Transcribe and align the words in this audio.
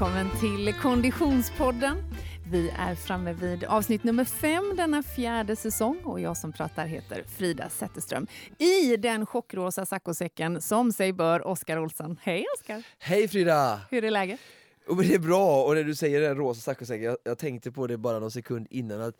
välkommen 0.00 0.30
till 0.40 0.74
Konditionspodden. 0.74 1.96
Vi 2.50 2.70
är 2.78 2.94
framme 2.94 3.32
vid 3.32 3.64
avsnitt 3.64 4.04
nummer 4.04 4.24
fem 4.24 4.76
denna 4.76 5.02
fjärde 5.02 5.56
säsong 5.56 6.00
och 6.04 6.20
jag 6.20 6.36
som 6.36 6.52
pratar 6.52 6.86
heter 6.86 7.24
Frida 7.38 7.68
Zetterström. 7.68 8.26
I 8.58 8.96
den 8.96 9.26
chockrosa 9.26 9.86
saccosäcken 9.86 10.62
som 10.62 10.92
sig 10.92 11.12
bör 11.12 11.46
Oskar 11.46 11.78
Olsson. 11.78 12.18
Hej 12.22 12.44
Oskar! 12.58 12.82
Hej 12.98 13.28
Frida! 13.28 13.80
Hur 13.90 14.04
är 14.04 14.10
läget? 14.10 14.40
Det 14.86 15.14
är 15.14 15.18
bra, 15.18 15.64
och 15.64 15.74
när 15.74 15.84
du 15.84 15.94
säger 15.94 16.20
den 16.20 16.36
rosa 16.36 16.60
saccosäcken, 16.60 17.04
jag, 17.04 17.16
jag 17.24 17.38
tänkte 17.38 17.72
på 17.72 17.86
det 17.86 17.96
bara 17.96 18.18
någon 18.18 18.30
sekund 18.30 18.66
innan 18.70 19.00
att 19.00 19.14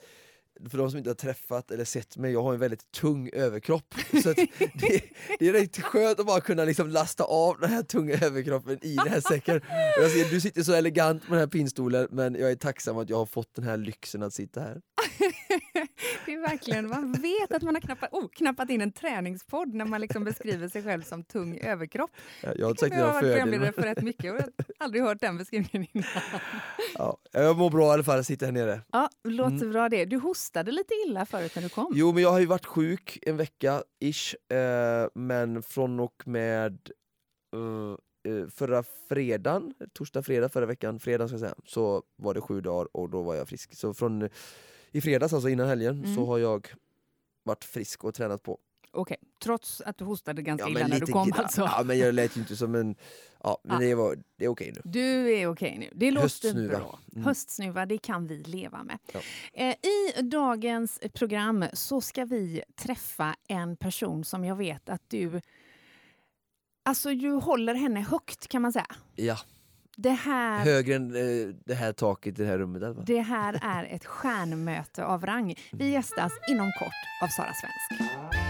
för 0.70 0.78
de 0.78 0.90
som 0.90 0.98
inte 0.98 1.10
har 1.10 1.14
träffat 1.14 1.70
eller 1.70 1.84
sett 1.84 2.16
mig, 2.16 2.32
jag 2.32 2.42
har 2.42 2.54
en 2.54 2.60
väldigt 2.60 2.92
tung 2.92 3.30
överkropp. 3.32 3.94
Så 4.22 4.32
det, 4.36 4.50
det, 5.38 5.48
är 5.48 5.52
riktigt 5.52 5.84
skönt 5.84 6.20
att 6.20 6.26
bara 6.26 6.40
kunna 6.40 6.64
liksom 6.64 6.88
lasta 6.88 7.24
av 7.24 7.60
den 7.60 7.70
här 7.70 7.82
tunga 7.82 8.14
överkroppen 8.14 8.78
i 8.82 8.96
den 8.96 9.08
här 9.08 9.20
säcken. 9.20 9.60
Jag 9.96 10.10
ser, 10.10 10.30
du 10.30 10.40
sitter 10.40 10.62
så 10.62 10.72
elegant 10.72 11.22
med 11.22 11.32
den 11.32 11.40
här 11.40 11.46
pinstolen, 11.46 12.08
men 12.10 12.34
jag 12.34 12.50
är 12.50 12.56
tacksam 12.56 12.98
att 12.98 13.10
jag 13.10 13.16
har 13.16 13.26
fått 13.26 13.54
den 13.54 13.64
här 13.64 13.76
lyxen 13.76 14.22
att 14.22 14.34
sitta 14.34 14.60
här. 14.60 14.80
det 16.26 16.34
är 16.34 16.40
verkligen, 16.40 16.88
man 16.88 17.12
vet 17.12 17.52
att 17.52 17.62
man 17.62 17.74
har 17.74 17.80
knappat, 17.80 18.12
oh, 18.12 18.28
knappat 18.28 18.70
in 18.70 18.80
en 18.80 18.92
träningspodd 18.92 19.74
när 19.74 19.84
man 19.84 20.00
liksom 20.00 20.24
beskriver 20.24 20.68
sig 20.68 20.82
själv 20.82 21.02
som 21.02 21.24
tung 21.24 21.58
överkropp. 21.58 22.10
Ja, 22.42 22.52
jag 22.56 22.66
har 22.66 22.74
sagt 22.74 22.94
jag 22.94 23.06
har 23.06 23.12
varit 23.12 23.32
programledare 23.32 23.72
för 23.72 23.82
rätt 23.82 24.02
mycket 24.02 24.32
och 24.32 24.38
jag 24.38 24.42
har 24.42 24.52
aldrig 24.78 25.02
hört 25.02 25.20
den 25.20 25.38
beskrivningen 25.38 25.86
innan. 25.92 26.40
Ja, 26.94 27.18
jag 27.32 27.56
mår 27.56 27.70
bra 27.70 27.86
i 27.86 27.90
alla 27.90 28.04
fall, 28.04 28.18
att 28.18 28.26
sitta 28.26 28.46
här 28.46 28.52
nere. 28.52 28.80
Ja, 28.92 29.10
låter 29.24 29.56
mm. 29.56 29.70
bra 29.72 29.88
det. 29.88 30.04
Du 30.04 30.16
hostade 30.48 30.72
lite 30.72 30.94
illa 31.06 31.26
förut 31.26 31.54
när 31.54 31.62
du 31.62 31.68
kom. 31.68 31.92
Jo, 31.94 32.12
men 32.12 32.22
jag 32.22 32.30
har 32.30 32.40
ju 32.40 32.46
varit 32.46 32.66
sjuk 32.66 33.18
en 33.22 33.36
vecka, 33.36 33.82
ish, 34.00 34.52
eh, 34.52 35.08
men 35.14 35.62
från 35.62 36.00
och 36.00 36.22
med 36.26 36.90
uh, 37.56 38.48
förra 38.48 38.84
fredagen, 39.08 39.74
torsdag, 39.92 40.22
fredag 40.22 40.48
förra 40.48 40.66
veckan, 40.66 41.00
fredag 41.00 41.28
ska 41.28 41.34
jag 41.34 41.40
säga, 41.40 41.54
så 41.64 42.02
var 42.16 42.34
det 42.34 42.40
sju 42.40 42.60
dagar 42.60 42.88
och 42.92 43.10
då 43.10 43.22
var 43.22 43.34
jag 43.34 43.48
frisk. 43.48 43.74
Så 43.74 43.94
från 43.94 44.28
i 44.92 45.00
fredags, 45.00 45.32
alltså 45.32 45.48
innan 45.48 45.68
helgen, 45.68 45.98
mm. 45.98 46.14
så 46.14 46.26
har 46.26 46.38
jag 46.38 46.68
varit 47.44 47.64
frisk 47.64 48.04
och 48.04 48.14
tränat 48.14 48.42
på. 48.42 48.58
Okej, 48.98 49.16
okay. 49.20 49.28
trots 49.42 49.80
att 49.80 49.98
du 49.98 50.04
hostade 50.04 50.42
ganska 50.42 50.68
ja, 50.68 50.70
illa 50.70 50.86
när 50.86 51.00
du 51.00 51.06
kom 51.06 51.32
alltså? 51.36 51.60
Ja, 51.60 51.82
men 51.84 51.98
jag 51.98 52.14
lät 52.14 52.36
ju 52.36 52.40
inte 52.40 52.56
som 52.56 52.74
en... 52.74 52.96
Ja, 53.42 53.60
men 53.64 53.80
ja. 53.80 53.88
det, 53.88 53.94
var, 53.94 54.16
det 54.36 54.44
är 54.44 54.48
okej 54.48 54.70
okay 54.70 54.82
nu. 54.84 54.90
Du 54.90 55.32
är 55.34 55.46
okej 55.46 55.46
okay 55.46 55.78
nu. 55.78 55.90
Det 55.94 56.10
låter 56.10 56.22
Höstsnuva. 56.22 56.78
bra. 56.78 56.98
Mm. 57.12 57.24
Höstsnuva, 57.24 57.86
det 57.86 57.98
kan 57.98 58.26
vi 58.26 58.42
leva 58.42 58.84
med. 58.84 58.98
Ja. 59.12 59.20
Eh, 59.52 59.74
I 60.18 60.22
dagens 60.22 61.00
program 61.14 61.64
så 61.72 62.00
ska 62.00 62.24
vi 62.24 62.62
träffa 62.76 63.36
en 63.48 63.76
person 63.76 64.24
som 64.24 64.44
jag 64.44 64.56
vet 64.56 64.88
att 64.88 65.02
du... 65.08 65.40
Alltså, 66.82 67.14
du 67.14 67.30
håller 67.30 67.74
henne 67.74 68.00
högt 68.00 68.48
kan 68.48 68.62
man 68.62 68.72
säga. 68.72 68.86
Ja. 69.16 69.38
Det 69.96 70.10
här, 70.10 70.64
Högre 70.64 70.94
än 70.94 71.16
eh, 71.16 71.54
det 71.64 71.74
här 71.74 71.92
taket 71.92 72.38
i 72.38 72.42
det 72.42 72.48
här 72.48 72.58
rummet? 72.58 72.82
Eller? 72.82 73.02
Det 73.06 73.20
här 73.20 73.60
är 73.62 73.84
ett 73.84 74.04
stjärnmöte 74.04 75.04
av 75.04 75.26
rang. 75.26 75.54
Vi 75.72 75.90
gästas 75.90 76.32
inom 76.50 76.72
kort 76.78 77.22
av 77.22 77.28
Sara 77.28 77.52
Svensk. 77.54 78.47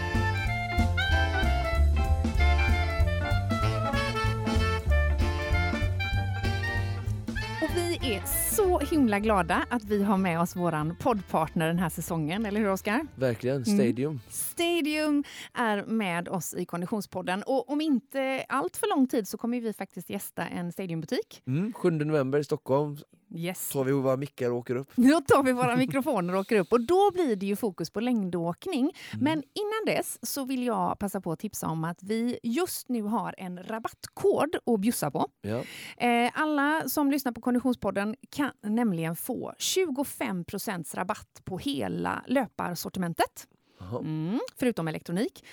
Är 8.14 8.22
så 8.54 8.78
himla 8.78 9.18
glada 9.18 9.66
att 9.70 9.84
vi 9.84 10.02
har 10.02 10.18
med 10.18 10.40
oss 10.40 10.56
vår 10.56 10.94
poddpartner 10.94 11.66
den 11.66 11.78
här 11.78 11.88
säsongen, 11.88 12.46
eller 12.46 12.60
hur 12.60 12.68
Oskar? 12.68 13.06
Verkligen, 13.14 13.62
mm. 13.62 13.78
Stadium. 13.78 14.10
Mm. 14.10 14.20
Stadium 14.28 15.24
är 15.54 15.84
med 15.84 16.28
oss 16.28 16.54
i 16.54 16.64
Konditionspodden 16.64 17.42
och 17.42 17.70
om 17.70 17.80
inte 17.80 18.44
allt 18.48 18.76
för 18.76 18.96
lång 18.96 19.06
tid 19.06 19.28
så 19.28 19.38
kommer 19.38 19.60
vi 19.60 19.72
faktiskt 19.72 20.10
gästa 20.10 20.46
en 20.46 20.72
Stadiumbutik. 20.72 21.42
Mm, 21.46 21.72
7 21.72 21.90
november 21.90 22.38
i 22.38 22.44
Stockholm. 22.44 22.96
Yes. 23.34 23.68
tar 23.68 23.84
vi 23.84 23.92
våra 23.92 24.16
mickar 24.16 24.50
och 24.50 24.56
åker 24.56 24.76
upp. 24.76 24.90
Då 24.96 25.20
tar 25.20 25.42
vi 25.42 25.52
våra 25.52 25.76
mikrofoner 25.76 26.34
och 26.34 26.40
åker 26.40 26.58
upp 26.58 26.72
och 26.72 26.80
då 26.80 27.10
blir 27.12 27.36
det 27.36 27.46
ju 27.46 27.56
fokus 27.56 27.90
på 27.90 28.00
längdåkning. 28.00 28.80
Mm. 29.12 29.24
Men 29.24 29.32
innan 29.32 29.96
dess 29.96 30.18
så 30.22 30.44
vill 30.44 30.66
jag 30.66 30.98
passa 30.98 31.20
på 31.20 31.32
att 31.32 31.38
tipsa 31.38 31.66
om 31.66 31.84
att 31.84 32.02
vi 32.02 32.38
just 32.42 32.88
nu 32.88 33.02
har 33.02 33.34
en 33.38 33.62
rabattkod 33.62 34.56
att 34.66 34.80
bjussa 34.80 35.10
på. 35.10 35.28
Ja. 35.40 35.62
Eh, 35.96 36.30
alla 36.34 36.88
som 36.88 37.10
lyssnar 37.10 37.32
på 37.32 37.40
Konditionspodden 37.40 38.16
kan 38.30 38.50
nämligen 38.62 39.16
få 39.16 39.52
25% 39.58 40.96
rabatt 40.96 41.42
på 41.44 41.58
hela 41.58 42.24
löparsortimentet. 42.26 43.46
Mm, 43.80 44.40
förutom 44.56 44.88
elektronik. 44.88 45.44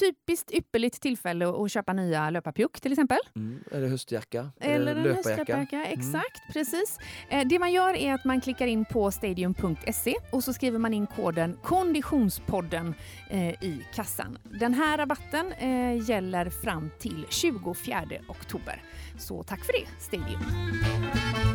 Typiskt 0.00 0.50
ypperligt 0.52 1.00
tillfälle 1.00 1.48
att 1.48 1.72
köpa 1.72 1.92
nya 1.92 2.30
löparpjuck 2.30 2.80
till 2.80 2.92
exempel. 2.92 3.18
Mm, 3.36 3.64
eller 3.70 3.88
höstjacka. 3.88 4.50
Eller 4.60 4.96
en 4.96 5.16
höstlöparjacka. 5.16 5.76
Mm. 5.76 5.92
Exakt, 5.92 6.40
mm. 6.42 6.52
precis. 6.52 6.98
Eh, 7.28 7.46
det 7.46 7.58
man 7.58 7.72
gör 7.72 7.94
är 7.94 8.14
att 8.14 8.24
man 8.24 8.40
klickar 8.40 8.66
in 8.66 8.84
på 8.84 9.10
stadium.se 9.10 10.14
och 10.30 10.44
så 10.44 10.52
skriver 10.52 10.78
man 10.78 10.94
in 10.94 11.06
koden 11.06 11.58
Konditionspodden 11.62 12.94
eh, 13.30 13.48
i 13.48 13.86
kassan. 13.94 14.38
Den 14.60 14.74
här 14.74 14.98
rabatten 14.98 15.52
eh, 15.52 16.08
gäller 16.10 16.50
fram 16.50 16.90
till 16.98 17.26
24 17.30 18.02
oktober. 18.28 18.82
Så 19.18 19.42
tack 19.42 19.64
för 19.64 19.72
det, 19.72 19.86
Stadium. 19.98 21.51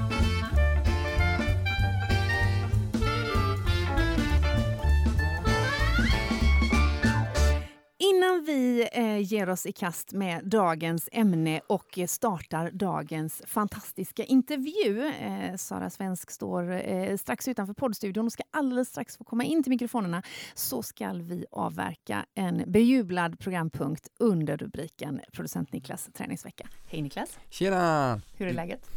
Innan 8.13 8.43
vi 8.43 8.89
eh, 8.91 9.17
ger 9.17 9.49
oss 9.49 9.65
i 9.65 9.71
kast 9.71 10.13
med 10.13 10.45
dagens 10.45 11.09
ämne 11.11 11.61
och 11.67 11.99
startar 12.07 12.71
dagens 12.71 13.41
fantastiska 13.45 14.23
intervju. 14.23 15.07
Eh, 15.07 15.55
Sara 15.55 15.89
Svensk 15.89 16.31
står 16.31 16.71
eh, 16.71 17.17
strax 17.17 17.47
utanför 17.47 17.73
poddstudion 17.73 18.25
och 18.25 18.31
ska 18.31 18.43
alldeles 18.51 18.89
strax 18.89 19.17
få 19.17 19.23
komma 19.23 19.43
in 19.43 19.63
till 19.63 19.69
mikrofonerna. 19.69 20.23
Så 20.55 20.83
ska 20.83 21.13
vi 21.13 21.45
avverka 21.51 22.25
en 22.33 22.63
bejublad 22.67 23.39
programpunkt 23.39 24.07
under 24.19 24.57
rubriken 24.57 25.21
Producent 25.33 25.73
Niklas 25.73 26.09
träningsvecka. 26.13 26.67
Hej 26.87 27.01
Niklas! 27.01 27.39
Tjena! 27.49 28.21
Hur 28.37 28.47
är 28.47 28.53
läget? 28.53 28.89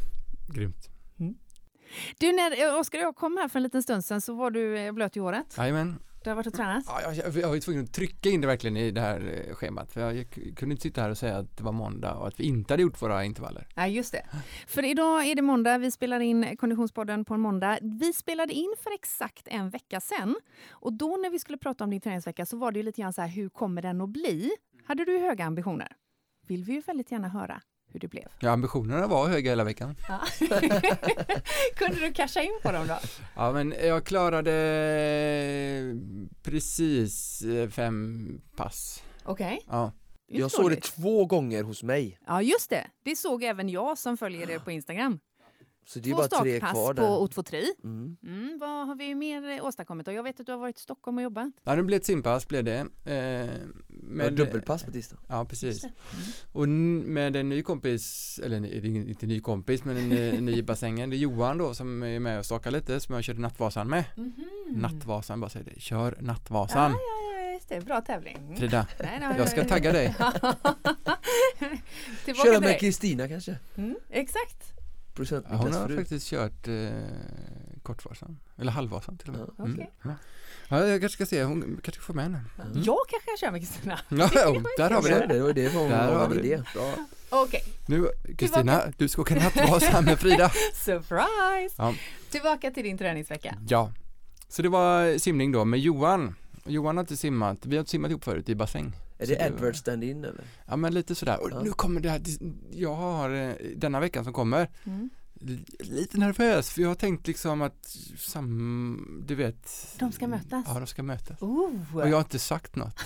Grymt. 0.54 0.88
Mm. 1.20 1.34
Du, 2.19 2.32
när 2.32 2.78
Oskar 2.78 2.99
och 2.99 3.04
jag 3.04 3.16
kom 3.16 3.37
här 3.37 3.49
för 3.49 3.59
en 3.59 3.62
liten 3.62 3.82
stund 3.82 4.04
sedan 4.04 4.20
så 4.20 4.34
var 4.34 4.50
du 4.50 4.78
eh, 4.78 4.93
blöt 4.93 5.16
i 5.16 5.20
håret. 5.20 5.54
Jajamän, 5.59 5.99
du 6.25 6.31
har 6.31 6.36
varit 6.36 6.47
och 6.47 6.54
tränat? 6.54 6.84
Ja, 6.86 7.12
jag, 7.14 7.36
jag 7.36 7.48
var 7.48 7.54
ju 7.54 7.60
tvungen 7.60 7.84
att 7.84 7.92
trycka 7.92 8.28
in 8.28 8.41
det 8.41 8.47
verkligen 8.47 8.76
i 8.76 8.91
det 8.91 9.00
här 9.00 9.44
eh, 9.48 9.54
schemat. 9.54 9.92
För 9.92 10.00
jag, 10.00 10.26
kunde 10.56 10.72
inte 10.72 10.82
sitta 10.82 11.03
här 11.03 11.10
och 11.10 11.19
säga 11.19 11.36
att 11.36 11.56
det 11.56 11.64
var 11.64 11.72
måndag 11.72 12.14
och 12.14 12.28
att 12.28 12.41
vi 12.41 12.44
inte 12.44 12.72
hade 12.72 12.82
gjort 12.82 13.03
våra 13.03 13.25
intervaller. 13.25 13.66
Ja, 13.75 13.86
just 13.86 14.12
det. 14.12 14.26
För 14.66 14.84
idag 14.84 15.26
är 15.26 15.34
det 15.34 15.42
måndag. 15.42 15.78
Vi 15.78 15.91
spelar 15.91 16.20
in 16.20 16.56
Konditionspodden 16.56 17.25
på 17.25 17.34
en 17.34 17.41
måndag. 17.41 17.78
Vi 17.82 18.12
spelade 18.12 18.53
in 18.53 18.75
för 18.82 18.94
exakt 18.94 19.48
en 19.48 19.70
vecka 19.70 20.00
sedan. 20.00 20.36
Och 20.70 20.92
då 20.92 21.16
när 21.16 21.31
vi 21.31 21.38
skulle 21.38 21.58
prata 21.58 21.84
om 21.84 21.91
din 21.91 22.00
träningsvecka 22.00 22.47
så 22.47 22.56
var 22.56 22.72
det 22.72 22.78
ju 22.78 22.82
lite 22.82 23.00
grann 23.00 23.12
så 23.12 23.20
här, 23.20 23.28
hur 23.28 23.48
kommer 23.48 23.82
den 23.82 24.00
att 24.00 24.08
bli? 24.08 24.50
Hade 24.84 25.04
du 25.04 25.19
höga 25.19 25.44
ambitioner? 25.44 25.97
Vill 26.47 26.64
vi 26.64 26.72
ju 26.72 26.81
väldigt 26.81 27.12
gärna 27.12 27.28
höra 27.28 27.62
hur 27.93 28.01
det 28.01 28.09
blev. 28.09 28.28
Ja, 28.41 28.51
ambitionerna 28.51 29.06
var 29.06 29.28
höga 29.28 29.51
hela 29.51 29.65
veckan. 29.65 29.97
Ja. 30.09 30.21
Kunde 31.77 32.01
du 32.01 32.12
casha 32.12 32.43
in 32.43 32.59
på 32.62 32.73
dem 32.73 32.87
då? 32.87 32.99
Ja, 33.37 33.53
men 33.53 33.75
jag 33.83 34.05
klarade 34.05 34.53
precis 36.43 37.43
eh, 37.43 37.69
fem 37.69 38.41
pass. 38.56 39.03
Okej. 39.25 39.47
Okay. 39.47 39.59
Ja. 39.67 39.93
Jag 40.33 40.50
såg 40.50 40.71
det 40.71 40.81
två 40.81 41.27
gånger 41.27 41.62
hos 41.62 41.83
mig. 41.83 42.19
Ja, 42.27 42.43
just 42.43 42.71
det. 42.71 42.87
Det 43.05 43.17
såg 43.17 43.43
även 43.43 43.69
jag 43.69 43.99
som 43.99 44.17
följer 44.17 44.50
er 44.50 44.59
på 44.59 44.71
Instagram. 44.71 45.19
Så 45.91 45.99
det 45.99 46.11
är 46.11 46.15
Två 46.15 46.17
bara 46.17 46.43
tre 46.43 46.61
kvar 46.61 46.95
där. 46.95 47.03
på 47.03 47.28
O2 47.28 47.65
mm. 47.84 48.17
mm. 48.23 48.59
Vad 48.61 48.87
har 48.87 48.95
vi 48.95 49.15
mer 49.15 49.62
åstadkommit? 49.62 50.09
Och 50.09 50.14
jag 50.14 50.23
vet 50.23 50.41
att 50.41 50.47
du 50.47 50.53
har 50.53 50.59
varit 50.59 50.79
i 50.79 50.81
Stockholm 50.81 51.19
och 51.19 51.23
jobbat. 51.23 51.49
Ja, 51.64 51.76
det 51.76 51.82
blev 51.82 51.97
ett 51.97 52.05
simpass 52.05 52.49
blev 52.49 52.64
det. 52.64 52.79
Eh, 53.05 53.50
med, 53.88 54.32
dubbelpass 54.32 54.82
på 54.82 54.93
tisdag. 54.93 55.17
Ja, 55.29 55.44
precis. 55.44 55.85
Mm. 55.85 55.94
Och 56.53 56.69
med 57.09 57.37
en 57.37 57.49
ny 57.49 57.62
kompis, 57.62 58.41
eller 58.44 58.75
inte 59.09 59.26
ny 59.26 59.41
kompis, 59.41 59.85
men 59.85 59.97
en, 59.97 60.12
en 60.12 60.44
ny 60.47 60.53
i 60.53 60.62
bassängen. 60.62 61.11
Det 61.11 61.17
är 61.17 61.19
Johan 61.19 61.59
då 61.59 61.75
som 61.75 62.03
är 62.03 62.19
med 62.19 62.38
och 62.38 62.44
stakar 62.44 62.70
lite, 62.70 63.00
som 63.00 63.14
jag 63.14 63.25
körde 63.25 63.41
Nattvasan 63.41 63.88
med. 63.88 64.05
Mm 64.17 64.32
-hmm. 64.32 64.81
Nattvasan, 64.81 65.41
bara 65.41 65.50
säger 65.50 65.67
det. 65.75 65.81
Kör 65.81 66.19
Nattvasan. 66.20 66.93
Ja, 66.93 66.99
ja, 66.99 67.53
ja, 67.53 67.61
det. 67.69 67.81
Bra 67.81 68.00
tävling. 68.00 68.56
Frida, 68.59 68.87
nej, 69.00 69.19
nej, 69.20 69.35
jag 69.38 69.49
ska 69.49 69.64
tagga 69.64 69.93
dig. 69.93 70.14
Köra 72.44 72.61
med 72.61 72.81
Kristina 72.81 73.29
kanske? 73.29 73.59
Mm, 73.76 73.97
exakt 74.11 74.80
procent 75.15 75.47
ja, 75.51 75.57
Hon 75.57 75.73
har 75.73 75.81
förut. 75.81 75.99
faktiskt 75.99 76.27
kört 76.27 76.69
eh, 76.69 76.91
Kortvasan, 77.83 78.39
eller 78.59 78.73
Halvvasan 78.73 79.19
till 79.19 79.29
och 79.29 79.35
med. 79.35 79.47
Ja, 79.59 79.65
okay. 79.65 79.87
mm. 80.05 80.17
ja. 80.69 80.87
jag 80.87 81.01
kanske 81.01 81.17
ska 81.17 81.27
se, 81.27 81.45
hon 81.45 81.81
kanske 81.83 82.03
får 82.03 82.15
med 82.15 82.25
henne. 82.25 82.45
Mm. 82.57 82.83
Jag 82.83 82.99
kanske 83.09 83.31
kan 83.31 83.37
köra 83.37 83.51
med 83.51 83.61
Kristina. 83.61 84.01
Ja, 84.09 84.29
där 84.77 84.91
har 84.91 85.03
vi 85.03 85.09
det. 85.09 85.27
Det 85.27 85.41
var 85.41 85.53
det 85.53 85.69
var 85.69 85.89
där 85.89 86.15
har 86.15 86.29
vi 86.29 86.49
det. 86.49 86.62
Okej. 87.31 87.45
Okay. 87.45 87.61
Nu, 87.87 88.09
Kristina, 88.39 88.83
du 88.97 89.09
ska 89.09 89.23
åka 89.23 89.35
nattvasan 89.35 90.05
med 90.05 90.19
Frida. 90.19 90.51
Surprise! 90.75 91.75
Ja. 91.79 91.95
Tillbaka 92.31 92.71
till 92.71 92.85
din 92.85 92.99
träningsvecka. 92.99 93.57
Ja, 93.69 93.93
så 94.49 94.62
det 94.62 94.69
var 94.69 95.19
simning 95.19 95.53
då 95.53 95.65
med 95.65 95.81
Johan. 95.81 96.35
Johan 96.65 96.97
har 96.97 97.03
inte 97.03 97.17
simmat, 97.17 97.59
vi 97.67 97.77
har 97.77 97.81
inte 97.81 97.91
simmat 97.91 98.11
ihop 98.11 98.25
förut 98.25 98.49
i 98.49 98.55
bassäng. 98.55 98.93
Är 99.20 99.26
det 99.26 99.34
Edward 99.34 99.76
stand-in 99.76 100.25
eller? 100.25 100.44
Ja 100.67 100.76
men 100.76 100.94
lite 100.94 101.14
sådär, 101.14 101.43
och 101.43 101.50
ja. 101.50 101.62
nu 101.62 101.70
kommer 101.70 102.00
det 102.00 102.11
här, 102.11 102.22
jag 102.70 102.94
har 102.94 103.31
eh, 103.31 103.52
denna 103.76 104.00
veckan 104.00 104.25
som 104.25 104.32
kommer 104.32 104.69
mm. 104.84 105.11
Li- 105.34 105.64
Lite 105.78 106.19
nervös 106.19 106.70
för 106.70 106.82
jag 106.82 106.88
har 106.88 106.94
tänkt 106.94 107.26
liksom 107.26 107.62
att 107.62 107.96
sam, 108.19 109.25
du 109.26 109.34
vet 109.34 109.96
De 109.99 110.12
ska 110.12 110.28
mötas? 110.28 110.64
Ja, 110.69 110.75
de 110.75 110.87
ska 110.87 111.02
mötas. 111.02 111.43
Oh. 111.43 111.96
Och 111.96 112.08
jag 112.08 112.12
har 112.17 112.20
inte 112.20 112.38
sagt 112.38 112.76
något. 112.76 113.00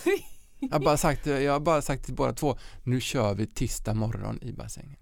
Jag 0.58 0.70
har 0.70 0.80
bara 0.84 0.96
sagt, 0.96 1.26
jag 1.26 1.52
har 1.52 1.60
bara 1.60 1.82
sagt 1.82 2.04
till 2.04 2.14
båda 2.14 2.32
två, 2.32 2.58
nu 2.82 3.00
kör 3.00 3.34
vi 3.34 3.46
tisdag 3.46 3.94
morgon 3.94 4.38
i 4.42 4.52
bassängen. 4.52 4.96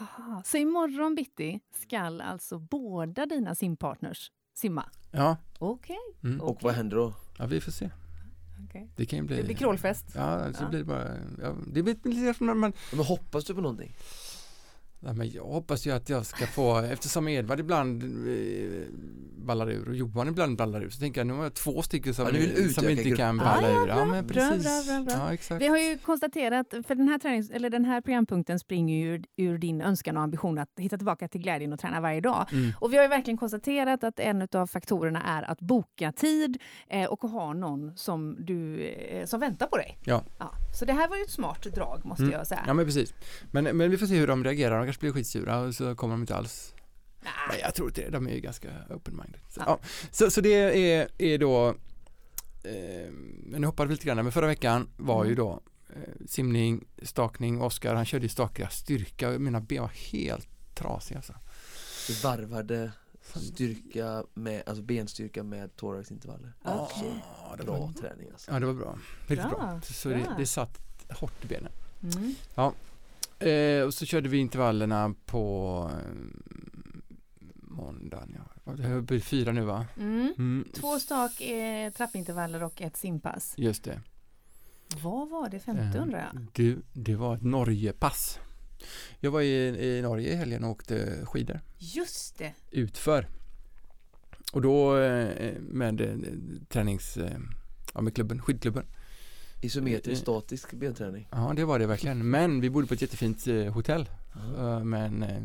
Aha. 0.00 0.42
Så 0.44 0.56
imorgon 0.56 1.14
bitti 1.14 1.60
ska 1.84 1.98
alltså 1.98 2.58
båda 2.58 3.26
dina 3.26 3.54
simpartners 3.54 4.30
simma? 4.54 4.88
Ja, 5.12 5.36
Okej. 5.58 5.96
mm. 6.24 6.40
Och 6.40 6.62
vad 6.62 6.74
händer 6.74 6.96
då? 6.96 7.14
ja 7.38 7.46
vi 7.46 7.60
får 7.60 7.72
se. 7.72 7.90
Okej. 8.68 8.90
Det 8.96 9.06
kan 9.06 9.18
ju 9.18 9.24
bli... 9.24 9.36
Det 9.36 9.42
blir 9.44 9.56
krålfest. 9.56 10.04
Ja, 10.14 10.52
så 10.52 10.62
Ja. 10.64 10.68
blir 10.68 10.78
det 10.78 10.84
bara, 10.84 11.08
ja, 11.42 11.56
det 11.66 11.82
blir 11.82 11.96
lite 12.04 12.34
som 12.38 12.46
när 12.46 12.54
man, 12.54 12.72
Men 12.92 13.00
hoppas 13.04 13.44
du 13.44 13.54
på 13.54 13.60
någonting? 13.60 13.92
Ja, 15.00 15.12
men 15.12 15.30
jag 15.30 15.44
hoppas 15.44 15.86
ju 15.86 15.90
att 15.90 16.08
jag 16.08 16.26
ska 16.26 16.46
få, 16.46 16.78
eftersom 16.78 17.28
Edvard 17.28 17.60
ibland 17.60 18.02
eh, 18.02 18.86
ballar 19.36 19.70
ur 19.70 19.88
och 19.88 19.94
Johan 19.94 20.28
ibland 20.28 20.56
ballar 20.56 20.82
ur, 20.82 20.90
så 20.90 21.00
tänker 21.00 21.20
jag 21.20 21.26
nu 21.26 21.32
har 21.34 21.42
jag 21.42 21.54
två 21.54 21.82
stycken 21.82 22.14
som, 22.14 22.24
Ja, 22.26 22.68
som 22.74 22.88
inte 22.88 23.10
kan 23.10 23.36
balla 23.36 23.68
Ah, 23.68 23.70
ja, 23.70 23.84
ur. 23.84 23.88
Ja, 23.88 24.04
bra, 24.04 24.22
bra, 24.22 24.22
precis. 24.22 24.86
bra. 25.06 25.34
Ja. 25.50 25.56
Vi 25.58 25.66
har 25.66 25.78
ju 25.78 25.98
konstaterat, 25.98 26.66
för 26.86 26.94
den 26.94 27.08
här, 27.08 27.18
tränings, 27.18 27.50
eller 27.50 27.70
den 27.70 27.84
här 27.84 28.00
programpunkten 28.00 28.58
springer 28.58 28.96
ju 28.96 29.14
ur, 29.14 29.24
ur 29.36 29.58
din 29.58 29.80
önskan 29.80 30.16
och 30.16 30.22
ambition 30.22 30.58
att 30.58 30.68
hitta 30.76 30.96
tillbaka 30.96 31.28
till 31.28 31.40
glädjen 31.40 31.72
och 31.72 31.80
träna 31.80 32.00
varje 32.00 32.20
dag. 32.20 32.46
Mm. 32.52 32.72
Och 32.78 32.92
vi 32.92 32.96
har 32.96 33.02
ju 33.04 33.08
verkligen 33.08 33.38
konstaterat 33.38 34.04
att 34.04 34.20
en 34.20 34.48
av 34.52 34.66
faktorerna 34.66 35.22
är 35.22 35.42
att 35.42 35.60
boka 35.60 36.12
tid 36.12 36.58
eh, 36.88 37.04
och 37.04 37.20
ha 37.20 37.52
någon 37.52 37.96
som, 37.96 38.36
du, 38.38 38.86
eh, 38.86 39.26
som 39.26 39.40
väntar 39.40 39.66
på 39.66 39.76
dig. 39.76 39.98
Ja. 40.04 40.24
Så 40.80 40.86
det 40.86 40.92
här 40.92 41.08
var 41.08 41.16
ju 41.16 41.22
ett 41.22 41.30
smart 41.30 41.62
drag 41.62 42.04
måste 42.04 42.22
Mm. 42.22 42.34
jag 42.34 42.46
säga. 42.46 42.64
Ja 42.66 42.74
men 42.74 42.84
precis. 42.84 43.14
Men, 43.50 43.64
men 43.76 43.90
vi 43.90 43.98
får 43.98 44.06
se 44.06 44.16
hur 44.16 44.26
de 44.26 44.44
reagerar, 44.44 44.78
de 44.78 44.86
kanske 44.86 45.00
blir 45.00 45.12
skitsura 45.12 45.58
och 45.60 45.74
så 45.74 45.94
kommer 45.94 46.14
de 46.14 46.20
inte 46.20 46.36
alls. 46.36 46.74
Nej. 47.22 47.60
Jag 47.62 47.74
tror 47.74 47.88
inte 47.88 48.00
det, 48.00 48.10
de 48.10 48.26
är 48.26 48.34
ju 48.34 48.40
ganska 48.40 48.68
open-minded. 48.88 49.38
Så, 49.48 49.60
Ja. 49.60 49.64
ja. 49.66 49.78
så, 50.10 50.30
så 50.30 50.40
det 50.40 50.52
är, 50.54 51.08
är 51.18 51.38
då, 51.38 51.68
eh, 52.64 53.10
men 53.44 53.60
nu 53.60 53.66
hoppade 53.66 53.88
vi 53.88 53.94
lite 53.94 54.06
grann, 54.06 54.16
men 54.16 54.32
förra 54.32 54.46
veckan 54.46 54.88
var 54.96 55.24
ju 55.24 55.32
Mm. 55.32 55.36
då 55.44 55.60
eh, 55.88 56.26
simning, 56.26 56.84
stakning, 57.02 57.60
Oskar 57.62 57.94
han 57.94 58.04
körde 58.04 58.22
ju 58.24 58.28
stakiga 58.28 58.68
styrka 58.68 59.28
och 59.30 59.40
mina 59.40 59.60
ben 59.60 59.82
var 59.82 59.88
helt 60.12 60.48
trasiga 60.74 61.18
alltså. 61.18 61.34
Du 62.08 62.12
varvade 62.14 62.92
styrka 63.22 64.24
med, 64.34 64.62
alltså 64.66 64.82
benstyrka 64.82 65.42
med 65.42 65.76
thoraxintervaller. 65.76 66.52
Okej. 66.62 67.24
Ja, 67.50 67.56
det 67.56 67.64
Bra 67.64 67.78
var, 67.78 67.92
träning 67.92 68.28
alltså. 68.32 68.50
ja 68.50 68.60
det 68.60 68.66
var 68.66 68.74
bra, 68.74 68.98
riktigt 69.26 69.50
bra. 69.50 69.58
Bra, 69.58 69.80
Så 69.80 70.08
bra. 70.08 70.18
Det, 70.18 70.34
det 70.38 70.46
satt 70.46 70.78
hårt 71.10 71.44
i 71.44 71.46
benen. 71.46 71.72
Mm. 72.02 72.34
Eh, 73.38 73.84
och 73.86 73.94
så 73.94 74.06
körde 74.06 74.28
vi 74.28 74.38
intervallerna 74.38 75.14
på 75.26 75.90
eh, 75.92 76.14
måndagen, 77.62 78.36
ja. 78.36 78.72
Det 78.72 79.02
blir 79.02 79.20
fyra 79.20 79.52
nu 79.52 79.64
va? 79.64 79.86
Mm. 79.96 80.34
Mm. 80.38 80.68
Två 80.74 80.98
stak 80.98 81.40
eh, 81.40 81.92
trappintervaller 81.92 82.62
och 82.62 82.82
ett 82.82 82.96
simpass. 82.96 83.54
Just 83.56 83.84
det. 83.84 84.00
Vad 85.02 85.28
var 85.28 85.48
det 85.48 85.60
femte 85.60 85.98
Eh, 85.98 86.02
undrar 86.02 86.18
jag? 86.18 86.46
Du, 86.52 86.82
det 86.92 87.16
var 87.16 87.36
ett 87.36 87.42
Norgepass. 87.42 88.38
Jag 89.20 89.30
var 89.30 89.40
i, 89.40 89.68
i 89.96 90.02
Norge 90.02 90.32
i 90.32 90.34
helgen 90.34 90.64
och 90.64 90.70
åkte 90.70 91.20
skidor 91.26 91.60
Just 91.78 92.38
det! 92.38 92.52
utför. 92.70 93.28
Och 94.52 94.62
då 94.62 94.98
eh, 94.98 95.52
med 95.60 96.00
eh, 96.00 96.16
tränings, 96.68 97.16
eh, 97.16 97.38
ja 97.94 98.00
med 98.00 98.14
klubben, 98.14 98.42
skidklubben. 98.42 98.84
Isometrisk 99.60 100.22
statisk 100.22 100.72
benträning. 100.72 101.28
Ja 101.30 101.52
det 101.56 101.64
var 101.64 101.78
det 101.78 101.86
verkligen. 101.86 102.30
Men 102.30 102.60
vi 102.60 102.70
bodde 102.70 102.86
på 102.86 102.94
ett 102.94 103.02
jättefint 103.02 103.46
eh, 103.46 103.72
hotell 103.72 104.10
eh, 104.58 104.84
med 104.84 105.06
en 105.06 105.22
eh, 105.22 105.42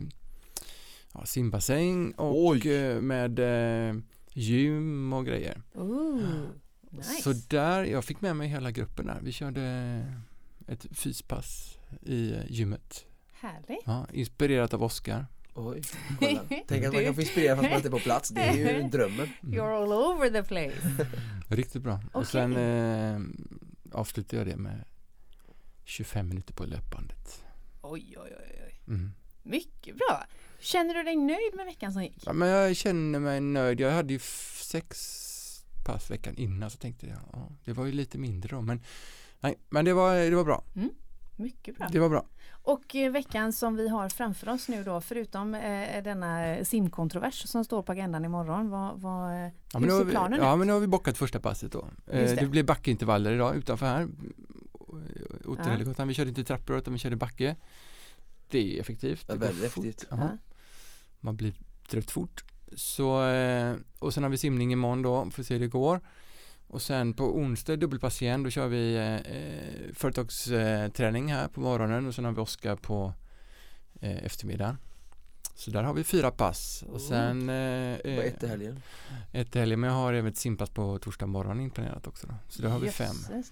ja, 1.13 1.25
simbassäng 1.25 2.11
och 2.11 2.45
Oj. 2.47 2.67
eh, 2.73 3.01
med 3.01 3.39
eh, 3.39 3.95
gym 4.33 5.13
och 5.13 5.25
grejer. 5.25 5.61
Ooh, 5.73 6.23
nice. 6.89 7.21
Så 7.21 7.33
där, 7.49 7.83
jag 7.83 8.05
fick 8.05 8.21
med 8.21 8.35
mig 8.35 8.47
hela 8.47 8.71
gruppen 8.71 9.05
där. 9.05 9.19
Vi 9.23 9.31
körde 9.31 9.61
ett 10.67 10.85
fyspass 10.91 11.77
i 12.01 12.31
eh, 12.33 12.39
gymmet. 12.51 13.05
Härligt. 13.45 13.83
Ja, 13.85 14.07
inspirerat 14.13 14.73
av 14.73 14.83
Oskar. 14.83 15.25
Oj, 15.53 15.81
kolla. 16.19 16.41
Tänk 16.67 16.85
att 16.85 16.93
man 16.93 17.03
kan 17.03 17.15
få 17.15 17.21
inspirera 17.21 17.55
fast 17.55 17.69
man 17.69 17.77
inte 17.77 17.87
är 17.87 17.91
på 17.91 17.99
plats. 17.99 18.29
Det 18.29 18.41
är 18.41 18.53
ju 18.53 18.83
drömmen. 18.91 19.29
Mm. 19.43 19.59
You're 19.59 19.83
all 19.83 19.93
over 19.93 20.29
the 20.29 20.43
place. 20.43 21.05
Riktigt 21.49 21.81
bra. 21.81 21.93
Och 21.93 22.21
Okej. 22.21 22.25
sen 22.25 22.55
eh, 22.55 23.19
avslutade 23.91 24.37
jag 24.37 24.47
det 24.47 24.57
med 24.57 24.83
25 25.83 26.29
minuter 26.29 26.53
på 26.53 26.65
löpbandet. 26.65 27.43
Oj, 27.81 28.15
oj, 28.17 28.35
oj, 28.39 28.61
oj. 28.65 28.81
Mm. 28.87 29.11
Mycket 29.43 29.95
bra. 29.95 30.25
Känner 30.59 30.93
du 30.93 31.03
dig 31.03 31.15
nöjd 31.15 31.55
med 31.55 31.65
veckan 31.65 31.93
som 31.93 32.03
gick? 32.03 32.23
Ja, 32.25 32.33
men 32.33 32.47
jag 32.47 32.75
känner 32.75 33.19
mig 33.19 33.41
nöjd. 33.41 33.79
Jag 33.79 33.91
hade 33.91 34.13
ju 34.13 34.19
sex 34.53 35.21
pass 35.85 36.11
veckan 36.11 36.35
innan 36.37 36.69
så 36.69 36.77
tänkte 36.77 37.07
jag, 37.07 37.17
ja, 37.33 37.49
det 37.65 37.73
var 37.73 37.85
ju 37.85 37.91
lite 37.91 38.17
mindre 38.17 38.55
då. 38.55 38.61
Men, 38.61 38.81
nej, 39.39 39.57
men 39.69 39.85
det, 39.85 39.93
var, 39.93 40.15
det 40.15 40.35
var 40.35 40.43
bra. 40.43 40.63
Mycket 41.35 41.77
bra. 41.77 41.87
Det 41.91 41.99
var 41.99 42.09
bra. 42.09 42.25
Och 42.63 42.95
eh, 42.95 43.11
veckan 43.11 43.53
som 43.53 43.75
vi 43.75 43.89
har 43.89 44.09
framför 44.09 44.49
oss 44.49 44.67
nu 44.69 44.83
då, 44.83 45.01
förutom 45.01 45.55
eh, 45.55 46.03
denna 46.03 46.63
simkontrovers 46.65 47.49
som 47.49 47.65
står 47.65 47.83
på 47.83 47.91
agendan 47.91 48.25
imorgon, 48.25 48.69
vad, 48.69 49.01
vad, 49.01 49.31
eh, 49.31 49.37
Ja, 49.37 49.49
hur 49.73 49.79
men 49.79 49.89
ser 49.89 50.03
vi, 50.03 50.11
planen 50.11 50.39
ja, 50.39 50.53
ut? 50.53 50.57
men 50.57 50.67
nu 50.67 50.73
har 50.73 50.79
vi 50.79 50.87
bockat 50.87 51.17
första 51.17 51.39
passet 51.39 51.71
då. 51.71 51.87
Eh, 52.07 52.19
det. 52.19 52.35
det. 52.35 52.47
blir 52.47 52.63
backintervaller 52.63 53.33
idag 53.33 53.55
utanför 53.55 53.85
här. 53.85 54.07
Ja. 54.73 54.87
Ottenhelikottan. 55.45 56.07
Vi 56.07 56.13
körde 56.13 56.29
inte 56.29 56.43
trappor 56.43 56.77
utan 56.77 56.93
vi 56.93 56.99
körde 56.99 57.15
backe. 57.15 57.55
Det 58.49 58.77
är 58.77 58.81
effektivt. 58.81 59.25
Ja, 59.27 59.33
Det 59.33 59.39
går 59.39 59.45
väldigt 59.47 59.63
effektivt. 59.65 60.05
Ja. 60.09 60.17
Ja. 60.19 60.29
Man 61.19 61.35
blir 61.35 61.53
trött 61.87 62.11
fort. 62.11 62.43
Så, 62.75 63.27
eh, 63.27 63.75
och 63.99 64.13
sen 64.13 64.23
har 64.23 64.29
vi 64.29 64.37
simning 64.37 64.71
imorgon 64.73 65.01
då, 65.01 65.29
får 65.31 65.43
se 65.43 65.53
hur 65.53 65.61
det 65.61 65.67
går. 65.67 66.01
Och 66.67 66.81
sen 66.81 67.13
på 67.13 67.23
onsdag 67.37 67.75
dubbelpass 67.75 68.21
igen, 68.21 68.43
då 68.43 68.49
kör 68.49 68.67
vi 68.67 68.95
eh, 68.95 69.15
eh, 69.15 69.93
företagsträning 69.93 71.31
här 71.33 71.47
på 71.47 71.59
morgonen 71.59 72.07
och 72.07 72.15
sen 72.15 72.25
har 72.25 72.31
vi 72.31 72.41
Oskar 72.41 72.75
på 72.75 73.13
eh, 74.01 74.25
eftermiddagen. 74.25 74.77
Så 75.57 75.71
där 75.71 75.83
har 75.83 75.93
vi 75.93 76.03
fyra 76.03 76.31
pass 76.31 76.83
och 76.91 77.01
sen 77.01 77.49
eh, 77.49 77.97
På 77.97 78.07
ett 78.21 78.43
i 78.43 78.47
helgen. 78.47 78.81
ett 79.33 79.55
i 79.55 79.59
helgen, 79.59 79.79
men 79.79 79.89
jag 79.89 79.97
har 79.97 80.13
även 80.13 80.31
ett 80.31 80.37
simpass 80.37 80.69
på 80.69 80.99
torsdag 80.99 81.25
morgon 81.27 81.59
inplanerat 81.59 82.07
också 82.07 82.27
då. 82.27 82.33
Så 82.49 82.61
där 82.61 82.69
har 82.69 82.79
vi 82.79 82.89
fem. 82.91 83.15
Det- 83.29 83.43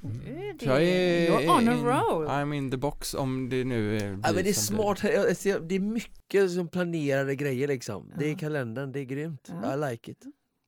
Så 0.59 0.69
jag 0.69 0.83
är 0.83 1.29
You're 1.31 1.57
on 1.57 1.69
a 1.69 1.73
in, 1.73 1.83
roll. 1.85 2.27
I'm 2.27 2.53
in 2.55 2.71
the 2.71 2.77
box 2.77 3.13
om 3.13 3.49
det 3.49 3.63
nu 3.63 3.95
eh, 3.97 3.99
blir 3.99 4.09
Ja, 4.09 4.33
men 4.33 4.43
det 4.43 4.49
är 4.49 4.53
smart, 4.53 5.01
det 5.01 5.75
är 5.75 5.79
mycket 5.79 6.51
som 6.51 6.67
planerade 6.67 7.35
grejer 7.35 7.67
liksom. 7.67 8.11
Det 8.19 8.31
är 8.31 8.35
kalendern, 8.37 8.91
det 8.91 8.99
är 8.99 9.03
grymt. 9.03 9.51
Ja. 9.63 9.73
I 9.73 9.91
like 9.91 10.11
it. 10.11 10.23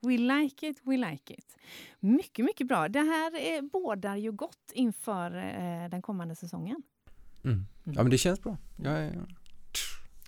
We 0.06 0.18
like 0.18 0.68
it, 0.68 0.82
we 0.84 0.98
like 0.98 1.34
it. 1.34 1.58
Mycket, 2.00 2.46
mycket 2.46 2.68
bra. 2.68 2.90
Det 2.90 3.00
här 3.00 3.56
eh, 3.56 3.62
bådar 3.62 4.16
ju 4.16 4.32
gott 4.32 4.72
inför 4.74 5.38
eh, 5.38 5.90
den 5.90 6.02
kommande 6.02 6.36
säsongen. 6.36 6.84
Mm. 7.44 7.66
Ja 7.84 8.04
men 8.04 8.10
det 8.10 8.18
känns 8.18 8.44
bra. 8.44 8.58
Jag 8.84 8.94
är, 8.94 9.12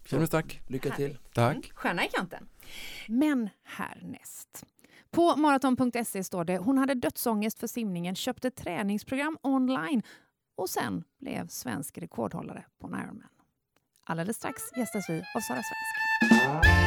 känner 0.06 0.20
mig 0.20 0.28
stark. 0.28 0.62
Lycka 0.68 0.96
till. 0.96 1.18
Tack. 1.34 1.56
Mm, 1.56 1.64
Stjärna 1.74 2.06
i 2.06 2.10
kanten. 2.10 2.48
Men 3.08 3.50
härnäst. 3.64 4.66
På 5.12 5.36
maraton.se 5.36 6.24
står 6.24 6.44
det 6.44 6.58
hon 6.58 6.78
hade 6.78 6.94
dödsångest 6.94 7.60
för 7.60 7.68
simningen, 7.68 8.16
köpte 8.16 8.52
träningsprogram 8.52 9.38
online 9.42 10.04
och 10.56 10.70
sen 10.70 11.04
blev 11.20 11.48
svensk 11.48 11.98
rekordhållare 11.98 12.66
på 12.80 12.88
en 12.88 12.94
Ironman. 12.94 13.30
Alldeles 14.04 14.38
strax 14.38 14.62
gästas 14.78 15.10
vi 15.10 15.18
av 15.36 15.42
Sara 15.42 15.62
Svensk. 15.64 16.87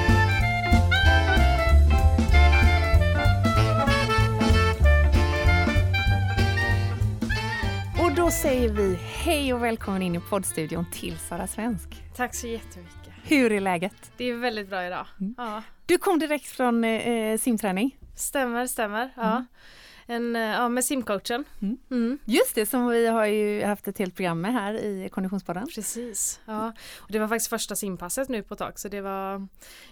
Då 8.30 8.34
säger 8.34 8.68
vi 8.68 8.94
hej 8.94 9.54
och 9.54 9.62
välkommen 9.62 10.02
in 10.02 10.14
i 10.14 10.20
poddstudion 10.20 10.86
till 10.92 11.18
Sara 11.18 11.46
Svensk. 11.46 11.88
Tack 12.16 12.34
så 12.34 12.46
jättemycket. 12.46 13.12
Hur 13.22 13.52
är 13.52 13.60
läget? 13.60 14.12
Det 14.16 14.24
är 14.24 14.34
väldigt 14.34 14.68
bra 14.70 14.86
idag. 14.86 15.06
Mm. 15.20 15.34
Ja, 15.38 15.62
Du 15.86 15.98
kom 15.98 16.18
direkt 16.18 16.46
från 16.46 16.84
eh, 16.84 17.38
simträning. 17.38 17.96
stämmer, 18.16 18.66
stämmer. 18.66 19.10
Ja. 19.16 19.30
Mm. 19.30 19.46
En, 20.10 20.36
eh, 20.36 20.42
ja, 20.42 20.68
med 20.68 20.84
simcoachen. 20.84 21.44
Mm. 21.62 21.78
Mm. 21.90 22.18
Just 22.24 22.54
det, 22.54 22.66
som 22.66 22.88
vi 22.88 23.06
har 23.06 23.26
ju 23.26 23.64
haft 23.64 23.88
ett 23.88 23.98
helt 23.98 24.14
program 24.16 24.40
med 24.40 24.52
här 24.52 24.74
i 24.74 25.08
Konditionspodden. 25.12 25.66
Precis. 25.74 26.40
Ja. 26.44 26.72
Och 26.98 27.12
det 27.12 27.18
var 27.18 27.28
faktiskt 27.28 27.50
första 27.50 27.76
simpasset 27.76 28.28
nu 28.28 28.42
på 28.42 28.54
ett 28.54 28.58
tag 28.58 28.78
så 28.78 28.88
det 28.88 29.00
var 29.00 29.48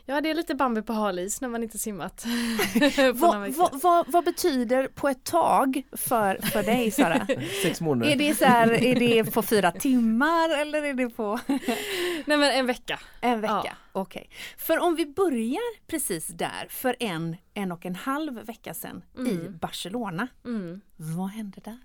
Ja 0.07 0.21
det 0.21 0.31
är 0.31 0.35
lite 0.35 0.55
Bambi 0.55 0.83
på 0.83 0.93
halis 0.93 1.41
när 1.41 1.49
man 1.49 1.63
inte 1.63 1.79
simmat 1.79 2.25
Vad, 3.15 3.55
vad, 3.55 3.81
vad, 3.83 4.13
vad 4.13 4.25
betyder 4.25 4.89
på 4.89 5.09
ett 5.09 5.25
tag 5.25 5.83
för, 5.93 6.39
för 6.43 6.63
dig 6.63 6.91
Sara? 6.91 7.27
Sex 7.63 7.81
månader. 7.81 8.13
är, 8.13 8.17
det 8.17 8.35
så 8.35 8.45
här, 8.45 8.85
är 8.85 8.95
det 8.95 9.25
på 9.25 9.43
fyra 9.43 9.73
timmar 9.73 10.61
eller 10.61 10.83
är 10.83 10.95
det 10.95 11.11
på 11.11 11.41
Nej 12.27 12.39
men 12.39 12.43
en 12.43 12.67
vecka. 12.67 13.01
en 13.21 13.41
vecka? 13.41 13.63
Ja. 13.65 13.73
Okej. 13.93 14.31
För 14.57 14.79
om 14.79 14.97
vi 14.97 15.07
börjar 15.07 15.87
precis 15.87 16.27
där 16.29 16.67
för 16.71 16.97
en, 17.01 17.37
en 17.55 17.73
och 17.73 17.87
en 17.87 17.95
halv 17.95 18.35
vecka 18.35 18.75
sedan 18.75 19.05
i 19.17 19.21
Mm. 19.21 19.59
Barcelona. 19.59 20.29
Mm. 20.45 20.81
Vad 20.97 21.29
hände 21.31 21.61
där? 21.65 21.79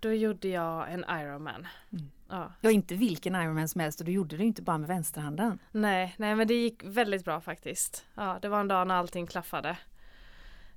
då 0.00 0.12
gjorde 0.12 0.48
jag 0.48 0.92
en 0.92 1.04
Ironman. 1.10 1.66
Mm. 1.92 2.10
Ja. 2.28 2.52
Ja, 2.60 2.70
inte 2.70 2.94
vilken 2.94 3.34
Ironman 3.34 3.68
som 3.68 3.80
helst 3.80 4.00
och 4.00 4.06
du 4.06 4.12
gjorde 4.12 4.36
det 4.36 4.44
inte 4.44 4.62
bara 4.62 4.78
med 4.78 4.88
vänsterhanden. 4.88 5.58
Nej, 5.72 6.14
nej 6.18 6.34
men 6.34 6.48
det 6.48 6.54
gick 6.54 6.82
väldigt 6.84 7.24
bra 7.24 7.40
faktiskt. 7.40 8.04
Ja, 8.14 8.38
det 8.42 8.48
var 8.48 8.60
en 8.60 8.68
dag 8.68 8.86
när 8.86 8.94
allting 8.94 9.26
klaffade. 9.26 9.78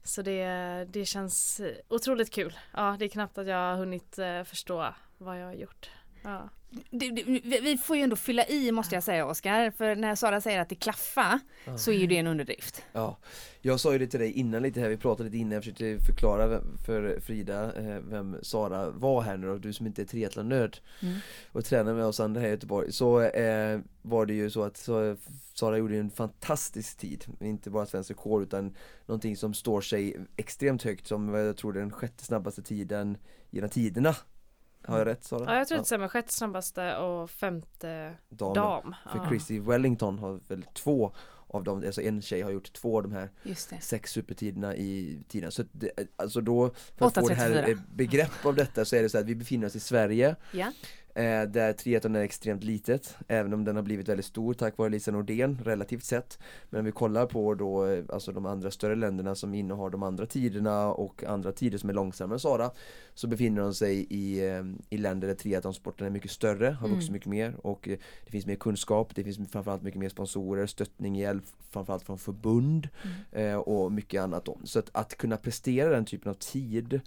Så 0.04 0.22
det, 0.22 0.46
det 0.90 1.06
känns 1.06 1.62
otroligt 1.88 2.32
kul. 2.34 2.58
Ja, 2.74 2.96
det 3.00 3.06
är 3.06 3.10
knappt 3.10 3.38
att 3.38 3.48
jag 3.48 3.58
har 3.58 3.76
hunnit 3.76 4.18
eh, 4.20 4.44
förstå 4.44 4.94
vad 5.18 5.40
jag 5.40 5.46
har 5.46 5.54
gjort. 5.54 5.90
Ja. 6.24 6.50
Det, 6.90 7.10
det, 7.10 7.62
vi 7.62 7.78
får 7.78 7.98
ju 7.98 8.02
ändå 8.04 8.16
fylla 8.16 8.46
i 8.48 8.72
måste 8.72 8.96
jag 8.96 9.04
säga 9.04 9.26
Oskar, 9.26 9.72
för 9.72 9.96
när 9.96 10.16
Sara 10.16 10.42
säger 10.42 10.60
att 10.60 10.70
det 10.70 10.76
klaffar 10.76 11.40
så 11.78 11.92
är 11.92 11.96
ju 11.96 12.08
det 12.08 12.18
en 12.18 12.28
underdrift. 12.28 12.84
Ja, 12.94 13.18
jag 13.62 13.80
sa 13.80 13.94
ju 13.94 14.00
det 14.00 14.08
till 14.08 14.20
dig 14.20 14.32
innan 14.32 14.62
lite 14.62 14.80
här, 14.80 14.90
vi 14.90 14.98
pratade 14.98 15.30
lite 15.30 15.38
innan, 15.38 15.52
jag 15.52 15.64
försökte 15.64 15.98
förklara 16.06 16.48
vem, 16.48 16.78
för 16.86 17.20
Frida 17.20 17.74
eh, 17.76 18.00
vem 18.00 18.38
Sara 18.42 18.90
var 18.90 19.22
här 19.22 19.38
nu 19.38 19.48
då, 19.48 19.58
du 19.58 19.74
som 19.74 19.88
inte 19.88 20.02
är 20.02 20.06
triathlonnörd 20.06 20.78
Mm. 21.02 21.16
och 21.52 21.66
tränar 21.66 21.94
med 21.94 22.06
oss 22.06 22.20
andra 22.20 22.42
här 22.42 22.48
i 22.48 22.52
Göteborg. 22.52 22.92
Så 22.92 23.22
eh, 23.22 23.80
var 24.02 24.26
det 24.26 24.34
ju 24.34 24.50
så 24.50 24.64
att 24.64 24.78
så, 24.78 25.18
Sara 25.54 25.78
gjorde 25.78 25.98
en 25.98 26.10
fantastisk 26.12 26.98
tid, 26.98 27.26
inte 27.40 27.70
bara 27.70 27.86
svensk 27.86 28.10
rekord 28.10 28.44
utan 28.44 28.76
någonting 29.06 29.38
som 29.38 29.54
står 29.54 29.82
sig 29.82 30.18
extremt 30.38 30.84
högt 30.84 31.08
som 31.08 31.34
jag 31.34 31.58
tror 31.58 31.74
den 31.74 31.92
sjätte 31.92 32.24
snabbaste 32.24 32.62
tiden 32.62 33.18
genom 33.50 33.70
tiderna 33.70 34.16
Har 34.92 34.98
jag 34.98 35.08
rätt 35.08 35.24
Sara? 35.24 35.44
ja, 35.54 35.58
jag 35.58 35.68
tror 35.68 35.78
att 35.78 35.84
det 35.84 35.88
stämmer. 35.88 36.08
Sjätte 36.08 36.34
snabbaste 36.34 36.96
och 36.98 37.30
femte 37.30 38.14
Damen. 38.30 38.54
dam. 38.56 38.96
För 39.12 39.18
Ja. 39.20 39.28
Chrissy 39.30 39.60
Wellington 39.60 40.20
har 40.20 40.40
väl 40.48 40.64
två 40.74 41.14
av 41.48 41.64
dem, 41.64 41.84
alltså 41.86 42.02
en 42.02 42.22
tjej 42.22 42.42
har 42.42 42.52
gjort 42.52 42.74
två 42.74 42.98
av 42.98 43.04
de 43.04 43.12
här 43.12 43.30
sex 43.82 44.12
supertiderna 44.12 44.76
i 44.76 45.24
tiden. 45.28 45.52
Så 45.52 45.64
det, 45.72 45.92
alltså 46.16 46.42
då, 46.42 46.72
för 46.98 47.06
att 47.08 47.14
få 47.14 47.28
det 47.28 47.36
8.34. 47.36 47.38
här 47.38 47.78
begrepp 47.96 48.46
av 48.46 48.56
detta 48.56 48.86
så 48.86 48.96
är 48.96 49.02
det 49.04 49.10
så 49.10 49.18
att 49.18 49.26
vi 49.26 49.36
befinner 49.36 49.68
oss 49.68 49.76
i 49.76 49.80
Sverige 49.80 50.36
Ja. 50.52 50.72
Eh, 51.16 51.44
där 51.44 51.74
triathlon 51.74 52.16
är 52.16 52.22
extremt 52.22 52.64
litet, 52.64 53.16
även 53.28 53.54
om 53.54 53.64
den 53.64 53.76
har 53.76 53.84
blivit 53.84 54.10
väldigt 54.10 54.26
stor 54.26 54.54
tack 54.54 54.78
vare 54.78 54.90
Lisa 54.90 55.12
Nordén 55.12 55.60
relativt 55.64 56.04
sett. 56.04 56.40
Men 56.70 56.80
om 56.80 56.86
vi 56.86 56.92
kollar 56.92 57.26
på 57.26 57.56
då, 57.56 57.86
eh, 57.86 58.04
alltså 58.10 58.32
de 58.32 58.46
andra 58.46 58.72
större 58.72 58.96
länderna 58.96 59.36
som 59.36 59.54
innehar 59.54 59.90
de 59.90 60.04
andra 60.04 60.26
tiderna 60.26 60.88
och 60.88 61.24
andra 61.24 61.52
tider 61.52 61.78
som 61.78 61.90
är 61.90 61.94
långsammare 61.94 62.36
än 62.36 62.40
Sara 62.40 62.72
så 63.14 63.28
befinner 63.28 63.62
de 63.62 63.74
sig 63.74 64.08
i, 64.10 64.48
eh, 64.50 64.64
i 64.90 64.98
länder 64.98 65.28
där 65.28 65.36
triathlonsporten 65.36 66.08
är 66.08 66.12
mycket 66.12 66.32
större, 66.32 66.70
har 66.70 66.88
vuxit 66.88 67.10
Mm. 67.10 67.14
mycket 67.14 67.30
mer 67.30 67.56
och 67.66 67.88
eh, 67.90 67.98
det 68.26 68.32
finns 68.32 68.46
mer 68.46 68.56
kunskap, 68.56 69.16
det 69.16 69.24
finns 69.24 69.52
framförallt 69.52 69.82
mycket 69.82 70.00
mer 70.00 70.10
sponsorer, 70.10 70.66
stöttning, 70.66 71.16
hjälp 71.16 71.44
framförallt 71.72 72.04
från 72.04 72.18
förbund 72.18 72.90
eh, 73.32 73.56
och 73.56 73.92
mycket 73.92 74.22
annat 74.22 74.46
då. 74.46 74.58
Så 74.64 74.80
att, 74.80 74.90
att 74.92 75.18
kunna 75.18 75.38
prestera 75.38 75.90
den 75.90 76.06
typen 76.06 76.30
av 76.30 76.34
tid 76.36 77.02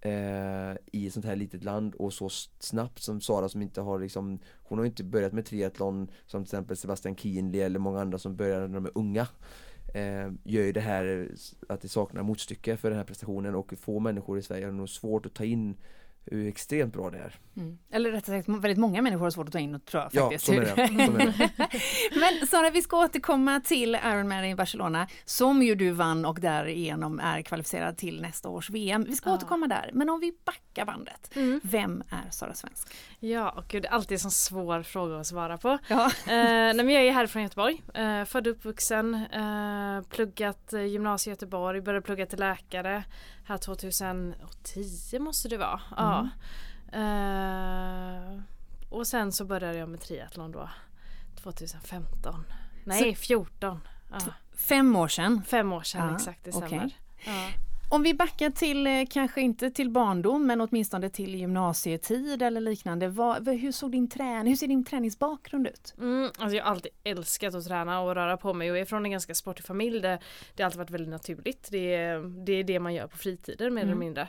eh, 0.00 0.76
i 0.92 1.06
ett 1.06 1.12
sånt 1.12 1.26
här 1.26 1.36
litet 1.36 1.64
land 1.64 1.94
och 1.94 2.12
så 2.12 2.28
snabbt 2.58 3.02
som 3.02 3.20
Sara 3.20 3.48
som 3.48 3.62
inte 3.62 3.80
har 3.80 3.98
liksom 3.98 4.38
Hon 4.62 4.78
har 4.78 4.84
ju 4.84 4.90
inte 4.90 5.04
börjat 5.04 5.32
med 5.32 5.44
triathlon 5.46 6.10
som 6.26 6.44
till 6.44 6.48
exempel 6.48 6.76
Sebastian 6.76 7.16
Kienli 7.16 7.60
eller 7.60 7.78
många 7.78 8.00
andra 8.00 8.18
som 8.18 8.36
börjar 8.36 8.68
när 8.68 8.74
de 8.74 8.84
är 8.84 8.92
unga 8.94 9.28
eh, 9.94 10.32
Gör 10.44 10.62
ju 10.62 10.72
det 10.72 10.80
här 10.80 11.30
att 11.68 11.80
det 11.80 11.88
saknar 11.88 12.22
motstycke 12.22 12.76
för 12.76 12.90
den 12.90 12.98
här 12.98 13.04
prestationen 13.04 13.54
och 13.54 13.74
få 13.78 14.00
människor 14.00 14.38
i 14.38 14.42
Sverige 14.42 14.64
har 14.64 14.72
nog 14.72 14.88
svårt 14.88 15.26
att 15.26 15.34
ta 15.34 15.44
in 15.44 15.76
hur 16.26 16.48
extremt 16.48 16.92
bra 16.94 17.10
det 17.10 17.18
är. 17.18 17.34
Mm. 17.56 17.78
Eller 17.90 18.10
rättare 18.12 18.36
sagt, 18.38 18.48
väldigt 18.48 18.78
många 18.78 19.02
människor 19.02 19.22
har 19.24 19.30
svårt 19.30 19.46
att 19.46 19.52
ta 19.52 19.58
in 19.58 19.80
tror 19.80 20.02
jag 20.02 20.10
Ja, 20.14 20.22
faktiskt. 20.30 20.44
så 20.46 20.52
är 20.52 20.60
det. 20.60 20.66
Så 20.74 20.80
är 20.80 21.18
det. 21.18 21.50
Men 22.40 22.46
Sara, 22.46 22.70
vi 22.70 22.82
ska 22.82 23.04
återkomma 23.04 23.60
till 23.60 23.94
Ironman 23.94 24.44
i 24.44 24.54
Barcelona 24.54 25.06
som 25.24 25.62
ju 25.62 25.74
du 25.74 25.90
vann 25.90 26.24
och 26.24 26.40
därigenom 26.40 27.20
är 27.20 27.42
kvalificerad 27.42 27.96
till 27.96 28.22
nästa 28.22 28.48
års 28.48 28.70
VM. 28.70 29.04
Vi 29.08 29.16
ska 29.16 29.30
Ja. 29.30 29.34
återkomma 29.34 29.66
där, 29.66 29.90
men 29.92 30.08
om 30.10 30.20
vi 30.20 30.32
backar 30.44 30.84
bandet. 30.84 31.36
Mm. 31.36 31.60
Vem 31.64 32.02
är 32.10 32.30
Sara 32.30 32.54
Svensk? 32.54 32.88
Ja, 33.20 33.50
och 33.50 33.64
gud, 33.68 33.82
det 33.82 33.88
är 33.88 33.92
alltid 33.92 34.12
en 34.14 34.18
sån 34.18 34.30
svår 34.30 34.82
fråga 34.82 35.16
att 35.20 35.26
svara 35.26 35.58
på. 35.58 35.78
Ja. 35.88 36.04
Eh, 36.06 36.10
nej, 36.26 36.74
men 36.76 36.88
jag 36.90 37.02
är 37.06 37.12
härifrån 37.12 37.42
Göteborg, 37.42 37.82
eh, 37.94 38.24
född 38.24 38.46
och 38.46 38.52
uppvuxen, 38.52 39.14
eh, 39.14 40.02
pluggat 40.10 40.72
eh, 40.72 40.82
gymnasie 40.84 41.30
i 41.30 41.32
Göteborg, 41.32 41.80
började 41.80 42.04
plugga 42.06 42.26
till 42.26 42.38
läkare 42.38 43.04
här 43.46 43.58
2010 43.58 45.18
måste 45.18 45.48
det 45.48 45.56
vara. 45.56 45.80
Ja. 45.96 46.28
Eh, 46.92 48.40
och 48.90 49.06
sen 49.06 49.32
så 49.32 49.44
började 49.44 49.78
jag 49.78 49.88
med 49.88 50.00
triathlon 50.00 50.52
då 50.52 50.70
2015. 51.42 52.44
Nej, 52.84 53.14
14. 53.14 53.80
Ja. 54.10 54.18
Fem 54.56 54.96
år 54.96 55.08
sedan. 55.08 55.42
Fem 55.46 55.72
år 55.72 55.82
sedan 55.82 56.08
Ja, 56.08 56.16
exakt, 56.16 56.44
det 56.44 56.52
stämmer. 56.52 56.90
Ja. 57.26 57.48
Om 57.90 58.02
vi 58.02 58.14
backar 58.14 58.50
till, 58.50 58.86
eh, 58.86 58.92
kanske 59.10 59.40
inte 59.40 59.70
till 59.70 59.90
barndom, 59.90 60.46
men 60.46 60.60
åtminstone 60.60 61.10
till 61.10 61.34
gymnasietid 61.34 62.42
eller 62.42 62.60
liknande. 62.60 63.08
Vad, 63.08 63.48
hur, 63.48 63.72
såg 63.72 63.90
din 63.92 64.08
träning, 64.10 64.48
hur 64.48 64.56
ser 64.56 64.66
din 64.66 64.84
träningsbakgrund 64.84 65.66
ut? 65.66 65.94
Mm, 65.98 66.30
alltså 66.38 66.56
jag 66.56 66.64
har 66.64 66.70
alltid 66.70 66.92
älskat 67.04 67.54
att 67.54 67.64
träna 67.66 68.00
och 68.00 68.14
röra 68.14 68.36
på 68.36 68.52
mig 68.54 68.70
och 68.70 68.78
är 68.78 68.84
från 68.84 69.04
en 69.04 69.10
ganska 69.10 69.34
sportig 69.34 69.64
familj 69.64 70.00
där 70.00 70.18
det 70.54 70.62
har 70.62 70.66
alltid 70.66 70.78
varit 70.78 70.90
väldigt 70.90 71.10
naturligt. 71.10 71.68
Det 71.70 71.94
är 71.94 72.18
det, 72.44 72.52
är 72.52 72.64
det 72.64 72.80
man 72.80 72.94
gör 72.94 73.06
på 73.06 73.16
fritiden 73.16 73.74
mer 73.74 73.82
Mm. 73.82 73.92
eller 73.92 73.98
mindre. 74.04 74.22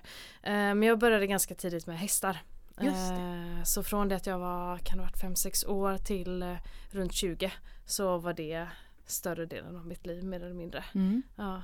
Eh, 0.44 0.52
men 0.52 0.84
jag 0.84 1.00
började 1.00 1.28
ganska 1.28 1.56
tidigt 1.56 1.88
med 1.88 2.00
hästar. 2.00 2.38
Eh, 2.82 3.64
så 3.64 3.84
från 3.84 4.08
det 4.10 4.16
att 4.16 4.26
jag 4.28 4.40
var, 4.40 4.78
kan 4.78 4.98
det 4.98 5.04
ha 5.04 5.10
varit 5.12 5.38
5-6 5.38 5.68
år 5.68 5.98
till 5.98 6.58
runt 6.92 7.14
20 7.14 7.52
så 7.86 8.18
var 8.18 8.34
det 8.34 8.68
större 9.06 9.46
delen 9.46 9.76
av 9.76 9.88
mitt 9.88 10.06
liv 10.06 10.24
mer 10.24 10.40
eller 10.44 10.54
mindre. 10.56 10.84
Ja. 11.36 11.62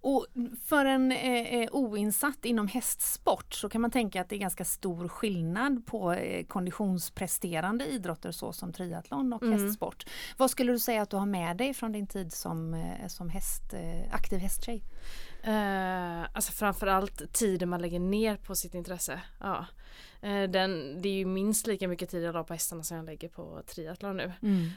Och 0.00 0.26
för 0.64 0.84
en 0.84 1.12
eh, 1.12 1.54
eh, 1.54 1.68
oinsatt 1.72 2.44
inom 2.44 2.68
hästsport 2.68 3.54
så 3.54 3.68
kan 3.68 3.80
man 3.80 3.90
tänka 3.90 4.20
att 4.20 4.28
det 4.28 4.36
är 4.36 4.38
ganska 4.38 4.64
stor 4.64 5.08
skillnad 5.08 5.86
på 5.86 6.12
eh, 6.12 6.44
konditionspresterande 6.46 7.86
idrotter 7.86 8.32
så 8.32 8.52
som 8.52 8.72
triathlon 8.72 9.32
och 9.32 9.42
Mm. 9.42 9.58
hästsport. 9.64 10.06
Vad 10.36 10.50
skulle 10.50 10.72
du 10.72 10.78
säga 10.78 11.02
att 11.02 11.10
du 11.10 11.16
har 11.16 11.26
med 11.26 11.56
dig 11.56 11.74
från 11.74 11.92
din 11.92 12.06
tid 12.06 12.32
som, 12.32 12.74
eh, 12.74 13.06
som 13.08 13.28
häst, 13.28 13.74
eh, 13.74 14.14
aktiv 14.14 14.38
hästtjej? 14.38 14.82
Eh, 15.42 16.22
alltså 16.32 16.52
framförallt 16.52 17.32
tiden 17.32 17.68
man 17.68 17.82
lägger 17.82 18.00
ner 18.00 18.36
på 18.36 18.54
sitt 18.54 18.74
intresse. 18.74 19.20
Ja. 19.40 19.66
Eh, 20.22 20.50
den, 20.50 21.02
det 21.02 21.08
är 21.08 21.12
ju 21.12 21.26
minst 21.26 21.66
lika 21.66 21.88
mycket 21.88 22.10
tid 22.10 22.22
jag 22.22 22.32
la 22.32 22.44
på 22.44 22.52
hästarna 22.52 22.82
som 22.82 22.96
jag 22.96 23.06
lägger 23.06 23.28
på 23.28 23.62
triathlon 23.66 24.16
nu. 24.16 24.32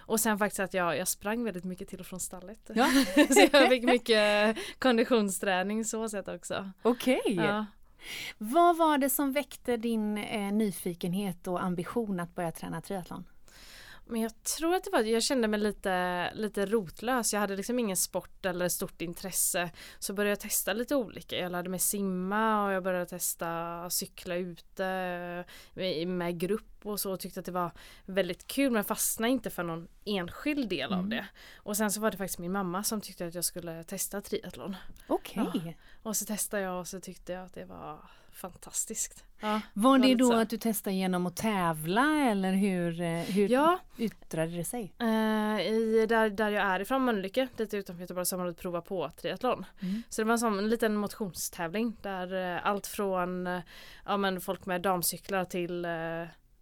Och 0.06 0.20
sen 0.20 0.38
faktiskt 0.40 0.60
att 0.60 0.74
jag, 0.74 0.98
jag 0.98 1.08
sprang 1.08 1.44
väldigt 1.44 1.64
mycket 1.64 1.88
till 1.88 2.00
och 2.00 2.06
från 2.06 2.20
stallet. 2.20 2.72
Ja. 2.74 2.90
så 3.16 3.48
jag 3.52 3.70
fick 3.70 3.84
mycket 3.84 4.58
konditionsträning 4.80 5.86
så 5.86 6.10
sätt 6.10 6.28
också. 6.28 6.72
Okej. 6.82 7.22
Ja. 7.26 7.66
Vad 8.38 8.78
var 8.78 8.98
det 8.98 9.10
som 9.10 9.32
väckte 9.32 9.78
din 9.78 10.18
eh, 10.18 10.54
nyfikenhet 10.54 11.48
och 11.48 11.64
ambition 11.64 12.20
att 12.20 12.36
börja 12.36 12.52
träna 12.52 12.82
triathlon? 12.82 13.24
Men 14.08 14.22
jag 14.22 14.44
tror 14.44 14.76
att 14.76 14.84
det 14.84 14.90
var, 14.92 15.00
jag 15.02 15.24
kände 15.24 15.48
mig 15.48 15.60
lite, 15.60 16.32
lite 16.34 16.66
rotlös. 16.66 17.34
Jag 17.34 17.40
hade 17.40 17.56
liksom 17.56 17.80
ingen 17.80 17.98
sport 17.98 18.46
eller 18.46 18.70
stort 18.70 19.02
intresse. 19.02 19.72
Så 20.00 20.14
började 20.14 20.32
jag 20.32 20.40
testa 20.40 20.74
lite 20.74 20.96
olika. 20.96 21.38
Jag 21.38 21.52
lärde 21.52 21.70
mig 21.70 21.80
simma 21.80 22.66
och 22.66 22.72
jag 22.72 22.84
började 22.84 23.06
testa 23.06 23.90
cykla 23.90 24.36
ute 24.36 24.84
med, 25.74 26.08
med 26.08 26.40
grupp 26.40 26.86
och 26.86 27.00
så 27.00 27.12
och 27.12 27.20
tyckte 27.20 27.40
att 27.40 27.46
det 27.46 27.52
var 27.52 27.72
väldigt 28.06 28.48
kul 28.48 28.72
men 28.72 28.84
fastnade 28.84 29.32
inte 29.34 29.50
för 29.50 29.64
någon 29.64 29.88
enskild 30.06 30.70
del 30.70 30.94
av 30.94 31.00
Mm. 31.00 31.10
det. 31.10 31.26
Och 31.56 31.78
sen 31.78 31.92
så 31.92 32.00
var 32.02 32.12
det 32.12 32.18
faktiskt 32.18 32.40
min 32.40 32.52
mamma 32.52 32.84
som 32.84 33.02
tyckte 33.02 33.26
att 33.28 33.36
jag 33.36 33.46
skulle 33.46 33.84
testa 33.84 34.22
triathlon. 34.22 34.76
Okej. 35.08 35.78
Och 36.04 36.18
så 36.18 36.26
testade 36.26 36.64
jag 36.64 36.80
och 36.80 36.88
så 36.88 37.00
tyckte 37.00 37.34
jag 37.34 37.46
att 37.46 37.54
det 37.54 37.66
var 37.66 38.00
fantastiskt. 38.36 39.24
Ja, 39.40 39.62
Var 39.74 40.00
det 40.00 40.16
då 40.16 40.28
så. 40.28 40.34
att 40.34 40.50
du 40.50 40.58
testade 40.58 40.96
genom 40.96 41.26
att 41.26 41.36
tävla 41.36 42.30
eller 42.32 42.54
hur, 42.54 43.02
eh, 43.02 43.08
hur 43.08 43.50
ja 43.50 43.80
yttrade 43.98 44.52
det 44.58 44.66
sig? 44.66 44.94
Eh, 45.00 45.08
i, 45.68 46.06
där, 46.10 46.30
där 46.30 46.50
jag 46.50 46.64
är 46.64 46.80
ifrån, 46.80 47.06
Mölnlycke, 47.06 47.48
lite 47.58 47.78
utanför 47.78 48.02
Göteborg, 48.02 48.26
så 48.26 48.38
har 48.38 48.46
man 48.46 48.54
prova 48.56 48.82
på 48.82 49.10
triathlon. 49.10 49.66
Mm. 49.82 50.04
Så 50.10 50.22
det 50.22 50.26
var 50.26 50.32
en 50.34 50.40
sån 50.40 50.60
en 50.60 50.70
liten 50.70 50.96
motionstävling 50.96 51.98
där 52.02 52.56
eh, 52.56 52.66
allt 52.66 52.88
från 52.88 53.48
eh, 53.48 53.60
ja, 54.06 54.18
men 54.18 54.42
folk 54.42 54.66
med 54.66 54.82
damcyklar 54.82 55.46
till 55.46 55.86
eh, 55.86 55.92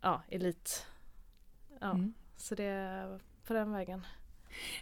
ja, 0.01 0.21
elit. 0.29 0.85
Ja, 1.81 1.91
Mm. 1.91 2.13
Så 2.37 2.55
det 2.55 3.05
var 3.09 3.19
på 3.47 3.53
den 3.53 3.71
vägen. 3.71 4.05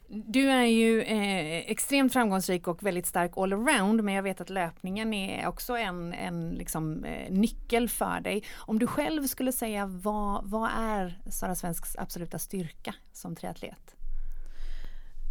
Du 0.08 0.50
är 0.50 0.66
ju 0.66 1.01
eh, 1.01 1.72
extremt 1.72 2.13
framgångsrik 2.13 2.68
och 2.68 2.84
väldigt 2.84 3.06
stark 3.06 3.38
allround 3.38 4.04
men 4.04 4.13
jag 4.13 4.24
vet 4.24 4.42
att 4.42 4.50
löpningen 4.50 5.13
är 5.13 5.48
också 5.48 5.78
en, 5.78 6.13
en 6.13 6.50
liksom, 6.50 7.04
eh, 7.04 7.32
nyckel 7.32 7.90
för 7.90 8.20
dig. 8.20 8.44
Om 8.56 8.80
du 8.80 8.88
själv 8.88 9.28
skulle 9.28 9.51
säga 9.51 9.86
vad, 9.86 10.50
vad 10.50 10.70
är 10.78 11.20
Sara 11.30 11.56
Svensks 11.56 11.96
absoluta 11.96 12.40
styrka 12.40 12.96
som 13.13 13.36
triatlet? 13.36 13.96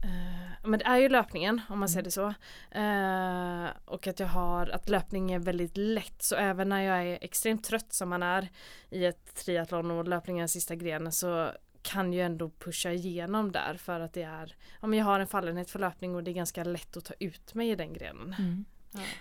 Eh, 0.03 0.69
men 0.69 0.79
det 0.79 0.85
är 0.85 0.97
ju 0.97 1.09
löpningen 1.09 1.61
om 1.69 1.79
man 1.79 1.89
säger 1.89 2.03
det 2.03 2.11
så. 2.11 2.35
Eh, 2.71 3.71
och 3.85 4.07
att 4.07 4.21
jag 4.21 4.27
har, 4.27 4.67
att 4.67 4.89
löpning 4.89 5.33
är 5.33 5.39
väldigt 5.39 5.77
lätt 5.77 6.23
så 6.23 6.37
även 6.37 6.69
när 6.69 6.83
jag 6.83 7.07
är 7.07 7.19
extremt 7.21 7.65
trött 7.65 7.93
som 7.93 8.09
man 8.09 8.23
är 8.23 8.49
i 8.91 9.05
ett 9.05 9.35
triathlon 9.35 9.91
och 9.91 10.09
löpningen 10.09 10.43
är 10.45 10.47
sista 10.47 10.75
grenen 10.75 11.13
så 11.13 11.51
kan 11.83 12.13
ju 12.13 12.21
ändå 12.21 12.51
pusha 12.51 12.93
igenom 12.93 13.53
där 13.53 13.75
för 13.75 14.01
att 14.01 14.13
det 14.13 14.23
är, 14.23 14.57
om 14.81 14.95
jag 14.95 15.05
har 15.05 15.21
en 15.21 15.27
fallenhet 15.27 15.71
för 15.71 15.79
löpning 15.79 16.15
och 16.15 16.25
det 16.25 16.31
är 16.31 16.35
ganska 16.35 16.65
lätt 16.65 16.97
att 16.97 17.05
ta 17.05 17.15
ut 17.19 17.55
mig 17.55 17.71
i 17.71 17.75
den 17.75 17.93
grenen. 17.93 18.35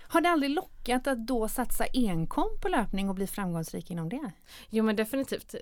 Har 0.02 0.20
det 0.20 0.28
aldrig 0.28 0.50
lockat 0.50 1.06
att 1.06 1.26
då 1.26 1.48
satsa 1.48 1.84
enkom 1.92 2.58
på 2.62 2.68
löpning 2.68 3.08
och 3.08 3.14
bli 3.14 3.26
framgångsrik 3.26 3.90
inom 3.90 4.08
det? 4.08 4.32
Jo 4.70 4.84
men 4.84 4.96
definitivt. 4.96 5.54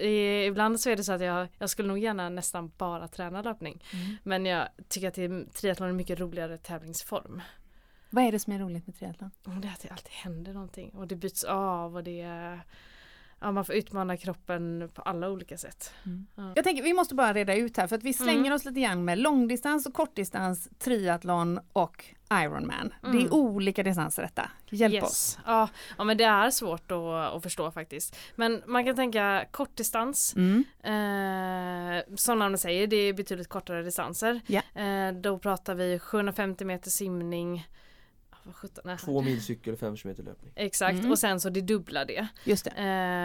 Ibland 0.47 0.81
så 0.81 0.91
är 0.91 0.97
det 0.97 1.05
så 1.05 1.13
att 1.13 1.21
jag, 1.21 1.49
jag 1.59 1.71
skulle 1.71 1.89
nog 1.89 1.99
gärna 1.99 2.29
nästan 2.29 2.73
bara 2.79 3.09
träna 3.09 3.43
löpning. 3.43 3.85
Mm. 3.93 4.17
Men 4.23 4.47
jag 4.47 4.69
tycker 4.89 5.09
att 5.09 5.55
triathlon 5.55 5.87
är 5.87 5.91
en 5.91 5.97
mycket 5.97 6.21
roligare 6.21 6.59
tävlingsform. 6.59 7.43
Vad 8.11 8.25
är 8.25 8.33
det 8.33 8.39
som 8.39 8.53
är 8.53 8.59
roligt 8.59 8.87
med 8.87 8.97
triathlon? 8.97 9.31
Det 9.45 9.69
är 9.69 9.73
att 9.73 9.81
det 9.81 9.89
alltid 9.89 10.13
händer 10.13 10.53
någonting 10.53 10.91
och 10.91 11.09
det 11.09 11.17
byts 11.17 11.45
av 11.45 11.97
och 11.97 12.05
det 12.05 12.21
är 12.21 12.61
Ja, 13.41 13.53
man 13.53 13.65
får 13.65 13.75
utmana 13.75 14.17
kroppen 14.17 14.91
på 14.95 15.03
alla 15.03 15.29
olika 15.31 15.59
sätt. 15.59 15.93
Ja. 16.35 16.53
Jag 16.57 16.65
tänker 16.65 16.83
vi 16.83 16.93
måste 16.95 17.15
bara 17.15 17.33
reda 17.33 17.55
ut 17.55 17.77
här 17.77 17.87
för 17.87 17.97
att 17.97 18.03
vi 18.03 18.13
slänger 18.13 18.41
Mm. 18.41 18.53
oss 18.53 18.65
lite 18.65 18.81
grann 18.81 19.05
med 19.05 19.19
långdistans 19.19 19.87
och 19.87 19.95
kortdistans, 19.95 20.69
triathlon 20.79 21.61
och 21.73 22.05
Ironman. 22.33 22.95
Det 23.03 23.09
är 23.09 23.13
Mm. 23.21 23.33
olika 23.33 23.83
distanser 23.83 24.23
detta. 24.23 24.51
Hjälp 24.71 24.95
Yes. 24.95 25.03
oss. 25.05 25.39
Ja, 25.47 25.69
ja 25.99 26.05
men 26.05 26.17
det 26.17 26.25
är 26.25 26.51
svårt 26.51 26.91
att, 26.93 26.99
att 27.37 27.43
förstå 27.43 27.71
faktiskt. 27.71 28.17
Men 28.37 28.63
man 28.67 28.85
kan 28.85 28.97
tänka 28.97 29.45
kortdistans. 29.51 30.35
Mm. 30.37 30.65
Eh, 30.83 32.03
som 32.17 32.39
namnet 32.39 32.61
säger, 32.61 32.87
det 32.87 32.97
är 32.97 33.13
betydligt 33.13 33.49
kortare 33.49 33.83
distanser. 33.83 34.41
Ja. 34.47 34.63
Eh, 34.83 35.13
då 35.13 35.39
pratar 35.39 35.75
vi 35.75 35.99
750 35.99 36.65
meter 36.65 36.91
simning. 36.91 37.69
Vad 38.49 38.57
sjutton, 38.57 38.83
nej. 38.87 38.97
Två 38.99 39.23
mil 39.23 39.43
cykel, 39.43 39.77
fem 39.77 39.97
kilometer 39.97 40.23
löpning. 40.23 40.53
Exakt, 40.57 40.99
Mm. 40.99 41.11
och 41.11 41.19
sen 41.19 41.41
så 41.41 41.49
det 41.51 41.61
dubbla 41.61 42.05
det. 42.05 42.27
Just 42.45 42.65
det. 42.65 42.71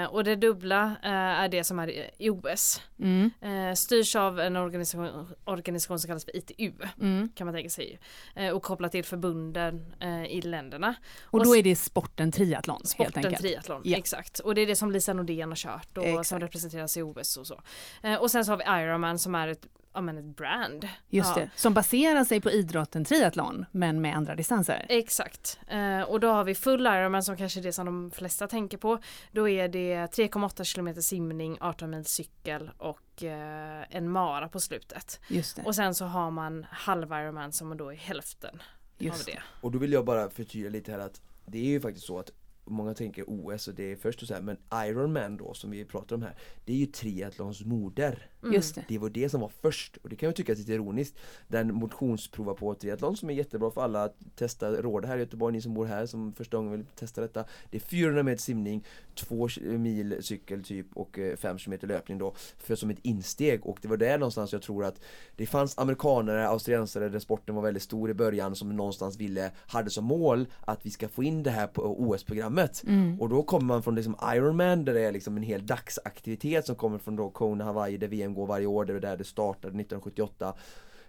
Eh, 0.05 0.13
och 0.13 0.23
det 0.23 0.35
dubbla 0.35 0.83
eh, 1.03 1.09
är 1.11 1.49
det 1.49 1.63
som 1.63 1.79
är 1.79 1.87
i 2.21 2.29
OS. 2.29 2.81
Mm. 2.99 3.31
Eh, 3.41 3.73
styrs 3.73 4.15
av 4.15 4.39
en 4.39 4.55
organisation, 4.55 5.27
organisation 5.45 5.99
som 5.99 6.07
kallas 6.07 6.25
för 6.25 6.35
ITU 6.37 6.71
Mm. 7.01 7.29
kan 7.35 7.47
man 7.47 7.53
tänka 7.55 7.69
sig. 7.69 7.99
Eh, 8.35 8.49
och 8.49 8.63
kopplat 8.63 8.91
till 8.91 9.03
förbunden 9.05 9.93
eh, 9.99 10.25
i 10.25 10.41
länderna. 10.41 10.95
Och 11.21 11.39
Och 11.39 11.45
då 11.45 11.55
är 11.55 11.63
det 11.63 11.75
sporten 11.75 12.31
triathlon 12.31 12.75
helt 12.75 12.87
Sporten 12.89 13.25
enkelt. 13.25 13.41
triathlon, 13.41 13.81
Ja. 13.85 13.97
exakt. 13.97 14.39
Och 14.39 14.55
det 14.55 14.61
är 14.61 14.67
det 14.67 14.75
som 14.75 14.91
Lisa 14.91 15.13
Nordén 15.13 15.49
har 15.49 15.55
kört 15.55 15.97
och 15.97 16.05
Exakt. 16.05 16.27
som 16.27 16.39
representeras 16.39 16.97
i 16.97 17.01
OS 17.01 17.37
och 17.37 17.47
så. 17.47 17.61
Eh, 18.03 18.15
och 18.15 18.31
sen 18.31 18.45
så 18.45 18.51
har 18.51 18.57
vi 18.57 18.83
Ironman 18.83 19.19
som 19.19 19.35
är 19.35 19.47
ett, 19.47 19.67
ja, 19.93 20.01
men 20.01 20.17
ett 20.17 20.37
brand. 20.37 20.87
Just 21.09 21.29
Ja. 21.35 21.41
det, 21.41 21.49
som 21.55 21.73
baserar 21.73 22.23
sig 22.23 22.41
på 22.41 22.51
idrotten 22.51 23.05
triathlon 23.05 23.65
men 23.71 24.01
med 24.01 24.15
andra 24.15 24.35
distanser. 24.35 24.85
Exakt. 24.89 25.59
Eh, 25.67 26.01
och 26.01 26.19
då 26.19 26.27
har 26.27 26.43
vi 26.43 26.55
full 26.55 26.85
Ironman 26.85 27.23
som 27.23 27.37
kanske 27.37 27.59
är 27.59 27.63
det 27.63 27.73
som 27.73 27.85
de 27.85 28.11
flesta 28.11 28.47
tänker 28.47 28.77
på. 28.77 28.99
Då 29.31 29.49
är 29.49 29.67
det 29.67 29.95
3,8 30.05 30.75
km 30.75 31.01
simning, 31.01 31.57
18 31.61 31.89
mil 31.89 32.05
cykel 32.05 32.71
och 32.77 33.23
eh, 33.23 33.85
en 33.89 34.09
mara 34.09 34.49
på 34.49 34.59
slutet. 34.59 35.19
Just 35.27 35.55
det. 35.55 35.63
Och 35.63 35.75
sen 35.75 35.95
så 35.95 36.05
har 36.05 36.31
man 36.31 36.65
halv 36.71 37.11
Ironman 37.11 37.51
som 37.51 37.77
då 37.77 37.91
är 37.91 37.95
hälften 37.95 38.55
av 38.55 39.05
Just 39.05 39.25
det. 39.25 39.39
Och 39.61 39.71
då 39.71 39.77
vill 39.79 39.91
jag 39.93 40.05
bara 40.05 40.29
förtydliga 40.29 40.69
lite 40.69 40.91
här 40.91 40.99
att 40.99 41.21
det 41.45 41.57
är 41.57 41.69
ju 41.69 41.81
faktiskt 41.81 42.05
så 42.05 42.19
att 42.19 42.31
Många 42.65 42.93
tänker 42.93 43.25
OS 43.27 43.67
och 43.67 43.73
det 43.73 43.91
är 43.91 43.95
först 43.95 44.21
och 44.21 44.27
så 44.27 44.33
här, 44.33 44.41
men 44.41 44.57
Ironman 44.73 45.37
då 45.37 45.53
som 45.53 45.71
vi 45.71 45.85
pratar 45.85 46.15
om 46.15 46.21
här 46.21 46.35
Det 46.65 46.73
är 46.73 46.77
ju 46.77 46.85
triathlons 46.85 47.65
moder 47.65 48.27
Mm. 48.43 48.55
Just 48.55 48.75
det. 48.75 48.85
Det 48.87 48.97
var 48.97 49.09
det 49.09 49.29
som 49.29 49.41
var 49.41 49.51
först 49.61 49.97
och 49.97 50.09
det 50.09 50.15
kan 50.15 50.27
jag 50.27 50.35
tycka 50.35 50.51
är 50.51 50.55
lite 50.55 50.73
ironiskt 50.73 51.15
Den 51.47 51.73
motionsprova 51.73 52.53
på 52.53 52.73
triathlon 52.75 53.17
som 53.17 53.29
är 53.29 53.33
jättebra 53.33 53.71
för 53.71 53.81
alla 53.81 54.03
att 54.03 54.15
testa 54.35 54.71
Råda 54.71 55.07
här 55.07 55.17
i 55.17 55.19
Göteborg, 55.19 55.53
ni 55.53 55.61
som 55.61 55.73
bor 55.73 55.85
här 55.85 56.05
som 56.05 56.33
första 56.33 56.57
gången 56.57 56.71
vill 56.71 56.85
testa 56.95 57.21
detta 57.21 57.45
Det 57.71 57.77
är 57.77 57.81
400 57.81 58.23
meter 58.23 58.41
simning, 58.41 58.83
2 59.15 59.47
mil 59.61 60.17
cykel 60.21 60.63
typ 60.63 60.87
och 60.93 61.19
5 61.37 61.57
km 61.57 61.77
löpning 61.81 62.17
då 62.17 62.33
för 62.57 62.75
som 62.75 62.89
ett 62.89 62.99
insteg 63.01 63.65
och 63.65 63.77
det 63.81 63.87
var 63.87 63.97
där 63.97 64.17
någonstans 64.17 64.53
jag 64.53 64.61
tror 64.61 64.85
att 64.85 65.01
det 65.35 65.45
fanns 65.45 65.77
amerikanare, 65.77 66.47
australiensare 66.47 67.09
där 67.09 67.19
sporten 67.19 67.55
var 67.55 67.61
väldigt 67.61 67.83
stor 67.83 68.09
i 68.09 68.13
början 68.13 68.55
som 68.55 68.75
någonstans 68.75 69.17
ville, 69.17 69.51
hade 69.67 69.89
som 69.89 70.05
mål 70.05 70.45
att 70.61 70.85
vi 70.85 70.89
ska 70.89 71.07
få 71.09 71.23
in 71.23 71.43
det 71.43 71.51
här 71.51 71.67
på 71.67 71.81
OS-programmet 71.81 72.83
Mm. 72.87 73.21
och 73.21 73.29
då 73.29 73.43
kommer 73.43 73.65
man 73.65 73.83
från 73.83 73.95
liksom 73.95 74.15
Ironman 74.35 74.85
där 74.85 74.93
det 74.93 75.01
är 75.01 75.11
liksom 75.11 75.37
en 75.37 75.43
hel 75.43 75.65
dagsaktivitet 75.65 76.65
som 76.65 76.75
kommer 76.75 76.97
från 76.97 77.15
då 77.15 77.29
Kona, 77.29 77.63
Hawaii 77.63 77.97
där 77.97 78.07
VM 78.07 78.32
går 78.35 78.47
varje 78.47 78.65
år, 78.65 78.85
det 78.85 78.93
var 78.93 78.99
där 78.99 79.17
det 79.17 79.23
startade 79.23 79.67
1978 79.81 80.53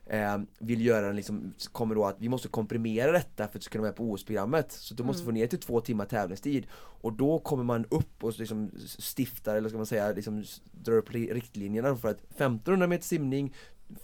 eh, 0.07 0.39
Vill 0.59 0.87
göra 0.87 1.07
den 1.07 1.17
liksom, 1.17 1.55
kommer 1.73 1.95
då 1.95 2.05
att 2.05 2.17
vi 2.19 2.29
måste 2.29 2.49
komprimera 2.49 3.13
detta 3.13 3.49
för 3.49 3.59
att 3.59 3.69
kunna 3.69 3.83
vara 3.83 3.91
med 3.91 3.97
på 3.97 4.05
OS-programmet 4.11 4.73
Så 4.73 4.95
du 4.95 5.03
måste 5.05 5.23
Mm. 5.23 5.27
få 5.27 5.33
ner 5.41 5.47
till 5.47 5.59
två 5.61 5.81
timmar 5.81 6.05
tävlingstid. 6.05 6.67
Och 6.77 7.13
då 7.13 7.39
kommer 7.39 7.65
man 7.65 7.85
upp 7.91 8.25
och 8.25 8.39
liksom 8.39 8.71
stiftar, 9.17 9.57
eller 9.57 9.69
ska 9.69 9.79
man 9.79 9.87
säga, 9.87 10.13
liksom 10.13 10.45
drar 10.73 10.93
upp 10.97 11.11
ri- 11.11 11.35
riktlinjerna 11.35 11.97
för 11.97 12.09
att 12.09 12.21
1500 12.31 12.87
meter 12.87 13.05
simning 13.05 13.55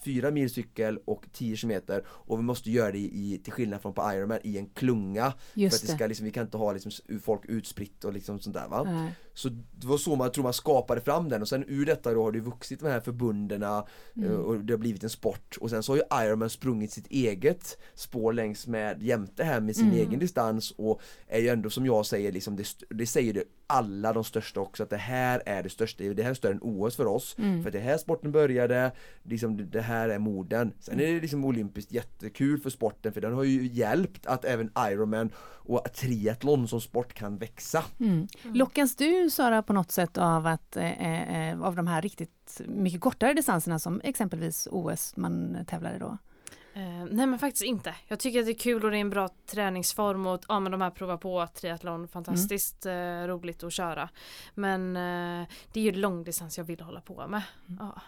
4 0.04 0.30
mil 0.30 0.50
cykel 0.50 0.98
och 1.04 1.26
10 1.32 1.56
kilometer. 1.56 2.04
Och 2.08 2.38
vi 2.38 2.42
måste 2.42 2.70
göra 2.70 2.92
det 2.92 2.98
i, 2.98 3.40
till 3.44 3.52
skillnad 3.52 3.80
från 3.82 3.94
på 3.94 4.12
Ironman 4.12 4.38
i 4.42 4.58
en 4.58 4.66
klunga. 4.66 5.32
För 5.52 5.60
Just 5.60 5.82
att 5.84 5.88
det. 5.90 5.96
ska 5.96 6.06
liksom, 6.06 6.24
vi 6.24 6.30
kan 6.32 6.44
inte 6.44 6.56
ha 6.56 6.72
liksom 6.72 6.92
folk 7.22 7.40
utspritt 7.44 8.04
och 8.04 8.12
liksom 8.12 8.38
sånt 8.40 8.56
där 8.56 8.68
va? 8.68 8.82
Nej. 8.84 9.12
Så 9.34 9.48
det 9.48 9.86
var 9.86 9.98
så 9.98 10.16
man 10.16 10.32
tror 10.32 10.44
man 10.44 10.52
skapade 10.52 11.00
fram 11.00 11.28
den 11.28 11.42
och 11.42 11.48
sen 11.48 11.64
ur 11.68 11.86
detta 11.86 12.14
då 12.14 12.22
har 12.22 12.32
det 12.32 12.40
vuxit 12.40 12.80
de 12.80 12.86
här 12.88 13.00
förbundena 13.00 13.86
Mm. 14.16 14.30
eh, 14.30 14.36
och 14.36 14.60
det 14.64 14.72
har 14.72 14.78
blivit 14.78 15.02
en 15.04 15.10
sport 15.10 15.56
och 15.60 15.70
sen 15.70 15.82
så 15.82 15.92
har 15.92 15.96
ju 15.96 16.26
Ironman 16.26 16.50
sprungit 16.50 16.92
sitt 16.92 17.06
eget 17.06 17.78
spår 17.94 18.32
längs 18.32 18.66
med 18.66 19.02
jämte 19.02 19.44
här 19.44 19.60
med 19.60 19.76
sin 19.76 19.86
Mm. 19.86 19.98
egen 19.98 20.18
distans 20.18 20.70
och 20.70 21.00
är 21.28 21.38
ju 21.40 21.48
ändå 21.48 21.70
som 21.70 21.86
jag 21.86 22.06
säger 22.06 22.32
liksom 22.32 22.56
det, 22.56 22.66
det 22.90 23.06
säger 23.06 23.32
det 23.34 23.44
alla 23.66 24.12
de 24.12 24.24
största 24.24 24.60
också 24.60 24.82
att 24.82 24.90
det 24.90 24.96
här 24.96 25.42
är 25.46 25.62
det 25.62 25.70
största, 25.70 26.04
det 26.04 26.22
här 26.22 26.30
är 26.30 26.34
större 26.34 26.52
än 26.52 26.58
OS 26.62 26.96
för 26.96 27.06
oss 27.06 27.34
Mm. 27.38 27.62
för 27.62 27.68
att 27.68 27.72
det 27.72 27.78
här 27.80 27.98
sporten 27.98 28.32
började, 28.32 28.92
liksom 29.22 29.70
det- 29.70 29.80
här 29.80 30.08
är 30.08 30.18
moden. 30.18 30.72
Sen 30.80 31.00
är 31.00 31.12
det 31.14 31.20
liksom 31.20 31.44
olympiskt 31.44 31.92
jättekul 31.92 32.60
för 32.60 32.70
sporten 32.70 33.12
för 33.12 33.20
den 33.20 33.32
har 33.34 33.44
ju 33.44 33.66
hjälpt 33.66 34.26
att 34.26 34.44
även 34.44 34.70
Ironman 34.92 35.30
och 35.62 35.92
triathlon 35.94 36.68
som 36.68 36.80
sport 36.80 37.14
kan 37.14 37.38
växa. 37.38 37.84
Mm. 38.00 38.28
Lockas 38.54 38.96
du 38.96 39.19
Sara 39.28 39.62
på 39.62 39.72
något 39.72 39.90
sätt 39.90 40.18
av 40.18 40.46
att 40.46 40.76
eh, 40.76 41.50
eh, 41.50 41.62
av 41.62 41.76
de 41.76 41.86
här 41.86 42.02
riktigt 42.02 42.60
mycket 42.66 43.00
kortare 43.00 43.34
distanserna 43.34 43.78
som 43.78 44.00
exempelvis 44.04 44.68
OS 44.70 45.16
man 45.16 45.64
tävlar 45.66 45.96
i 45.96 45.98
då? 45.98 46.18
Eh, 46.74 47.04
nej 47.10 47.26
men 47.26 47.38
faktiskt 47.38 47.64
inte. 47.64 47.94
Jag 48.08 48.18
tycker 48.18 48.40
att 48.40 48.46
det 48.46 48.52
är 48.52 48.58
kul 48.58 48.84
och 48.84 48.90
det 48.90 48.96
är 48.96 49.00
en 49.00 49.10
bra 49.10 49.28
träningsform 49.46 50.26
och 50.26 50.44
ja, 50.48 50.60
men 50.60 50.72
de 50.72 50.80
här 50.80 50.90
prova 50.90 51.16
på 51.16 51.46
triathlon 51.54 52.08
fantastiskt 52.08 52.86
eh, 52.86 52.92
roligt 53.26 53.62
att 53.62 53.72
köra. 53.72 54.08
Men 54.54 54.96
eh, 54.96 55.48
det 55.72 55.80
är 55.80 55.84
ju 55.84 55.92
långdistans 55.92 56.58
jag 56.58 56.64
vill 56.64 56.80
hålla 56.80 57.00
på 57.00 57.26
med. 57.28 57.42
Ja. 57.78 58.00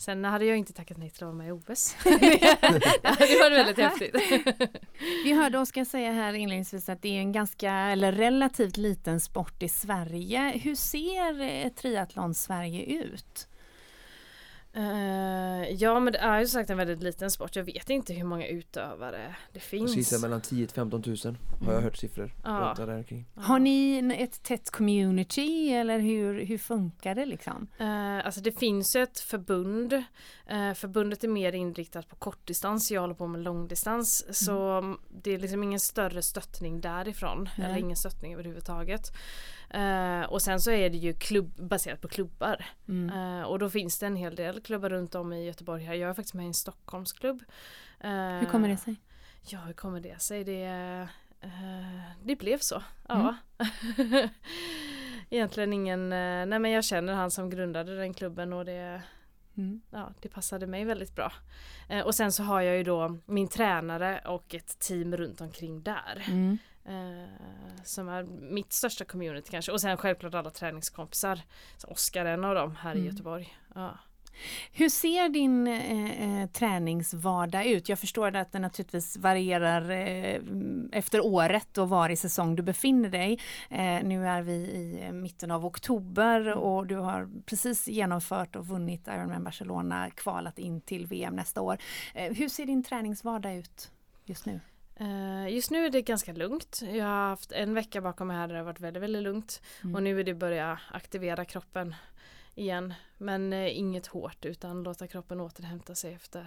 Sen 0.00 0.24
hade 0.24 0.44
jag 0.44 0.56
inte 0.56 0.72
tackat 0.72 0.96
nej 0.96 1.10
till 1.10 1.22
att 1.22 1.26
vara 1.26 1.36
med 1.36 1.48
i 1.48 1.52
OS. 1.52 1.96
det 2.04 3.38
var 3.40 3.50
väldigt 3.50 3.78
häftigt. 3.78 4.14
Vi 5.24 5.32
hörde 5.32 5.58
Oskar 5.58 5.84
säga 5.84 6.12
här 6.12 6.32
inledningsvis 6.32 6.88
att 6.88 7.02
det 7.02 7.08
är 7.08 7.20
en 7.20 7.32
ganska 7.32 7.72
eller 7.72 8.12
relativt 8.12 8.76
liten 8.76 9.20
sport 9.20 9.62
i 9.62 9.68
Sverige. 9.68 10.58
Hur 10.62 10.74
ser 10.74 11.40
eh, 11.40 11.68
triathlon 11.68 12.34
Sverige 12.34 12.84
ut? 12.84 13.48
Eh, 14.72 15.70
ja 15.72 16.00
men 16.00 16.12
det 16.12 16.18
är 16.18 16.40
ju 16.40 16.46
sagt 16.46 16.70
en 16.70 16.76
väldigt 16.76 17.02
liten 17.02 17.30
sport. 17.30 17.56
Jag 17.56 17.64
vet 17.64 17.90
inte 17.90 18.12
hur 18.14 18.24
många 18.24 18.46
utövare 18.46 19.34
det 19.52 19.60
finns. 19.60 19.96
gissar 19.96 20.18
mellan 20.18 20.40
10 20.40 20.66
till 20.66 20.74
15 20.74 21.02
000 21.06 21.16
har 21.66 21.72
jag 21.72 21.80
hört 21.80 21.96
siffror. 21.96 22.34
Ja. 22.44 22.74
Där 22.76 23.02
kring. 23.02 23.26
Har 23.34 23.58
ni 23.58 23.98
en- 23.98 24.10
ett 24.10 24.42
tätt 24.42 24.70
community 24.70 25.72
eller 25.72 25.98
hur, 25.98 26.44
hur 26.44 26.58
funkar 26.58 27.14
det 27.14 27.26
liksom? 27.26 27.66
Eh, 27.78 28.26
alltså 28.26 28.40
det 28.40 28.58
finns 28.58 28.96
ju 28.96 29.02
ett 29.02 29.20
förbund. 29.20 29.92
Eh, 30.46 30.72
förbundet 30.74 31.24
är 31.24 31.28
mer 31.28 31.52
inriktat 31.52 32.08
på 32.08 32.16
kortdistans, 32.16 32.90
jag 32.90 33.00
håller 33.00 33.14
på 33.14 33.26
med 33.26 33.40
långdistans. 33.40 34.24
Så 34.44 34.78
mm, 34.78 34.98
det 35.22 35.34
är 35.34 35.38
liksom 35.38 35.62
ingen 35.62 35.80
större 35.80 36.22
stöttning 36.22 36.80
därifrån. 36.80 37.48
Nej. 37.58 37.66
Eller 37.66 37.78
ingen 37.78 37.96
stöttning 37.96 38.32
överhuvudtaget. 38.34 39.02
Eh, 39.70 40.22
och 40.22 40.42
sen 40.42 40.60
så 40.60 40.70
är 40.70 40.90
det 40.90 40.96
ju 40.96 41.12
klubb, 41.14 41.52
baserat 41.68 42.00
på 42.00 42.08
klubbar. 42.08 42.64
Mm. 42.88 43.38
Eh, 43.38 43.42
och 43.46 43.58
då 43.58 43.70
finns 43.70 43.98
det 43.98 44.06
en 44.06 44.16
hel 44.16 44.34
del 44.34 44.60
klubbar 44.60 44.90
runt 44.90 45.14
om 45.14 45.32
i 45.32 45.44
Göteborg. 45.46 45.84
här. 45.84 45.94
Jag 45.94 46.10
är 46.10 46.14
faktiskt 46.14 46.34
med 46.34 46.44
i 46.44 46.46
en 46.48 46.54
Stockholmsklubb. 46.54 47.42
Eh, 48.00 48.10
Hur 48.10 48.46
kommer 48.46 48.68
det 48.68 48.76
sig? 48.76 48.96
Ja, 49.42 49.58
hur 49.58 49.72
kommer 49.72 50.00
det 50.00 50.22
sig? 50.22 50.44
Det, 50.44 51.08
det 52.22 52.36
blev 52.36 52.58
så. 52.58 52.82
Ja. 53.08 53.36
Egentligen 55.30 55.72
ingen, 55.72 56.08
nej 56.08 56.58
men 56.58 56.70
jag 56.70 56.84
känner 56.84 57.12
han 57.14 57.30
som 57.30 57.50
grundade 57.50 57.96
den 57.96 58.14
klubben 58.14 58.52
och 58.52 58.64
det, 58.64 59.02
Mm. 59.56 59.80
ja, 59.90 60.12
det 60.20 60.28
passade 60.28 60.66
mig 60.66 60.84
väldigt 60.84 61.14
bra. 61.16 61.32
Eh, 61.88 62.00
och 62.06 62.14
sen 62.14 62.32
så 62.32 62.42
har 62.42 62.60
jag 62.60 62.76
ju 62.76 62.82
då 62.84 63.18
min 63.26 63.48
tränare 63.48 64.20
och 64.26 64.54
ett 64.54 64.78
team 64.78 65.16
runt 65.16 65.40
omkring 65.40 65.82
där. 65.82 66.24
Mm. 66.28 66.58
Eh, 66.90 67.28
som 67.84 68.08
är 68.08 68.22
mitt 68.52 68.72
största 68.72 69.04
community 69.04 69.50
kanske. 69.50 69.72
Och 69.72 69.80
sen 69.80 69.96
självklart 69.96 70.34
alla 70.34 70.50
träningskompisar. 70.50 71.40
Oskar 71.86 72.24
är 72.24 72.34
en 72.34 72.44
av 72.44 72.54
dem 72.54 72.76
här 72.76 72.94
i 72.94 72.98
Mm. 72.98 73.10
Göteborg. 73.10 73.54
Ja. 73.74 73.98
Hur 74.72 74.88
ser 74.88 75.28
din 75.28 75.66
eh, 75.66 76.42
eh, 76.42 76.50
träningsvardag 76.50 77.66
ut? 77.66 77.88
Jag 77.88 77.98
förstår 77.98 78.36
att 78.36 78.52
den 78.52 78.62
naturligtvis 78.62 79.16
varierar 79.16 79.90
eh, 79.90 80.40
efter 80.92 81.24
året 81.26 81.78
och 81.78 81.88
var 81.88 82.08
i 82.08 82.16
säsong 82.16 82.56
du 82.56 82.62
befinner 82.62 83.08
dig. 83.08 83.38
Eh, 83.70 84.02
nu 84.04 84.26
är 84.26 84.42
vi 84.42 84.52
i 84.52 85.04
eh, 85.06 85.12
mitten 85.12 85.50
av 85.50 85.66
oktober 85.66 86.52
och 86.52 86.86
du 86.86 86.96
har 86.96 87.28
precis 87.46 87.88
genomfört 87.88 88.56
och 88.56 88.66
vunnit 88.66 89.08
Ironman 89.08 89.44
Barcelona, 89.44 90.10
kvalat 90.10 90.58
in 90.58 90.80
till 90.80 91.06
VM 91.06 91.36
nästa 91.36 91.60
år. 91.60 91.78
Eh, 92.14 92.32
hur 92.34 92.48
ser 92.48 92.66
din 92.66 92.82
träningsvardag 92.82 93.54
ut 93.56 93.90
just 94.24 94.46
nu? 94.46 94.60
Eh, 95.00 95.48
Just 95.54 95.70
nu 95.70 95.86
är 95.86 95.90
det 95.90 96.02
ganska 96.02 96.32
lugnt. 96.32 96.80
Jag 96.82 97.04
har 97.04 97.28
haft 97.28 97.52
en 97.52 97.74
vecka 97.74 98.00
bakom 98.00 98.28
mig 98.28 98.36
här 98.36 98.46
där 98.46 98.54
det 98.54 98.60
har 98.60 98.64
varit 98.64 98.80
väldigt, 98.80 99.02
väldigt 99.02 99.22
lugnt. 99.22 99.62
Mm. 99.82 99.94
Och 99.94 100.02
nu 100.02 100.20
är 100.20 100.24
det 100.24 100.34
börja 100.34 100.80
aktivera 100.90 101.44
kroppen 101.44 101.94
igen. 102.54 102.94
Men 103.18 103.52
eh, 103.52 103.78
inget 103.78 104.06
hårt 104.06 104.44
utan 104.44 104.82
låta 104.82 105.06
kroppen 105.06 105.40
återhämta 105.40 105.94
sig 105.94 106.14
efter, 106.14 106.46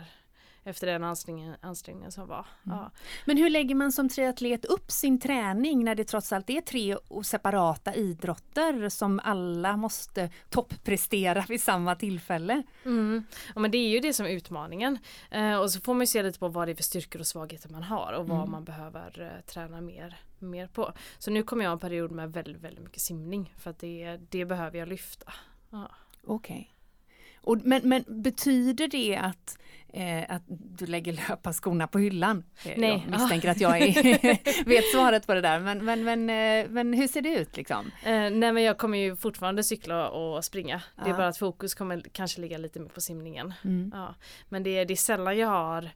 efter 0.63 0.87
den 0.87 1.03
ansträngningen, 1.03 1.55
ansträngningen 1.61 2.11
som 2.11 2.27
var. 2.27 2.45
Mm. 2.65 2.77
Ja. 2.77 2.91
Men 3.25 3.37
hur 3.37 3.49
lägger 3.49 3.75
man 3.75 3.91
som 3.91 4.09
triatlet 4.09 4.65
upp 4.65 4.91
sin 4.91 5.19
träning 5.19 5.83
när 5.83 5.95
det 5.95 6.03
trots 6.05 6.33
allt 6.33 6.49
är 6.49 6.61
tre 6.61 6.97
separata 7.23 7.95
idrotter 7.95 8.89
som 8.89 9.19
alla 9.23 9.77
måste 9.77 10.29
topprestera 10.49 11.45
vid 11.49 11.61
samma 11.61 11.95
tillfälle? 11.95 12.63
Mm. 12.85 13.23
Ja, 13.55 13.61
men 13.61 13.71
det 13.71 13.77
är 13.77 13.89
ju 13.89 13.99
det 13.99 14.13
som 14.13 14.25
är 14.25 14.29
utmaningen. 14.29 14.97
Eh, 15.31 15.55
och 15.59 15.71
så 15.71 15.79
får 15.81 15.93
man 15.93 16.01
ju 16.01 16.07
se 16.07 16.23
lite 16.23 16.39
på 16.39 16.47
vad 16.47 16.67
det 16.67 16.71
är 16.71 16.75
för 16.75 16.83
styrkor 16.83 17.19
och 17.19 17.27
svagheter 17.27 17.69
man 17.69 17.83
har 17.83 18.13
och 18.13 18.27
vad 18.27 18.37
Mm. 18.37 18.51
man 18.51 18.63
behöver 18.63 19.21
eh, 19.21 19.45
träna 19.45 19.81
mer, 19.81 20.17
mer 20.39 20.67
på. 20.67 20.93
Så 21.19 21.31
nu 21.31 21.43
kommer 21.43 21.63
jag 21.63 21.71
en 21.71 21.79
period 21.79 22.11
med 22.11 22.33
väldigt, 22.33 22.61
väldigt 22.61 22.83
mycket 22.83 23.01
simning 23.01 23.53
för 23.57 23.69
att 23.69 23.79
det, 23.79 24.19
det 24.29 24.45
behöver 24.45 24.79
jag 24.79 24.87
lyfta. 24.87 25.33
Ja. 25.69 25.91
Okej. 26.27 26.69
Och, 27.43 27.57
men, 27.63 27.81
men 27.89 28.03
betyder 28.07 28.87
det 28.87 29.15
att, 29.15 29.57
eh, 29.93 30.35
att 30.35 30.43
du 30.47 30.85
lägger 30.85 31.13
löparskorna 31.29 31.87
på 31.87 31.99
hyllan? 31.99 32.43
Eh, 32.65 32.73
Nej. 32.77 33.01
Jag 33.09 33.11
misstänker 33.19 33.49
att 33.49 33.59
jag 33.61 33.81
är, 33.81 34.65
vet 34.69 34.85
svaret 34.91 35.27
på 35.27 35.33
det 35.33 35.41
där, 35.41 35.59
men, 35.59 35.85
men, 35.85 36.03
men, 36.03 36.29
eh, 36.29 36.69
men 36.69 36.93
hur 36.93 37.07
ser 37.07 37.21
det 37.21 37.35
ut 37.39 37.57
liksom? 37.57 37.85
Eh, 38.03 38.11
nej 38.11 38.51
men 38.53 38.63
jag 38.63 38.77
kommer 38.77 38.97
ju 38.97 39.15
fortfarande 39.15 39.63
cykla 39.63 40.09
och 40.09 40.45
springa. 40.45 40.81
Det 40.95 41.01
är 41.03 41.09
Ja. 41.09 41.17
bara 41.17 41.27
att 41.27 41.37
fokus 41.37 41.73
kommer 41.73 42.01
kanske 42.11 42.41
ligga 42.41 42.57
lite 42.57 42.79
mer 42.79 42.89
på 42.89 43.01
simningen. 43.01 43.53
Mm. 43.63 43.91
Ja. 43.93 44.15
Men 44.49 44.63
det 44.63 44.69
är, 44.77 44.85
det 44.85 44.93
är 44.93 44.95
sällan 44.95 45.37
jag 45.37 45.47
har 45.47 45.89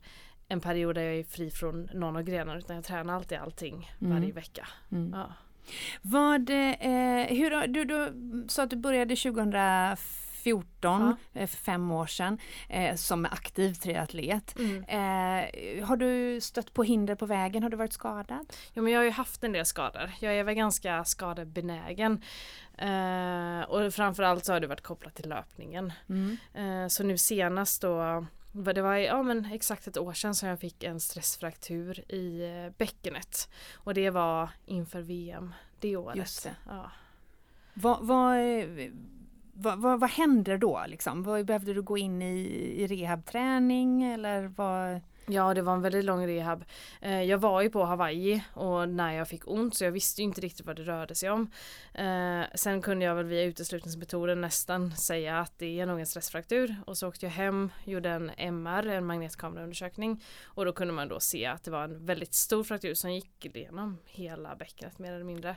en 0.48 0.62
period 0.62 0.96
där 0.96 1.02
jag 1.02 1.16
är 1.16 1.24
fri 1.24 1.52
från 1.52 1.90
någon 1.94 2.16
av 2.16 2.24
grenarna 2.24 2.60
utan 2.60 2.76
jag 2.76 2.86
tränar 2.86 3.14
alltid 3.16 3.38
allting 3.38 3.92
Mm. 4.02 4.14
varje 4.20 4.32
vecka. 4.34 4.68
Mm. 4.92 5.12
Ja. 5.14 5.34
Vad, 6.02 6.50
eh, 6.50 6.56
hur, 7.38 7.68
du, 7.68 7.86
du 7.86 8.14
sa 8.48 8.64
att 8.64 8.70
du 8.70 8.76
började 8.76 9.16
2014, 10.52 11.16
eh, 11.34 11.48
för 11.48 11.58
fem 11.58 11.92
år 11.92 12.06
sedan, 12.06 12.38
eh, 12.70 12.96
som 12.96 13.26
aktiv 13.26 13.74
triatlet. 13.74 14.60
Mm. 14.60 14.84
Eh, 14.84 15.86
har 15.86 15.98
du 15.98 16.42
stött 16.42 16.74
på 16.74 16.84
hinder 16.84 17.16
på 17.16 17.26
vägen? 17.26 17.64
Har 17.64 17.70
du 17.70 17.78
varit 17.78 17.94
skadad? 17.94 18.54
Jo 18.74 18.84
men 18.84 18.94
jag 18.94 19.00
har 19.00 19.06
ju 19.06 19.12
haft 19.12 19.44
en 19.44 19.52
del 19.52 19.66
skador. 19.66 20.12
Jag 20.20 20.34
är 20.34 20.44
väl 20.44 20.56
ganska 20.56 21.06
skadebenägen. 21.06 22.22
Eh, 22.78 23.62
och 23.70 23.94
framförallt 23.94 24.46
så 24.46 24.54
har 24.54 24.60
det 24.60 24.68
varit 24.68 24.82
kopplat 24.82 25.16
till 25.16 25.30
löpningen. 25.30 25.94
Mm. 26.10 26.38
Eh, 26.54 26.88
så 26.88 27.04
nu 27.04 27.18
senast 27.18 27.82
då 27.82 28.26
det 28.52 28.82
var 28.82 28.96
ja, 28.96 29.24
men 29.24 29.46
exakt 29.46 29.88
ett 29.88 29.98
år 29.98 30.14
sedan 30.14 30.36
som 30.36 30.50
jag 30.50 30.60
fick 30.60 30.84
en 30.84 31.00
stressfraktur 31.00 32.12
i 32.12 32.44
eh, 32.44 32.74
bäckenet. 32.78 33.50
Och 33.76 33.94
det 33.94 34.10
var 34.10 34.50
inför 34.66 35.02
VM 35.02 35.54
det 35.80 35.98
året. 35.98 36.18
Just 36.18 36.44
det. 36.44 36.56
Ja. 36.66 36.92
Vad, 37.74 37.98
vad, 38.02 38.38
eh, 38.38 38.92
vad, 39.60 39.80
vad, 39.80 40.00
vad 40.00 40.10
händer 40.10 40.58
då? 40.58 40.86
Liksom? 40.88 41.24
Vad, 41.24 41.46
behövde 41.46 41.74
du 41.74 41.82
gå 41.82 41.98
in 41.98 42.22
i, 42.22 42.38
i 42.78 42.88
rehabträning 42.88 44.04
eller 44.04 44.48
vad? 44.56 45.02
Ja, 45.30 45.54
det 45.54 45.62
var 45.62 45.74
en 45.74 45.82
väldigt 45.82 46.06
lång 46.06 46.28
rehab. 46.28 46.66
Eh, 47.02 47.24
jag 47.24 47.38
var 47.38 47.62
ju 47.62 47.70
på 47.70 47.86
Hawaii 47.86 48.44
och 48.54 48.90
när 48.90 49.14
jag 49.14 49.28
fick 49.28 49.48
ont 49.48 49.76
så 49.76 49.84
jag 49.84 49.92
visste 49.92 50.22
ju 50.22 50.26
inte 50.26 50.42
riktigt 50.42 50.66
vad 50.66 50.76
det 50.76 50.84
rörde 50.84 51.16
sig 51.16 51.30
om. 51.30 51.52
Eh, 51.94 52.42
sen 52.56 52.82
kunde 52.82 53.06
jag 53.06 53.16
väl 53.16 53.26
via 53.26 53.44
uteslutningsmetoden 53.44 54.42
nästan 54.42 54.96
säga 54.96 55.40
att 55.40 55.60
det 55.60 55.80
är 55.80 55.86
nog 55.86 56.00
en 56.00 56.06
stressfraktur 56.06 56.76
och 56.86 56.98
så 56.98 57.08
åkte 57.08 57.26
jag 57.26 57.34
hem, 57.34 57.70
gjorde 57.84 58.10
en 58.10 58.32
MR, 58.38 58.88
en 58.88 59.06
magnetkameraundersökning 59.06 60.24
och 60.44 60.66
då 60.66 60.74
kunde 60.74 60.94
man 60.94 61.08
då 61.08 61.20
se 61.20 61.46
att 61.46 61.64
det 61.64 61.72
var 61.72 61.84
en 61.84 62.06
väldigt 62.06 62.34
stor 62.34 62.64
fraktur 62.64 62.94
som 62.94 63.14
gick 63.14 63.46
igenom 63.46 63.98
hela 64.06 64.56
bäckenet 64.56 65.00
mer 65.00 65.14
eller 65.14 65.26
mindre. 65.26 65.56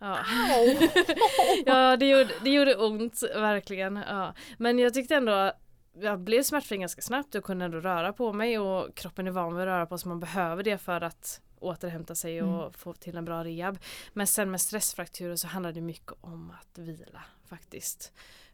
Ja, 0.00 0.18
ja 1.66 1.96
det, 1.96 2.06
gjorde, 2.08 2.30
det 2.44 2.50
gjorde 2.50 2.76
ont 2.76 3.22
verkligen. 3.22 3.96
Ja. 3.96 4.34
Men 4.58 4.78
jag 4.78 4.94
tyckte 4.94 5.14
ändå 5.16 5.52
jag 5.92 6.20
blev 6.20 6.42
smärtfri 6.42 6.76
ganska 6.78 7.02
snabbt 7.02 7.34
och 7.34 7.44
kunde 7.44 7.64
ändå 7.64 7.80
röra 7.80 8.12
på 8.12 8.32
mig 8.32 8.58
och 8.58 8.94
kroppen 8.94 9.26
är 9.26 9.30
van 9.30 9.54
vid 9.54 9.62
att 9.62 9.66
röra 9.66 9.86
på 9.86 9.98
sig. 9.98 10.08
Man 10.08 10.20
behöver 10.20 10.62
det 10.62 10.78
för 10.78 11.00
att 11.00 11.40
återhämta 11.58 12.14
sig 12.14 12.42
och 12.42 12.60
Mm. 12.60 12.72
få 12.72 12.92
till 12.92 13.16
en 13.16 13.24
bra 13.24 13.44
rehab. 13.44 13.78
Men 14.12 14.26
sen 14.26 14.50
med 14.50 14.60
stressfrakturer 14.60 15.36
så 15.36 15.46
handlar 15.48 15.72
det 15.72 15.80
mycket 15.80 16.12
om 16.20 16.52
att 16.60 16.78
vila 16.78 17.22
faktiskt. 17.48 18.12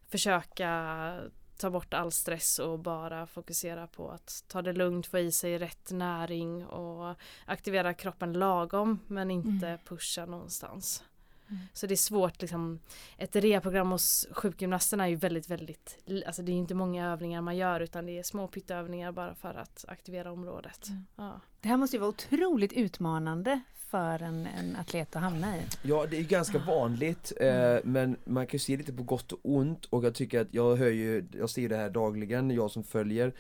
Försöka 0.09 1.21
ta 1.59 1.71
bort 1.71 1.95
all 1.95 2.13
stress 2.13 2.59
och 2.59 2.79
bara 2.79 3.27
fokusera 3.27 3.87
på 3.87 4.11
att 4.11 4.45
ta 4.49 4.63
det 4.63 4.73
lugnt, 4.73 5.07
få 5.07 5.19
i 5.19 5.33
sig 5.33 5.59
rätt 5.59 5.91
näring 5.91 6.67
och 6.67 7.15
aktivera 7.47 7.95
kroppen 7.95 8.33
lagom 8.33 8.99
men 9.07 9.31
inte 9.31 9.67
Mm. 9.69 9.79
pusha 9.85 10.27
någonstans. 10.27 11.05
Mm. 11.49 11.63
Så 11.73 11.87
det 11.87 11.95
är 11.95 11.97
svårt 11.97 12.41
liksom. 12.41 12.81
Ett 13.19 13.37
rehabprogram 13.37 13.91
hos 13.91 14.27
sjukgymnasterna 14.31 15.05
är 15.05 15.09
ju 15.09 15.17
väldigt, 15.17 15.51
väldigt, 15.51 15.99
alltså 16.27 16.43
det 16.43 16.53
är 16.53 16.57
inte 16.57 16.75
många 16.75 17.13
övningar 17.13 17.41
man 17.41 17.57
gör 17.57 17.81
utan 17.81 18.07
det 18.07 18.19
är 18.19 18.23
små 18.23 18.49
pytteövningar 18.49 19.13
bara 19.13 19.35
för 19.35 19.55
att 19.55 19.85
aktivera 19.89 20.33
området. 20.33 20.89
Mm. 20.89 21.07
Ja. 21.17 21.41
Det 21.61 21.69
här 21.69 21.77
måste 21.77 21.97
ju 21.97 22.01
vara 22.01 22.09
otroligt 22.09 22.73
utmanande 22.73 23.61
för 23.91 24.23
en, 24.23 24.47
en 24.47 24.77
atlet 24.77 25.17
att 25.17 25.23
hamna 25.23 25.57
i. 25.57 25.61
Ja 25.83 26.07
det 26.07 26.17
är 26.17 26.21
ju 26.21 26.27
ganska 26.27 26.59
vanligt 26.59 27.33
eh, 27.41 27.77
men 27.85 28.17
man 28.25 28.47
kan 28.47 28.53
ju 28.53 28.59
se 28.59 28.77
lite 28.77 28.93
på 28.93 29.03
gott 29.03 29.33
och 29.33 29.41
ont 29.43 29.85
och 29.85 30.05
jag 30.05 30.15
tycker 30.15 30.41
att 30.41 30.55
jag 30.55 30.77
hör 30.77 30.91
ju, 30.91 31.27
jag 31.33 31.51
ser 31.51 31.69
det 31.69 31.77
här 31.77 31.91
dagligen, 31.91 32.51
jag 32.51 32.71
som 32.71 32.85
följer 32.85 33.33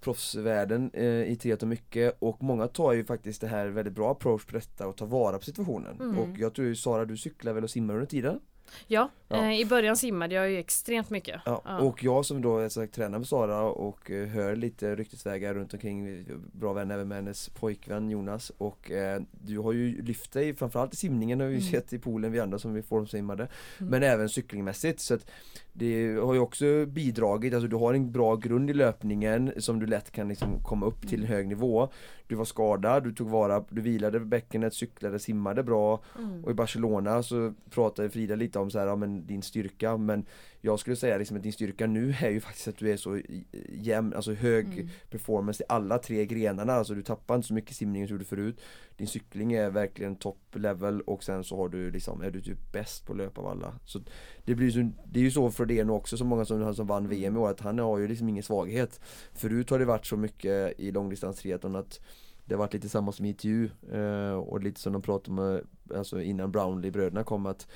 proffsvärlden 0.00 0.90
eh, 0.94 1.04
i 1.32 1.36
triathlon 1.36 1.68
mycket 1.68 2.16
och 2.18 2.42
många 2.42 2.66
tar 2.68 2.92
ju 2.92 3.04
faktiskt 3.04 3.40
det 3.40 3.46
här 3.46 3.66
väldigt 3.68 3.94
bra 3.94 4.10
approach 4.12 4.44
på 4.46 4.52
detta 4.52 4.86
och 4.86 4.96
tar 4.96 5.06
vara 5.06 5.38
på 5.38 5.44
situationen 5.44 5.96
Mm. 6.00 6.18
och 6.18 6.38
jag 6.38 6.54
tror 6.54 6.68
ju 6.68 6.74
Sara 6.76 7.04
du 7.04 7.16
cyklar 7.16 7.52
väl 7.52 7.64
och 7.64 7.70
simmar 7.70 7.94
under 7.94 8.06
tiden? 8.06 8.40
Ja, 8.86 9.10
Ja. 9.30 9.36
Eh, 9.44 9.60
i 9.60 9.64
början 9.66 9.96
simmade 9.96 10.34
jag 10.34 10.50
ju 10.50 10.58
extremt 10.58 11.10
mycket. 11.10 11.40
Ja, 11.44 11.62
Ja. 11.64 11.78
och 11.78 12.04
jag 12.04 12.24
som 12.24 12.42
då 12.42 12.70
sagt, 12.70 12.94
tränar 12.94 13.18
med 13.18 13.28
Sara 13.28 13.62
och 13.62 14.10
eh, 14.10 14.26
hör 14.28 14.56
lite 14.56 14.94
ryktesvägar 14.96 15.54
runt 15.54 15.74
omkring 15.74 16.06
eh, 16.08 16.36
Bra 16.52 16.72
vän 16.72 16.90
även 16.90 17.08
med 17.08 17.16
hennes 17.18 17.48
pojkvän 17.48 18.10
Jonas 18.10 18.52
och 18.58 18.90
eh, 18.90 19.20
du 19.30 19.58
har 19.58 19.72
ju 19.72 20.02
lyft 20.02 20.32
dig 20.32 20.54
framförallt 20.54 20.92
i 20.94 20.96
simningen 20.96 21.40
har 21.40 21.46
vi 21.46 21.54
Mm. 21.58 21.66
sett 21.70 21.92
i 21.92 21.98
poolen 21.98 22.32
vi 22.32 22.40
andra 22.40 22.58
som 22.58 22.74
vi 22.74 22.82
formsimmade 22.82 23.48
Mm. 23.78 23.90
Men 23.90 24.02
även 24.02 24.28
cyklingmässigt 24.28 25.00
så 25.00 25.14
att 25.14 25.30
det 25.72 26.14
har 26.16 26.34
ju 26.34 26.40
också 26.40 26.86
bidragit, 26.86 27.54
alltså 27.54 27.68
du 27.68 27.76
har 27.76 27.94
en 27.94 28.12
bra 28.12 28.36
grund 28.36 28.70
i 28.70 28.74
löpningen 28.74 29.52
som 29.58 29.78
du 29.78 29.86
lätt 29.86 30.10
kan 30.10 30.28
liksom 30.28 30.62
komma 30.62 30.86
upp 30.86 31.08
till 31.08 31.20
en 31.20 31.26
hög 31.28 31.48
nivå 31.48 31.88
Du 32.28 32.34
var 32.34 32.44
skadad, 32.44 33.04
du 33.04 33.12
tog 33.12 33.28
vara, 33.28 33.64
du 33.70 33.80
vilade 33.80 34.20
bäckenet, 34.20 34.74
cyklade, 34.74 35.18
simmade 35.18 35.62
bra 35.62 36.00
Mm. 36.18 36.44
och 36.44 36.50
i 36.50 36.54
Barcelona 36.54 37.22
så 37.22 37.54
pratade 37.70 38.10
Frida 38.10 38.34
lite 38.34 38.58
om 38.58 38.70
så 38.70 38.78
här, 38.78 38.86
ja, 38.86 38.96
men 38.96 39.26
din 39.26 39.42
styrka 39.42 39.96
men 39.96 40.24
jag 40.60 40.80
skulle 40.80 40.96
säga 40.96 41.18
liksom 41.18 41.36
att 41.36 41.42
din 41.42 41.52
styrka 41.52 41.86
nu 41.86 42.14
är 42.20 42.30
ju 42.30 42.40
faktiskt 42.40 42.68
att 42.68 42.76
du 42.78 42.92
är 42.92 42.96
så 42.96 43.16
i- 43.16 43.44
jämn, 43.68 44.14
alltså 44.14 44.32
hög 44.32 44.66
Mm. 44.66 44.88
performance 45.10 45.62
i 45.62 45.66
alla 45.68 45.98
tre 45.98 46.26
grenarna, 46.26 46.72
alltså 46.72 46.94
du 46.94 47.02
tappar 47.02 47.34
inte 47.36 47.48
så 47.48 47.54
mycket 47.54 47.76
simning 47.76 48.02
som 48.08 48.08
du 48.08 48.14
gjorde 48.14 48.24
förut. 48.24 48.60
Din 48.96 49.06
cykling 49.06 49.52
är 49.52 49.70
verkligen 49.70 50.16
top 50.16 50.38
level 50.52 51.00
och 51.00 51.24
sen 51.24 51.44
så 51.44 51.56
har 51.56 51.68
du 51.68 51.90
liksom, 51.90 52.22
är 52.22 52.30
du 52.30 52.40
typ 52.40 52.72
bäst 52.72 53.06
på 53.06 53.14
löp 53.14 53.38
av 53.38 53.46
alla. 53.46 53.74
Så 53.84 54.00
det 54.44 54.54
blir 54.54 54.70
så, 54.70 54.90
det 55.04 55.20
är 55.20 55.24
ju 55.24 55.30
så 55.30 55.50
nu 55.50 55.90
också, 55.90 56.16
så 56.16 56.24
många 56.24 56.44
som, 56.44 56.74
som 56.74 56.86
vann 56.86 57.08
VM 57.08 57.36
i 57.36 57.38
år 57.38 57.50
att 57.50 57.60
han 57.60 57.78
har 57.78 57.98
ju 57.98 58.08
liksom 58.08 58.28
ingen 58.28 58.42
svaghet. 58.42 59.00
Förut 59.34 59.70
har 59.70 59.78
det 59.78 59.84
varit 59.84 60.06
så 60.06 60.16
mycket 60.16 60.80
i 60.80 60.90
långdistanstriathlon 60.90 61.76
att 61.76 62.00
det 62.44 62.54
har 62.54 62.58
varit 62.58 62.74
lite 62.74 62.88
samma 62.88 63.12
som 63.12 63.24
ITU 63.26 63.68
eh, 63.92 64.32
och 64.32 64.60
lite 64.62 64.80
som 64.80 64.92
de 64.92 65.02
pratade 65.02 65.40
om 65.40 65.54
eh, 65.90 65.98
alltså 65.98 66.20
innan 66.22 66.52
Brownlee-bröderna 66.52 67.24
kom 67.24 67.46
att 67.46 67.68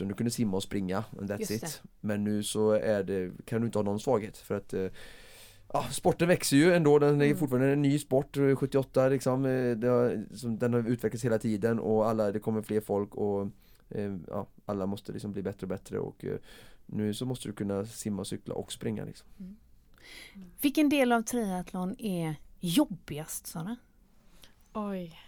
om 0.00 0.08
du 0.08 0.14
kunde 0.14 0.30
simma 0.30 0.56
och 0.56 0.62
springa 0.62 1.04
and 1.18 1.30
that's 1.30 1.52
it. 1.52 1.82
Men 2.00 2.24
nu 2.24 2.42
så 2.42 2.70
är 2.72 3.02
det, 3.04 3.30
kan 3.44 3.60
du 3.60 3.66
inte 3.66 3.78
ha 3.78 3.82
någon 3.82 4.00
svaghet 4.00 4.36
för 4.38 4.54
att 4.54 4.74
eh, 4.74 4.86
Ja, 5.72 5.82
sporten 5.90 6.28
växer 6.28 6.56
ju 6.56 6.74
ändå, 6.74 6.98
den 6.98 7.20
är 7.20 7.24
Mm. 7.26 7.38
fortfarande 7.38 7.72
en 7.72 7.82
ny 7.82 7.98
sport, 7.98 8.36
eh, 8.36 8.56
78 8.56 9.08
liksom, 9.08 9.44
eh, 9.44 9.76
det 9.76 9.88
har, 9.88 10.24
som, 10.36 10.58
den 10.58 10.72
har 10.74 10.88
utvecklats 10.88 11.24
hela 11.24 11.38
tiden 11.38 11.78
och 11.78 12.08
alla, 12.08 12.32
det 12.32 12.38
kommer 12.38 12.62
fler 12.62 12.80
folk 12.80 13.14
och 13.14 13.48
eh, 13.90 14.16
ja, 14.28 14.46
alla 14.66 14.86
måste 14.86 15.12
liksom 15.12 15.32
bli 15.32 15.42
bättre 15.42 15.64
och 15.64 15.68
bättre 15.68 15.98
och 15.98 16.24
eh, 16.24 16.36
nu 16.86 17.14
så 17.14 17.26
måste 17.26 17.48
du 17.48 17.52
kunna 17.52 17.84
simma, 17.84 18.24
cykla 18.24 18.54
och 18.54 18.72
springa 18.72 19.04
liksom. 19.04 19.28
Vilken 20.60 20.88
del 20.88 21.12
av 21.12 21.22
triathlon 21.22 21.96
är 21.98 22.34
jobbigast 22.60 23.46
Sara? 23.46 23.76
Oj. 24.72 25.18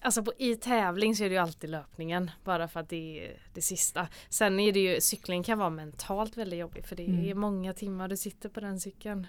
Alltså 0.00 0.22
på, 0.22 0.32
i 0.38 0.56
tävling 0.56 1.16
så 1.16 1.24
är 1.24 1.28
det 1.28 1.34
ju 1.34 1.40
alltid 1.40 1.70
löpningen 1.70 2.30
bara 2.44 2.68
för 2.68 2.80
att 2.80 2.88
det 2.88 3.20
är 3.26 3.40
det 3.54 3.62
sista. 3.62 4.08
Sen 4.28 4.60
är 4.60 4.72
det 4.72 4.80
ju, 4.80 5.00
cykling 5.00 5.42
kan 5.42 5.58
vara 5.58 5.70
mentalt 5.70 6.36
väldigt 6.36 6.58
jobbigt 6.58 6.86
för 6.86 6.96
det 6.96 7.02
är 7.02 7.08
Mm. 7.08 7.40
många 7.40 7.72
timmar 7.74 8.08
du 8.08 8.16
sitter 8.16 8.48
på 8.48 8.60
den 8.60 8.80
cykeln. 8.80 9.26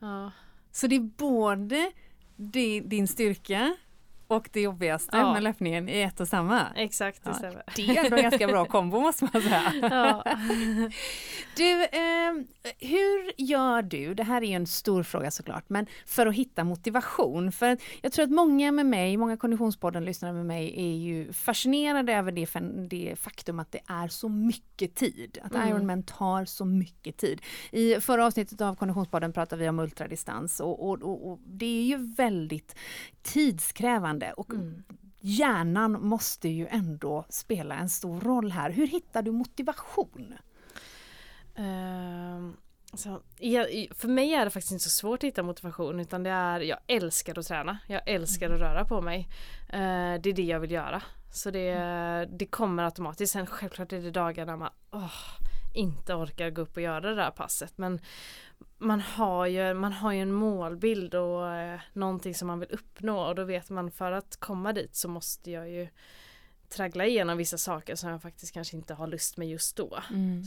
Ja. 0.00 0.30
Så 0.72 0.86
det 0.86 0.96
är 0.96 1.00
både 1.00 1.92
di- 2.36 2.80
din 2.80 3.08
styrka 3.08 3.76
och 4.28 4.48
det 4.52 4.60
jobbigaste 4.60 5.16
Ja. 5.16 5.32
med 5.32 5.42
löpningen 5.42 5.88
i 5.88 6.00
ett 6.00 6.20
och 6.20 6.28
samma. 6.28 6.62
Exakt, 6.76 7.24
det 7.24 7.30
Ja, 7.30 7.34
stämmer. 7.34 7.62
Det 7.76 7.82
är 7.96 8.04
ändå 8.04 8.16
en 8.16 8.22
ganska 8.22 8.46
bra 8.46 8.64
kombo 8.76 9.00
måste 9.00 9.28
man 9.32 9.42
säga. 9.42 9.72
Ja. 9.82 10.24
Du, 11.56 11.82
eh, 11.84 12.32
hur 12.78 13.32
gör 13.42 13.82
du, 13.82 14.14
det 14.14 14.22
här 14.22 14.42
är 14.44 14.56
en 14.56 14.66
stor 14.66 15.02
fråga 15.02 15.30
såklart, 15.30 15.64
men 15.68 15.86
för 16.06 16.26
att 16.26 16.34
hitta 16.34 16.64
motivation? 16.64 17.52
För 17.52 17.78
jag 18.02 18.12
tror 18.12 18.24
att 18.24 18.30
många 18.30 18.72
med 18.72 18.86
mig, 18.86 19.16
många 19.16 19.36
Konditionspodden 19.36 20.04
lyssnare 20.04 20.32
med 20.32 20.46
mig 20.46 20.74
är 20.76 20.96
ju 20.96 21.32
fascinerade 21.32 22.12
över 22.14 22.32
det, 22.32 22.48
det 22.88 23.16
faktum 23.18 23.58
att 23.58 23.72
det 23.72 23.80
är 23.86 24.08
så 24.08 24.28
mycket 24.28 24.94
tid. 24.94 25.38
Att 25.42 25.54
Mm. 25.56 25.68
Ironman 25.68 26.02
tar 26.02 26.44
så 26.44 26.64
mycket 26.64 27.16
tid. 27.16 27.42
I 27.70 28.00
förra 28.00 28.26
avsnittet 28.26 28.60
av 28.60 28.74
Konditionspodden 28.76 29.32
pratade 29.32 29.62
vi 29.62 29.68
om 29.68 29.78
ultradistans 29.78 30.60
och, 30.60 30.88
och, 30.88 31.02
och, 31.02 31.30
och 31.30 31.38
det 31.46 31.78
är 31.80 31.84
ju 31.84 32.14
väldigt 32.14 32.76
tidskrävande 33.22 34.15
och 34.36 34.50
Mm. 34.54 34.82
hjärnan 35.20 35.92
måste 36.06 36.48
ju 36.48 36.66
ändå 36.66 37.24
spela 37.28 37.74
en 37.74 37.88
stor 37.88 38.20
roll 38.20 38.52
här. 38.52 38.70
Hur 38.70 38.86
hittar 38.86 39.22
du 39.22 39.30
motivation? 39.32 40.34
Ehm, 41.54 42.56
så, 42.94 43.20
för 43.94 44.08
mig 44.08 44.34
är 44.34 44.44
det 44.44 44.50
faktiskt 44.50 44.72
inte 44.72 44.84
så 44.84 44.90
svårt 44.90 45.18
att 45.18 45.24
hitta 45.28 45.42
motivation 45.42 46.00
utan 46.00 46.22
det 46.22 46.30
är, 46.30 46.60
jag 46.60 46.78
älskar 46.86 47.38
att 47.38 47.46
träna. 47.46 47.78
Jag 47.88 48.02
älskar 48.08 48.50
att 48.50 48.60
röra 48.60 48.84
på 48.84 49.00
mig. 49.02 49.28
Eh, 49.68 50.20
det 50.22 50.30
är 50.30 50.32
det 50.32 50.42
jag 50.42 50.60
vill 50.60 50.70
göra. 50.70 51.02
Så 51.32 51.50
det, 51.50 51.74
det 52.30 52.46
kommer 52.46 52.82
automatiskt. 52.84 53.32
Sen 53.32 53.46
självklart 53.46 53.92
är 53.92 54.00
det 54.00 54.10
dagar 54.10 54.46
när 54.46 54.56
man 54.56 54.70
åh, 54.90 55.12
inte 55.76 56.14
orkar 56.14 56.50
gå 56.50 56.62
upp 56.62 56.76
och 56.76 56.82
göra 56.82 57.00
det 57.00 57.14
där 57.14 57.30
passet. 57.30 57.78
Men 57.78 58.00
man 58.78 59.00
har 59.00 59.46
ju, 59.46 59.74
man 59.74 59.92
har 59.92 60.12
ju 60.12 60.20
en 60.20 60.32
målbild 60.32 61.14
och 61.14 61.52
eh, 61.52 61.80
någonting 61.92 62.34
som 62.34 62.48
man 62.48 62.60
vill 62.60 62.68
uppnå 62.72 63.20
och 63.20 63.34
då 63.34 63.44
vet 63.44 63.70
man 63.70 63.90
för 63.90 64.12
att 64.12 64.36
komma 64.36 64.72
dit 64.72 64.94
så 64.94 65.08
måste 65.08 65.50
jag 65.50 65.70
ju 65.70 65.88
traggla 66.68 67.06
igenom 67.06 67.38
vissa 67.38 67.58
saker 67.58 67.94
som 67.94 68.10
jag 68.10 68.22
faktiskt 68.22 68.54
kanske 68.54 68.76
inte 68.76 68.94
har 68.94 69.06
lust 69.06 69.36
med 69.36 69.48
just 69.48 69.76
då. 69.76 69.98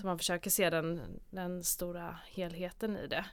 Så 0.01 0.07
man 0.07 0.17
försöker 0.17 0.49
se 0.49 0.69
den, 0.69 1.01
den 1.29 1.63
stora 1.63 2.17
helheten 2.31 2.97
i 2.97 3.07
det. 3.07 3.25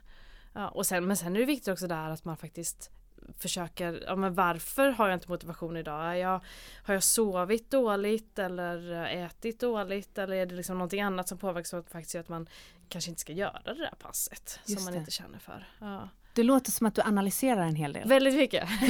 Ja, 0.53 0.69
och 0.69 0.85
sen, 0.85 1.05
men 1.05 1.17
sen 1.17 1.35
är 1.35 1.39
det 1.39 1.45
viktigt 1.45 1.67
också 1.67 1.87
där 1.87 2.09
att 2.09 2.25
man 2.25 2.37
faktiskt 2.37 2.91
försöker, 3.37 4.03
ja 4.05 4.15
men 4.15 4.33
varför 4.33 4.89
har 4.89 5.07
jag 5.07 5.15
inte 5.15 5.29
motivation 5.29 5.77
idag? 5.77 6.19
Jag, 6.19 6.41
har 6.83 6.93
jag 6.93 7.03
sovit 7.03 7.71
dåligt 7.71 8.39
eller 8.39 9.05
ätit 9.05 9.59
dåligt 9.59 10.17
eller 10.17 10.35
är 10.35 10.45
det 10.45 10.55
liksom 10.55 10.77
någonting 10.77 11.01
annat 11.01 11.27
som 11.27 11.37
påverkar 11.37 11.65
så 11.65 11.77
att 11.77 11.89
faktiskt 11.89 12.15
att 12.15 12.29
man 12.29 12.49
kanske 12.89 13.09
inte 13.11 13.21
ska 13.21 13.33
göra 13.33 13.61
det 13.65 13.73
där 13.73 13.93
passet 13.99 14.59
Just 14.65 14.79
som 14.79 14.83
man 14.85 14.93
det. 14.93 14.99
inte 14.99 15.11
känner 15.11 15.39
för. 15.39 15.67
Ja. 15.79 16.09
Det 16.33 16.43
låter 16.43 16.71
som 16.71 16.87
att 16.87 16.95
du 16.95 17.01
analyserar 17.01 17.61
en 17.61 17.75
hel 17.75 17.93
del. 17.93 18.07
Väldigt 18.07 18.35
mycket. 18.35 18.69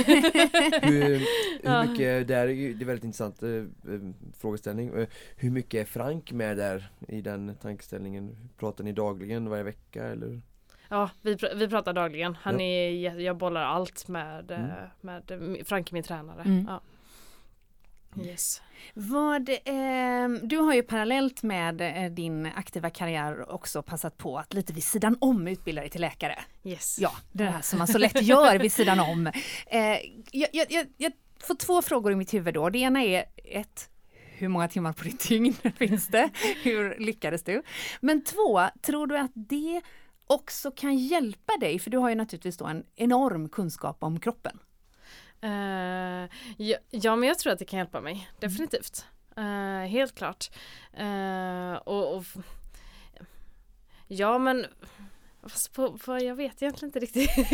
Hur, 0.82 1.20
hur 1.64 1.88
mycket, 1.88 2.28
där 2.28 2.48
är 2.48 2.48
ju, 2.48 2.74
det 2.74 2.84
är 2.84 2.86
väldigt 2.86 3.04
intressant 3.04 3.44
eh, 3.44 3.50
eh, 3.50 3.66
frågeställning. 4.38 4.90
Eh, 5.00 5.08
Hur 5.36 5.50
mycket 5.50 5.82
är 5.82 5.86
Frank 5.86 6.32
med 6.32 6.58
där 6.58 6.92
i 7.08 7.22
den 7.22 7.56
tankeställningen? 7.62 8.50
Pratar 8.58 8.84
ni 8.84 8.92
dagligen, 8.92 9.50
varje 9.50 9.64
vecka 9.64 10.06
eller? 10.06 10.42
Ja, 10.90 11.10
vi, 11.22 11.36
pr- 11.36 11.56
vi 11.56 11.68
pratar 11.68 11.94
dagligen. 11.94 12.38
Han 12.42 12.60
Ja. 12.60 12.66
är, 12.66 13.20
jag 13.20 13.38
bollar 13.38 13.62
allt 13.62 14.08
med, 14.08 14.52
Mm. 14.52 14.66
eh, 14.70 14.76
med 15.02 15.32
eh, 15.32 15.64
Frank 15.66 15.92
min 15.92 16.04
tränare. 16.04 16.42
Mm. 16.42 16.66
Ja. 16.70 16.82
Yes. 18.24 18.62
Vad, 18.94 19.50
eh, 19.50 20.30
du 20.44 20.58
har 20.58 20.74
ju 20.74 20.84
parallellt 20.84 21.44
med 21.44 21.82
eh, 21.82 22.12
din 22.12 22.46
aktiva 22.56 22.90
karriär 22.90 23.52
också 23.52 23.82
passat 23.82 24.18
på 24.18 24.38
att 24.40 24.54
lite 24.54 24.74
vid 24.74 24.84
sidan 24.84 25.18
om 25.22 25.48
utbilda 25.48 25.82
dig 25.82 25.90
till 25.90 26.02
läkare. 26.02 26.40
Yes. 26.64 26.98
Ja, 27.00 27.12
det 27.32 27.44
här 27.44 27.62
som 27.62 27.78
man 27.80 27.88
så 27.88 27.98
lätt 27.98 28.22
gör 28.22 28.60
vid 28.60 28.72
sidan 28.72 29.00
om. 29.00 29.28
Eh, 29.68 29.82
jag, 30.32 30.50
jag, 30.54 30.66
jag, 30.70 30.88
jag 30.98 31.12
får 31.40 31.56
två 31.56 31.82
frågor 31.82 32.12
i 32.12 32.16
mitt 32.16 32.34
huvud 32.34 32.54
då. 32.54 32.70
Det 32.70 32.80
ena 32.80 33.04
är 33.04 33.26
ett, 33.46 33.90
hur 34.38 34.48
många 34.48 34.68
timmar 34.68 34.94
på 34.94 35.04
ditt 35.04 35.28
dygn 35.30 35.54
finns 35.78 36.08
det? 36.08 36.30
Hur 36.64 36.96
lyckades 37.00 37.44
du? 37.44 37.62
Men 38.02 38.24
två, 38.24 38.62
tror 38.82 39.08
du 39.08 39.18
att 39.18 39.32
det 39.34 39.82
också 40.28 40.72
kan 40.72 40.98
hjälpa 40.98 41.54
dig? 41.60 41.80
För 41.80 41.90
du 41.90 41.98
har 41.98 42.10
ju 42.10 42.16
naturligtvis 42.16 42.58
då 42.58 42.66
en 42.66 42.84
enorm 42.96 43.50
kunskap 43.50 44.04
om 44.04 44.20
kroppen. 44.20 44.60
Uh, 45.44 46.30
ja, 46.58 46.78
ja, 46.90 47.16
men 47.16 47.30
jag 47.30 47.40
tror 47.40 47.54
att 47.54 47.60
det 47.60 47.66
kan 47.66 47.80
hjälpa 47.80 48.02
mig. 48.02 48.30
Definitivt. 48.40 49.06
Uh, 49.38 49.86
helt 49.86 50.16
klart. 50.16 50.50
Uh, 51.00 51.74
och, 51.74 52.16
och 52.16 52.24
Ja 54.08 54.38
men 54.38 54.66
Fast 55.44 55.74
på, 55.74 55.98
på, 55.98 56.20
jag 56.20 56.36
vet 56.36 56.62
egentligen 56.62 56.90
inte 56.90 57.00
riktigt. 57.00 57.30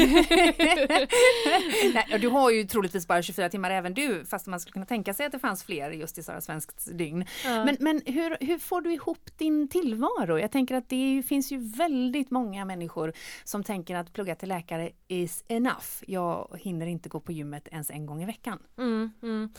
Nej, 1.94 2.20
du 2.22 2.28
har 2.28 2.52
ju 2.52 2.64
troligtvis 2.64 3.08
bara 3.08 3.22
24 3.22 3.50
timmar 3.50 3.72
även 3.72 3.94
du, 3.94 4.26
fast 4.26 4.48
man 4.48 4.60
skulle 4.60 4.74
kunna 4.74 4.86
tänka 4.86 5.14
sig 5.14 5.26
att 5.26 5.32
det 5.32 5.40
fanns 5.40 5.64
fler 5.64 5.92
just 5.92 6.18
i 6.18 6.24
Sara 6.24 6.42
Svensks 6.42 6.86
dygn. 6.86 7.26
Ja. 7.46 7.66
Men, 7.66 7.78
men 7.80 8.02
hur, 8.06 8.38
hur 8.46 8.58
får 8.58 8.82
du 8.82 8.94
ihop 8.94 9.30
din 9.38 9.68
tillvaro? 9.68 10.40
Jag 10.40 10.52
tänker 10.52 10.76
att 10.76 10.90
det 10.90 10.96
är 10.96 11.24
finns 11.24 11.52
ju 11.52 11.58
väldigt 11.58 12.32
många 12.32 12.66
människor 12.66 13.14
som 13.44 13.64
tänker 13.64 13.96
att 13.96 14.14
plugga 14.14 14.36
till 14.36 14.50
läkare 14.50 14.92
is 15.08 15.44
enough. 15.48 15.88
Jag 16.08 16.58
hinner 16.60 16.86
inte 16.86 17.10
gå 17.10 17.20
på 17.20 17.32
gymmet 17.32 17.68
ens 17.72 17.90
en 17.90 18.06
gång 18.06 18.24
i 18.24 18.26
veckan. 18.26 18.60
Mm, 18.78 19.12
mm. 19.24 19.50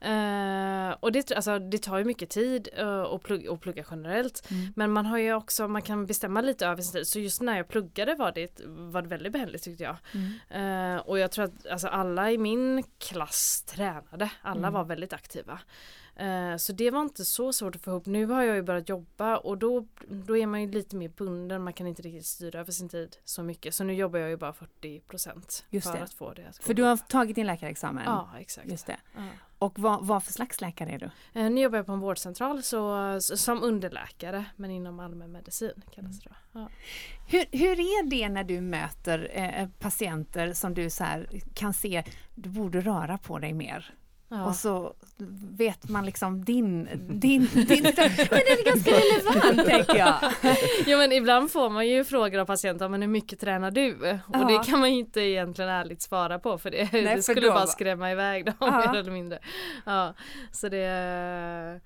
Eh, 0.00 0.96
och 1.00 1.12
det, 1.12 1.32
alltså, 1.32 1.58
det 1.58 1.78
tar 1.78 1.98
ju 1.98 2.04
mycket 2.04 2.30
tid 2.30 2.68
uh, 2.80 2.88
att, 2.88 3.22
plugga, 3.22 3.52
att 3.52 3.60
plugga 3.60 3.84
generellt. 3.90 4.50
Mm. 4.50 4.72
Men 4.76 4.90
man 4.90 5.06
har 5.06 5.18
ju 5.18 5.34
också, 5.34 5.68
man 5.68 5.82
kan 5.82 6.06
bestämma 6.06 6.40
lite 6.40 6.66
över 6.66 6.82
sin 6.82 6.92
tid. 6.92 7.06
Så 7.06 7.18
just 7.18 7.42
när 7.42 7.56
jag 7.56 7.68
pluggade 7.74 8.14
var 8.14 8.32
det, 8.32 8.60
var 8.66 9.02
det 9.02 9.08
väldigt 9.08 9.32
behändigt 9.32 9.62
tyckte 9.62 9.84
jag. 9.84 9.96
Eh, 10.50 10.96
och 11.00 11.18
jag 11.18 11.30
tror 11.32 11.44
att 11.44 11.66
alltså, 11.66 11.88
alla 11.88 12.30
i 12.32 12.38
min 12.38 12.82
klass 12.98 13.62
tränade. 13.66 14.30
Alla 14.42 14.58
Mm. 14.68 14.72
var 14.72 14.84
väldigt 14.84 15.12
aktiva. 15.12 15.60
Eh, 16.16 16.56
så 16.56 16.72
det 16.72 16.90
var 16.90 17.00
inte 17.00 17.24
så 17.24 17.52
svårt 17.52 17.74
att 17.76 17.82
få 17.82 17.90
ihop. 17.90 18.06
Nu 18.06 18.26
har 18.26 18.42
jag 18.42 18.56
ju 18.56 18.62
börjat 18.62 18.88
jobba 18.88 19.36
och 19.36 19.58
då, 19.58 19.86
då 20.08 20.36
är 20.36 20.46
man 20.46 20.62
ju 20.62 20.70
lite 20.70 20.96
mer 20.96 21.08
bunden. 21.08 21.62
Man 21.62 21.72
kan 21.72 21.86
inte 21.86 22.02
riktigt 22.02 22.26
styra 22.26 22.60
över 22.60 22.72
sin 22.72 22.88
tid 22.88 23.16
så 23.24 23.42
mycket. 23.42 23.74
Så 23.74 23.84
nu 23.84 23.94
jobbar 23.94 24.18
jag 24.18 24.30
ju 24.30 24.36
bara 24.36 24.52
40 24.52 25.00
procent 25.00 25.64
för 25.70 25.92
det. 25.92 26.02
att 26.02 26.12
få 26.12 26.32
det 26.32 26.46
att 26.48 26.64
För 26.64 26.74
du 26.74 26.82
har 26.82 26.96
tagit 26.96 27.36
din 27.36 27.46
läkarexamen? 27.46 28.02
Ja, 28.06 28.28
exakt. 28.38 28.70
Just 28.70 28.86
det. 28.86 28.96
Ja. 29.14 29.22
Och 29.64 29.78
vad, 29.78 30.06
vad 30.06 30.22
för 30.22 30.32
slags 30.32 30.60
läkare 30.60 30.90
är 30.90 30.98
du? 30.98 31.10
Eh, 31.40 31.50
Nu 31.50 31.60
jobbar 31.60 31.78
jag 31.78 31.86
på 31.86 31.92
en 31.92 32.00
vårdcentral 32.00 32.62
så, 32.62 33.16
som 33.20 33.62
underläkare 33.62 34.44
men 34.56 34.70
inom 34.70 35.00
allmänmedicin 35.00 35.82
kallas 35.94 36.20
det 36.20 36.30
då. 36.30 36.60
Ja. 36.60 36.68
Hur, 37.28 37.44
hur 37.58 37.80
är 37.80 38.10
det 38.10 38.28
när 38.28 38.44
du 38.44 38.60
möter 38.60 39.30
eh, 39.32 39.68
patienter 39.78 40.52
som 40.52 40.74
du 40.74 40.90
så 40.90 41.04
kan 41.54 41.74
se, 41.74 42.04
du 42.34 42.48
borde 42.48 42.80
röra 42.80 43.18
på 43.18 43.38
dig 43.38 43.52
mer? 43.52 43.94
Ja. 44.28 44.44
Och 44.44 44.54
så 44.54 44.94
vet 45.56 45.88
man 45.88 46.06
liksom 46.06 46.44
din, 46.44 46.88
din, 47.08 47.48
din 47.54 47.82
Men 47.82 47.94
det 47.94 47.98
är 47.98 48.64
ganska 48.64 48.90
relevant 48.90 49.68
tänker 49.68 49.96
jag. 49.96 50.14
ja 50.86 50.96
men 50.98 51.12
ibland 51.12 51.50
får 51.52 51.70
man 51.70 51.88
ju 51.88 52.04
frågor 52.04 52.38
av 52.38 52.44
patienter 52.46 52.88
men 52.88 53.02
hur 53.02 53.08
mycket 53.08 53.40
tränar 53.40 53.70
du? 53.70 53.94
Och 54.26 54.36
Ja. 54.36 54.44
det 54.44 54.64
kan 54.70 54.80
man 54.80 54.92
ju 54.92 54.98
inte 54.98 55.20
egentligen 55.20 55.70
ärligt 55.70 56.02
svara 56.02 56.38
på 56.38 56.58
för 56.58 56.70
det, 56.70 56.92
Nej, 56.92 57.02
det 57.16 57.22
skulle 57.22 57.40
då- 57.40 57.52
bara 57.52 57.66
skrämma 57.66 58.10
iväg 58.12 58.44
dem 58.46 58.54
Ja. 58.60 58.78
mer 58.92 58.98
eller 59.00 59.10
mindre. 59.12 59.38
Ja, 59.86 60.14
så 60.52 60.68
det 60.68 61.80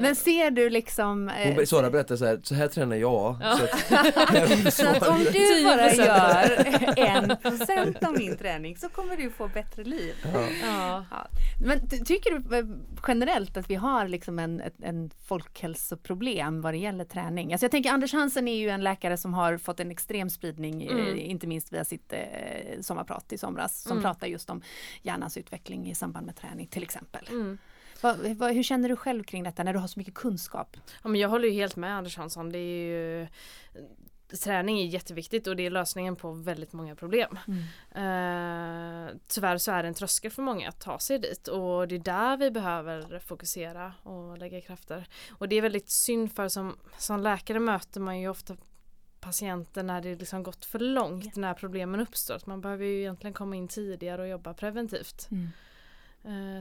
Men 0.00 0.16
ser 0.16 0.50
du 0.50 0.70
liksom... 0.70 1.28
eh, 1.28 1.54
Hon, 1.54 1.66
Sara 1.66 1.90
berättar 1.90 2.16
så 2.16 2.24
här, 2.26 2.40
så 2.42 2.54
här 2.54 2.68
tränar 2.68 2.96
jag. 2.96 3.36
Ja. 3.42 3.58
Så 3.58 3.64
att, 3.64 4.74
så 4.74 4.88
att 4.88 5.08
om 5.08 5.18
du 5.18 5.64
bara 5.64 5.88
10%. 5.88 6.06
gör 6.06 6.98
en 6.98 7.36
procent 7.36 8.04
av 8.04 8.18
min 8.18 8.36
träning 8.36 8.76
så 8.76 8.88
kommer 8.88 9.16
du 9.16 9.30
få 9.30 9.48
bättre 9.48 9.84
liv. 9.84 10.14
ja. 10.62 11.04
ja. 11.10 11.26
Men 11.66 11.88
ty- 11.88 12.04
tycker 12.04 12.38
du 12.38 12.58
eh, 12.58 12.64
generellt 13.08 13.56
att 13.56 13.70
vi 13.70 13.74
har 13.74 14.08
liksom 14.08 14.38
en, 14.38 14.60
ett- 14.60 14.82
en 14.82 15.10
folkhälsoproblem 15.26 16.60
vad 16.60 16.74
det 16.74 16.78
gäller 16.78 17.04
träning? 17.04 17.52
Alltså 17.52 17.64
jag 17.64 17.70
tänker 17.70 17.90
Anders 17.90 18.12
Hansen 18.12 18.48
är 18.48 18.56
ju 18.56 18.68
en 18.68 18.84
läkare 18.84 19.16
som 19.16 19.34
har 19.34 19.58
fått 19.58 19.80
en 19.80 19.90
extrem 19.90 20.30
spridning, 20.30 20.82
eh, 20.82 20.92
Mm. 20.96 21.18
inte 21.18 21.46
minst 21.46 21.72
via 21.72 21.84
sitt 21.84 22.12
eh, 22.12 22.18
sommarprat 22.80 23.32
i 23.32 23.38
somras, 23.38 23.82
som 23.82 23.92
Mm. 23.92 24.02
pratar 24.02 24.26
just 24.26 24.50
om 24.50 24.62
hjärnans 25.02 25.36
utveckling 25.36 25.90
i 25.90 25.94
samband 25.94 26.26
med 26.26 26.36
träning 26.36 26.66
till 26.66 26.82
exempel. 26.82 27.26
Mm. 27.30 27.58
Hur 28.02 28.62
känner 28.62 28.88
du 28.88 28.96
själv 28.96 29.24
kring 29.24 29.42
detta 29.42 29.62
när 29.62 29.72
du 29.72 29.78
har 29.78 29.88
så 29.88 29.98
mycket 29.98 30.14
kunskap? 30.14 30.76
Ja, 31.02 31.08
men 31.08 31.20
jag 31.20 31.28
håller 31.28 31.48
ju 31.48 31.54
helt 31.54 31.76
med 31.76 31.96
Anders 31.96 32.16
Hansson. 32.16 32.52
Det 32.52 32.58
är 32.58 32.86
ju, 32.86 33.26
träning 34.44 34.80
är 34.80 34.86
jätteviktigt 34.86 35.46
och 35.46 35.56
det 35.56 35.66
är 35.66 35.70
lösningen 35.70 36.16
på 36.16 36.32
väldigt 36.32 36.72
många 36.72 36.96
problem. 36.96 37.38
Eh, 37.94 39.16
tyvärr 39.26 39.58
så 39.58 39.72
är 39.72 39.82
det 39.82 39.88
en 39.88 39.94
tröskel 39.94 40.30
för 40.30 40.42
många 40.42 40.68
att 40.68 40.80
ta 40.80 40.98
sig 40.98 41.18
dit 41.18 41.48
och 41.48 41.88
det 41.88 41.94
är 41.94 41.98
där 41.98 42.36
vi 42.36 42.50
behöver 42.50 43.18
fokusera 43.18 43.92
och 44.02 44.38
lägga 44.38 44.60
krafter. 44.60 45.08
Och 45.30 45.48
det 45.48 45.56
är 45.56 45.62
väldigt 45.62 45.90
synd 45.90 46.32
för 46.32 46.48
som, 46.48 46.76
som 46.98 47.20
läkare 47.20 47.60
möter 47.60 48.00
man 48.00 48.20
ju 48.20 48.28
ofta 48.28 48.56
patienter 49.20 49.82
när 49.82 50.00
det 50.00 50.14
liksom 50.14 50.42
gått 50.42 50.64
för 50.64 50.78
långt 50.78 51.36
när 51.36 51.54
problemen 51.54 52.00
uppstår. 52.00 52.34
Att 52.34 52.46
Man 52.46 52.60
behöver 52.60 52.84
ju 52.84 53.00
egentligen 53.00 53.34
komma 53.34 53.56
in 53.56 53.68
tidigare 53.68 54.22
och 54.22 54.28
jobba 54.28 54.54
preventivt. 54.54 55.28
Eh, 55.30 55.38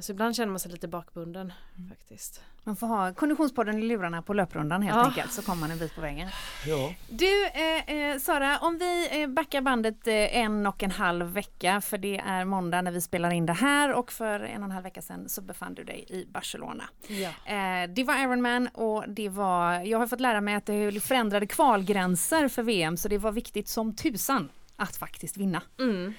Så 0.02 0.12
ibland 0.12 0.36
känner 0.36 0.52
man 0.52 0.60
sig 0.60 0.72
lite 0.72 0.88
bakbunden 0.88 1.54
Mm. 1.78 1.90
faktiskt. 1.90 2.42
Man 2.64 2.76
får 2.76 2.88
ha 2.88 3.14
Konditionspodden 3.14 3.80
i 3.80 3.82
lurarna 3.82 4.22
på 4.22 4.34
löprundan 4.34 4.82
helt 4.82 4.96
Ja. 4.96 5.06
enkelt 5.06 5.32
så 5.34 5.42
kommer 5.42 5.60
man 5.62 5.72
en 5.72 5.78
bit 5.78 5.96
på 5.96 6.02
vägen. 6.02 6.30
Ja. 6.66 6.94
Du 7.10 7.46
eh, 7.48 7.96
eh, 7.96 8.18
Sara, 8.20 8.58
om 8.62 8.78
vi 8.78 9.22
eh, 9.22 9.28
backar 9.30 9.62
bandet 9.62 10.08
eh, 10.08 10.14
en 10.38 10.68
och 10.68 10.84
en 10.84 10.92
halv 10.92 11.26
vecka 11.26 11.82
för 11.82 11.98
det 11.98 12.18
är 12.18 12.46
måndag 12.46 12.82
när 12.82 12.92
vi 12.92 13.02
spelar 13.02 13.32
in 13.32 13.46
det 13.46 13.54
här 13.54 13.94
och 13.94 14.12
för 14.12 14.40
en 14.40 14.62
och 14.62 14.66
en 14.66 14.72
halv 14.72 14.84
vecka 14.84 15.02
sedan 15.02 15.30
så 15.30 15.42
befann 15.42 15.74
du 15.74 15.84
dig 15.84 16.06
i 16.10 16.26
Barcelona. 16.26 16.84
Ja. 17.08 17.30
Eh, 17.54 17.90
det 17.90 18.04
var 18.04 18.22
Ironman 18.24 18.68
och 18.68 19.04
det 19.08 19.30
var, 19.30 19.74
jag 19.80 20.00
har 20.00 20.08
fått 20.08 20.20
lära 20.22 20.42
mig 20.42 20.56
att 20.56 20.66
det 20.66 21.04
förändrade 21.04 21.48
kvalgränser 21.48 22.48
för 22.48 22.64
VM 22.64 22.98
så 22.98 23.08
det 23.08 23.18
var 23.18 23.32
viktigt 23.32 23.68
som 23.68 23.96
tusan 23.96 24.50
att 24.76 24.96
faktiskt 24.96 25.38
vinna. 25.38 25.62
Mm. 25.80 26.14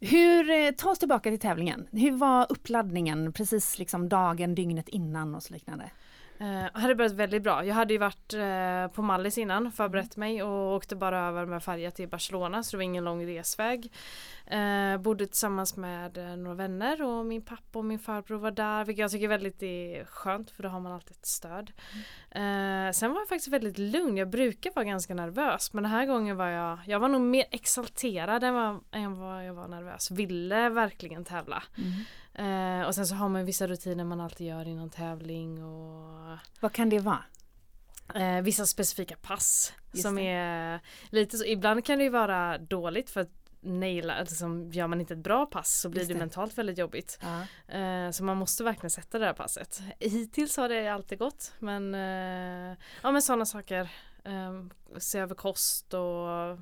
Hur, 0.00 0.50
eh, 0.50 0.70
ta 0.70 0.90
oss 0.90 0.98
tillbaka 0.98 1.30
till 1.30 1.40
tävlingen. 1.40 1.86
Hur 1.92 2.12
var 2.12 2.46
uppladdningen 2.48 3.32
precis 3.32 3.78
liksom 3.78 4.08
dagen, 4.08 4.54
dygnet 4.54 4.88
innan 4.88 5.34
och 5.34 5.42
så 5.42 5.52
liknande? 5.52 5.90
Eh, 6.40 6.80
hade 6.80 6.94
börjat 6.94 7.12
väldigt 7.12 7.42
bra. 7.42 7.64
Jag 7.64 7.74
hade 7.74 7.92
ju 7.92 7.98
varit 7.98 8.34
eh, 8.34 8.94
på 8.94 9.02
Mallis 9.02 9.38
innan, 9.38 9.72
förberett 9.72 10.16
mig 10.16 10.42
och 10.42 10.74
åkte 10.74 10.96
bara 10.96 11.28
över 11.28 11.46
med 11.46 11.62
färja 11.62 11.90
till 11.90 12.08
Barcelona 12.08 12.62
så 12.62 12.70
det 12.70 12.76
var 12.76 12.82
ingen 12.82 13.04
lång 13.04 13.26
resväg. 13.26 13.92
Eh, 14.46 14.98
bodde 14.98 15.26
tillsammans 15.26 15.76
med 15.76 16.18
eh, 16.18 16.36
några 16.36 16.54
vänner 16.54 17.02
och 17.02 17.26
min 17.26 17.42
pappa 17.42 17.78
och 17.78 17.84
min 17.84 17.98
farbror 17.98 18.38
var 18.38 18.50
där 18.50 18.84
vilket 18.84 19.00
jag 19.00 19.10
tycker 19.10 19.24
är 19.24 19.28
väldigt 19.28 19.62
är 19.62 20.04
skönt 20.04 20.50
för 20.50 20.62
då 20.62 20.68
har 20.68 20.80
man 20.80 20.92
alltid 20.92 21.16
ett 21.16 21.26
stöd. 21.26 21.72
Eh, 22.30 22.92
sen 22.92 23.12
var 23.12 23.20
jag 23.20 23.28
faktiskt 23.28 23.48
väldigt 23.48 23.78
lugn. 23.78 24.16
Jag 24.16 24.30
brukar 24.30 24.72
vara 24.74 24.84
ganska 24.84 25.14
nervös 25.14 25.72
men 25.72 25.82
den 25.82 25.92
här 25.92 26.06
gången 26.06 26.36
var 26.36 26.48
jag, 26.48 26.78
jag 26.86 27.00
var 27.00 27.08
nog 27.08 27.20
mer 27.20 27.44
exalterad 27.50 28.44
än 28.44 28.54
vad, 28.54 28.80
än 28.90 29.18
vad 29.18 29.46
jag 29.46 29.54
var 29.54 29.68
nervös. 29.68 30.10
Ville 30.10 30.68
verkligen 30.68 31.24
tävla. 31.24 31.62
Mm. 31.78 31.92
Eh, 32.40 32.86
och 32.86 32.94
sen 32.94 33.06
så 33.06 33.14
har 33.14 33.28
man 33.28 33.44
vissa 33.44 33.66
rutiner 33.66 34.04
man 34.04 34.20
alltid 34.20 34.46
gör 34.46 34.68
innan 34.68 34.90
tävling 34.90 35.64
och 35.64 36.38
Vad 36.60 36.72
kan 36.72 36.88
det 36.90 36.98
vara? 36.98 37.24
eh, 38.14 38.42
vissa 38.42 38.66
specifika 38.66 39.16
pass 39.22 39.72
Just 39.92 40.02
som 40.02 40.14
det. 40.14 40.26
är 40.28 40.80
lite 41.10 41.38
så, 41.38 41.44
ibland 41.44 41.84
kan 41.84 41.98
det 41.98 42.04
ju 42.04 42.10
vara 42.10 42.58
dåligt 42.58 43.10
för 43.10 43.20
att 43.20 43.28
naila, 43.60 44.14
alltså, 44.14 44.44
gör 44.70 44.86
man 44.86 45.00
inte 45.00 45.14
ett 45.14 45.20
bra 45.20 45.46
pass 45.46 45.80
så 45.80 45.88
blir 45.88 46.00
Just 46.00 46.12
det 46.12 46.18
mentalt 46.18 46.58
väldigt 46.58 46.78
jobbigt. 46.78 47.18
Ja. 47.22 47.74
Eh, 47.78 48.10
så 48.10 48.24
man 48.24 48.36
måste 48.36 48.64
verkligen 48.64 48.90
sätta 48.90 49.18
det 49.18 49.26
här 49.26 49.32
passet. 49.34 49.82
Hittills 50.00 50.56
har 50.56 50.68
det 50.68 50.88
alltid 50.88 51.18
gått 51.18 51.52
men 51.58 51.94
eh, 51.94 52.76
ja 53.02 53.10
men 53.12 53.22
sådana 53.22 53.46
saker. 53.46 53.90
Eh, 54.24 54.64
se 54.98 55.18
över 55.18 55.34
kost 55.34 55.94
och 55.94 56.58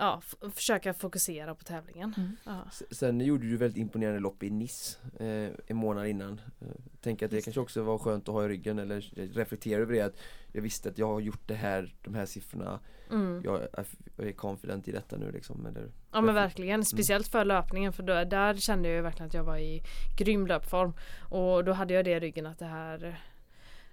ja, 0.00 0.22
försöka 0.54 0.94
fokusera 0.94 1.54
på 1.54 1.64
tävlingen. 1.64 2.14
Mm. 2.16 2.36
Ja. 2.44 2.66
Sen 2.90 3.20
gjorde 3.20 3.46
du 3.46 3.56
väldigt 3.56 3.78
imponerande 3.78 4.20
lopp 4.20 4.42
i 4.42 4.50
Nice 4.50 4.98
eh, 5.18 5.50
en 5.66 5.76
månad 5.76 6.06
innan. 6.06 6.40
Eh, 6.60 6.66
Tänker 7.00 7.26
att 7.26 7.30
det 7.30 7.36
Just 7.36 7.44
kanske 7.44 7.60
också 7.60 7.82
var 7.82 7.98
skönt 7.98 8.28
att 8.28 8.34
ha 8.34 8.44
i 8.44 8.48
ryggen 8.48 8.78
eller 8.78 9.00
reflektera 9.34 9.82
över 9.82 9.92
det 9.94 10.00
att 10.00 10.16
jag 10.52 10.62
visste 10.62 10.88
att 10.88 10.98
jag 10.98 11.06
har 11.06 11.20
gjort 11.20 11.48
det 11.48 11.54
här, 11.54 11.94
de 12.02 12.14
här 12.14 12.26
siffrorna. 12.26 12.80
Mm. 13.10 13.42
Jag 13.44 13.62
är, 13.62 13.86
jag 14.16 14.26
är 14.26 14.32
confident 14.32 14.88
i 14.88 14.92
detta 14.92 15.16
nu 15.16 15.32
liksom. 15.32 15.66
Eller, 15.66 15.90
Ja 16.12 16.20
men 16.20 16.34
verkligen, 16.34 16.84
speciellt 16.84 17.26
Mm. 17.26 17.30
för 17.30 17.44
löpningen 17.44 17.92
för 17.92 18.02
då, 18.02 18.24
där 18.24 18.54
kände 18.54 18.88
jag 18.88 19.02
verkligen 19.02 19.26
att 19.26 19.34
jag 19.34 19.44
var 19.44 19.58
i 19.58 19.82
grym 20.18 20.46
löpform. 20.46 20.92
Och 21.20 21.64
då 21.64 21.72
hade 21.72 21.94
jag 21.94 22.04
det 22.04 22.10
i 22.10 22.20
ryggen 22.20 22.46
att 22.46 22.58
det 22.58 22.64
här 22.64 23.20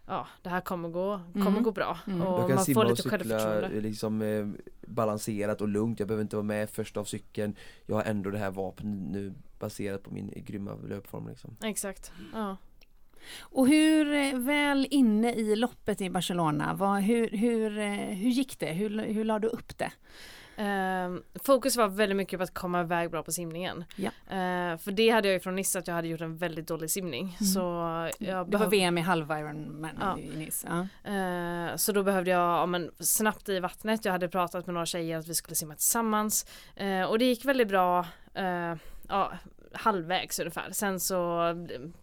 Ja, 0.07 0.27
det 0.41 0.49
här 0.49 0.61
kommer 0.61 0.89
gå, 0.89 1.21
kommer 1.33 1.47
Mm. 1.51 1.63
gå 1.63 1.71
bra. 1.71 1.97
Mm. 2.07 2.21
Och 2.21 2.39
jag 2.39 2.47
kan 2.47 2.55
man 2.55 2.65
simma 2.65 2.73
får 2.81 2.85
och 2.85 2.89
lite 2.89 3.01
cykla 3.01 3.17
självförtroende. 3.17 3.77
eh, 3.77 3.81
liksom 3.81 4.21
eh, 4.21 4.47
balanserat 4.87 5.61
och 5.61 5.67
lugnt. 5.67 5.99
Jag 5.99 6.07
behöver 6.07 6.21
inte 6.21 6.35
vara 6.35 6.43
med 6.43 6.69
först 6.69 6.97
av 6.97 7.03
cykeln. 7.05 7.55
Jag 7.85 7.95
har 7.95 8.03
ändå 8.03 8.29
det 8.29 8.37
här 8.37 8.51
vapnet 8.51 9.11
nu 9.11 9.33
baserat 9.59 10.03
på 10.03 10.13
min 10.13 10.33
grymma 10.35 10.75
löpform 10.75 11.27
liksom. 11.27 11.55
Exakt. 11.63 12.11
Ja. 12.33 12.57
Och 13.39 13.67
hur 13.67 14.13
eh, 14.13 14.39
väl 14.39 14.87
inne 14.91 15.33
i 15.33 15.55
loppet 15.55 16.01
i 16.01 16.09
Barcelona, 16.09 16.73
vad, 16.73 17.01
hur, 17.01 17.29
hur, 17.29 17.77
eh, 17.77 17.91
hur 17.93 18.29
gick 18.29 18.59
det? 18.59 18.73
Hur, 18.73 18.99
hur 18.99 19.23
la 19.23 19.39
du 19.39 19.47
upp 19.47 19.77
det? 19.77 19.91
Ehm, 20.59 21.23
fokus 21.43 21.77
var 21.77 21.87
väldigt 21.87 22.15
mycket 22.15 22.39
på 22.39 22.43
att 22.43 22.53
komma 22.53 22.81
iväg 22.81 23.11
bra 23.11 23.23
på 23.23 23.31
simningen. 23.31 23.85
Ja. 23.95 24.11
Ehm, 24.29 24.77
för 24.77 24.91
det 24.91 25.09
hade 25.09 25.27
jag 25.27 25.33
ju 25.33 25.39
från 25.39 25.55
Nice 25.55 25.79
att 25.79 25.87
jag 25.87 25.95
hade 25.95 26.07
gjort 26.07 26.21
en 26.21 26.37
väldigt 26.37 26.67
dålig 26.67 26.91
simning. 26.91 27.37
Så, 27.53 27.59
jag 28.19 28.51
Det 28.51 28.57
var 28.57 28.67
VM 28.67 28.97
i 28.97 29.01
halv 29.01 29.31
Ironman 29.31 29.97
Ja. 30.01 30.17
i 30.17 30.37
Nice. 30.37 30.67
Ja. 31.03 31.11
Eh, 31.11 31.75
så 31.75 31.91
då 31.91 32.03
behövde 32.03 32.31
jag 32.31 32.41
ja, 32.41 32.65
men, 32.65 32.91
snabbt 32.99 33.49
i 33.49 33.59
vattnet. 33.59 34.05
Jag 34.05 34.11
hade 34.11 34.27
pratat 34.27 34.65
med 34.65 34.73
några 34.73 34.85
tjejer 34.85 35.17
att 35.17 35.27
vi 35.27 35.33
skulle 35.33 35.55
simma 35.55 35.75
tillsammans. 35.75 36.45
Eh, 36.75 37.03
och 37.03 37.19
det 37.19 37.25
gick 37.25 37.45
väldigt 37.45 37.67
bra. 37.67 38.05
ja, 39.09 39.31
halvvägs 39.73 40.39
ungefär. 40.39 40.71
Sen 40.71 40.99
så 40.99 41.53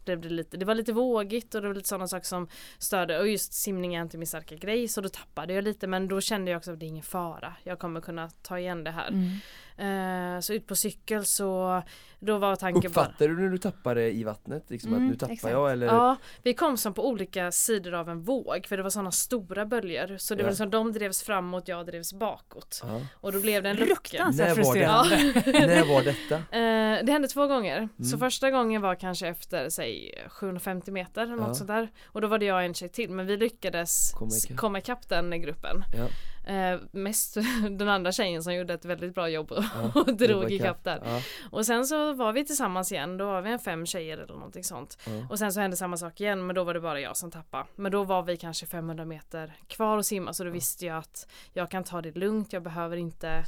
blev 0.04 0.20
det 0.20 0.28
lite, 0.28 0.56
det 0.56 0.64
var 0.64 0.74
lite 0.74 0.92
vågigt 0.92 1.54
och 1.54 1.62
det 1.62 1.68
var 1.68 1.74
lite 1.74 1.88
sådana 1.88 2.08
saker 2.08 2.26
som 2.26 2.48
störde. 2.78 3.20
Och 3.20 3.28
just 3.28 3.52
simning 3.52 3.94
är 3.94 4.02
inte 4.02 4.18
min 4.18 4.26
starka 4.26 4.54
grej 4.56 4.88
så 4.88 5.00
då 5.00 5.08
tappade 5.08 5.52
jag 5.52 5.64
lite 5.64 5.86
men 5.86 6.08
då 6.08 6.20
kände 6.20 6.50
jag 6.50 6.58
också 6.58 6.72
att 6.72 6.80
det 6.80 6.86
är 6.86 6.88
ingen 6.88 7.02
fara. 7.02 7.56
Jag 7.62 7.78
kommer 7.78 8.00
kunna 8.00 8.30
ta 8.42 8.58
igen 8.58 8.84
det 8.84 8.90
här. 8.90 9.08
Mm. 9.08 9.30
Eh, 9.76 10.40
så 10.40 10.52
ut 10.52 10.66
på 10.66 10.76
cykel 10.76 11.24
så 11.24 11.82
då 12.20 12.38
var 12.38 12.56
tanken 12.56 12.92
bara 12.92 13.04
Uppfattade 13.04 13.34
du 13.36 13.42
när 13.42 13.48
du 13.48 13.58
tappade 13.58 14.10
i 14.12 14.24
vattnet? 14.24 14.64
Liksom 14.70 14.92
Mm, 14.94 15.04
att 15.04 15.10
nu 15.10 15.16
tappar 15.16 15.32
exakt. 15.32 15.52
jag 15.52 15.72
eller? 15.72 15.86
Ja, 15.86 16.16
vi 16.42 16.54
kom 16.54 16.76
som 16.76 16.94
på 16.94 17.08
olika 17.08 17.52
sidor 17.52 17.94
av 17.94 18.08
en 18.08 18.22
våg 18.22 18.66
för 18.68 18.76
det 18.76 18.82
var 18.82 18.90
sådana 18.90 19.10
stora 19.12 19.66
böljor. 19.66 20.16
Så 20.18 20.34
det 20.34 20.42
Ja. 20.42 20.46
var 20.48 20.54
som 20.54 20.70
de 20.70 20.92
drevs 20.92 21.22
framåt, 21.22 21.68
jag 21.68 21.86
drevs 21.86 22.12
bakåt. 22.14 22.80
Ja. 22.84 23.00
Och 23.14 23.32
då 23.32 23.40
blev 23.40 23.62
det 23.62 23.68
en 23.70 23.76
lucka. 23.76 24.30
När 24.30 24.38
var 24.38 24.48
det? 24.48 24.54
frustrerande. 24.54 25.16
När 25.66 25.84
var 25.94 26.02
detta? 26.02 26.34
Eh, 26.34 27.04
det 27.06 27.12
hände 27.12 27.28
två 27.28 27.46
gånger. 27.46 27.88
Så 27.98 28.04
Mm. 28.16 28.18
första 28.20 28.50
gången 28.50 28.82
var 28.82 28.94
kanske 28.94 29.28
efter, 29.28 29.68
säg 29.68 30.14
750 30.28 30.90
meter 30.90 31.22
eller 31.22 31.36
något 31.36 31.48
Ja. 31.48 31.54
sånt 31.54 31.68
där. 31.68 31.88
Och 32.06 32.20
då 32.20 32.28
var 32.28 32.38
det 32.38 32.44
jag 32.46 32.56
och 32.56 32.62
en 32.62 32.74
tjej 32.74 32.88
till 32.88 33.10
men 33.10 33.26
vi 33.26 33.36
lyckades 33.36 34.12
Komma 34.14 34.30
ikapp. 34.44 34.56
komma 34.56 34.78
ikapp 34.78 35.08
den 35.08 35.42
gruppen. 35.42 35.84
Ja. 35.98 36.06
Eh, 36.46 36.78
mest 36.90 37.34
den 37.70 37.88
andra 37.88 38.12
tjejen 38.12 38.42
som 38.42 38.54
gjorde 38.54 38.74
ett 38.74 38.84
väldigt 38.84 39.14
bra 39.14 39.28
jobb 39.28 39.52
och, 39.52 39.64
Ja, 39.74 39.92
och 40.00 40.14
drog 40.16 40.52
ikapp 40.52 40.84
där. 40.84 41.00
Ja, 41.04 41.20
Och 41.50 41.66
sen 41.66 41.86
så 41.86 42.12
var 42.12 42.32
vi 42.32 42.44
tillsammans 42.44 42.92
igen, 42.92 43.16
då 43.16 43.26
var 43.26 43.42
vi 43.42 43.52
en 43.52 43.58
fem 43.58 43.86
tjejer 43.86 44.18
eller 44.18 44.34
någonting 44.34 44.64
sånt. 44.64 44.98
ja. 45.06 45.26
Och 45.30 45.38
sen 45.38 45.52
så 45.52 45.60
hände 45.60 45.76
samma 45.76 45.96
sak 45.96 46.20
igen 46.20 46.46
men 46.46 46.54
då 46.54 46.64
var 46.64 46.74
det 46.74 46.80
bara 46.80 47.00
jag 47.00 47.16
som 47.16 47.30
tappade. 47.30 47.64
Men 47.76 47.92
då 47.92 48.04
var 48.04 48.22
vi 48.22 48.36
kanske 48.36 48.66
500 48.66 49.04
meter 49.04 49.52
kvar 49.66 49.98
att 49.98 50.06
simma 50.06 50.32
så 50.32 50.44
då 50.44 50.50
visste 50.50 50.86
jag 50.86 50.96
att 50.96 51.28
jag 51.52 51.70
kan 51.70 51.84
ta 51.84 52.02
det 52.02 52.16
lugnt, 52.16 52.52
jag 52.52 52.62
behöver 52.62 52.96
inte 52.96 53.44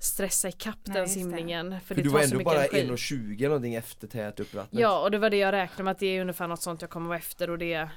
stressa 0.00 0.48
ikapp 0.48 0.78
Nej, 0.84 0.96
den 0.96 1.08
simningen. 1.08 1.70
För, 1.80 1.86
För 1.86 1.94
det 1.94 2.02
du 2.02 2.08
var 2.08 2.20
ändå 2.20 2.38
bara 2.44 2.64
energi. 2.64 3.14
1,20 3.14 3.44
någonting 3.48 3.74
efter 3.74 4.06
tät 4.06 4.40
upp 4.40 4.54
vattnet. 4.54 4.80
Ja 4.80 5.02
och 5.02 5.10
det 5.10 5.18
var 5.18 5.30
det 5.30 5.36
jag 5.36 5.52
räknade 5.52 5.82
med 5.82 5.90
att 5.90 5.98
det 5.98 6.06
är 6.06 6.20
ungefär 6.20 6.46
något 6.46 6.62
sånt 6.62 6.80
jag 6.80 6.90
kommer 6.90 7.08
vara 7.08 7.18
efter 7.18 7.50
och 7.50 7.58
det, 7.58 7.88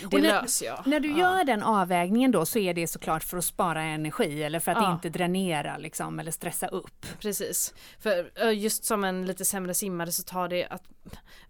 det 0.00 0.06
Och 0.16 0.22
när- 0.22 0.42
löser 0.42 0.66
jag. 0.66 0.86
När 0.86 1.00
du 1.00 1.10
Ja. 1.10 1.18
gör 1.18 1.44
den 1.44 1.62
avvägningen 1.62 2.30
då 2.30 2.46
så 2.46 2.58
är 2.58 2.74
det 2.74 2.86
såklart 2.86 3.22
för 3.24 3.36
att 3.38 3.44
spara 3.44 3.82
energi 3.82 4.42
eller 4.42 4.60
för 4.60 4.72
att 4.72 4.78
Ja. 4.82 4.92
inte 4.92 5.08
dränera 5.08 5.76
liksom, 5.78 6.18
eller 6.20 6.30
stressa 6.30 6.66
upp. 6.66 7.06
Precis. 7.20 7.74
För 7.98 8.50
just 8.50 8.84
som 8.84 9.04
en 9.04 9.26
lite 9.26 9.44
sämre 9.44 9.74
simmare 9.74 10.12
så 10.12 10.22
tar 10.22 10.48
det 10.48 10.66
att 10.66 10.82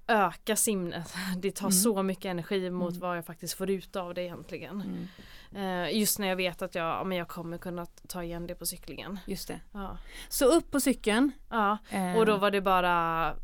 öka 0.09 0.57
simnet. 0.57 1.15
Det 1.43 1.51
tar 1.51 1.67
Mm. 1.67 1.73
så 1.73 2.03
mycket 2.03 2.25
energi 2.25 2.71
mot 2.71 2.91
Mm. 2.91 3.01
vad 3.01 3.17
jag 3.17 3.27
faktiskt 3.27 3.55
får 3.55 3.71
ut 3.71 3.97
av 3.97 4.15
det 4.15 4.23
egentligen. 4.23 4.81
Mm. 4.81 5.09
Eh, 5.57 5.99
just 5.99 6.19
när 6.19 6.29
jag 6.29 6.37
vet 6.37 6.63
att 6.63 6.75
jag, 6.75 6.87
ja, 6.87 7.05
men 7.05 7.19
jag 7.19 7.29
kommer 7.29 7.59
kunna 7.59 7.87
ta 8.09 8.23
igen 8.23 8.47
det 8.47 8.55
på 8.55 8.67
cyklingen. 8.67 9.19
Just 9.27 9.49
det. 9.49 9.61
Ja. 9.73 9.99
Så 10.29 10.45
upp 10.45 10.71
på 10.71 10.81
cykeln. 10.81 11.33
ja. 11.51 11.79
eh, 11.91 12.17
Och 12.17 12.27
då 12.27 12.37
var 12.37 12.51
det 12.51 12.61
bara, 12.61 12.91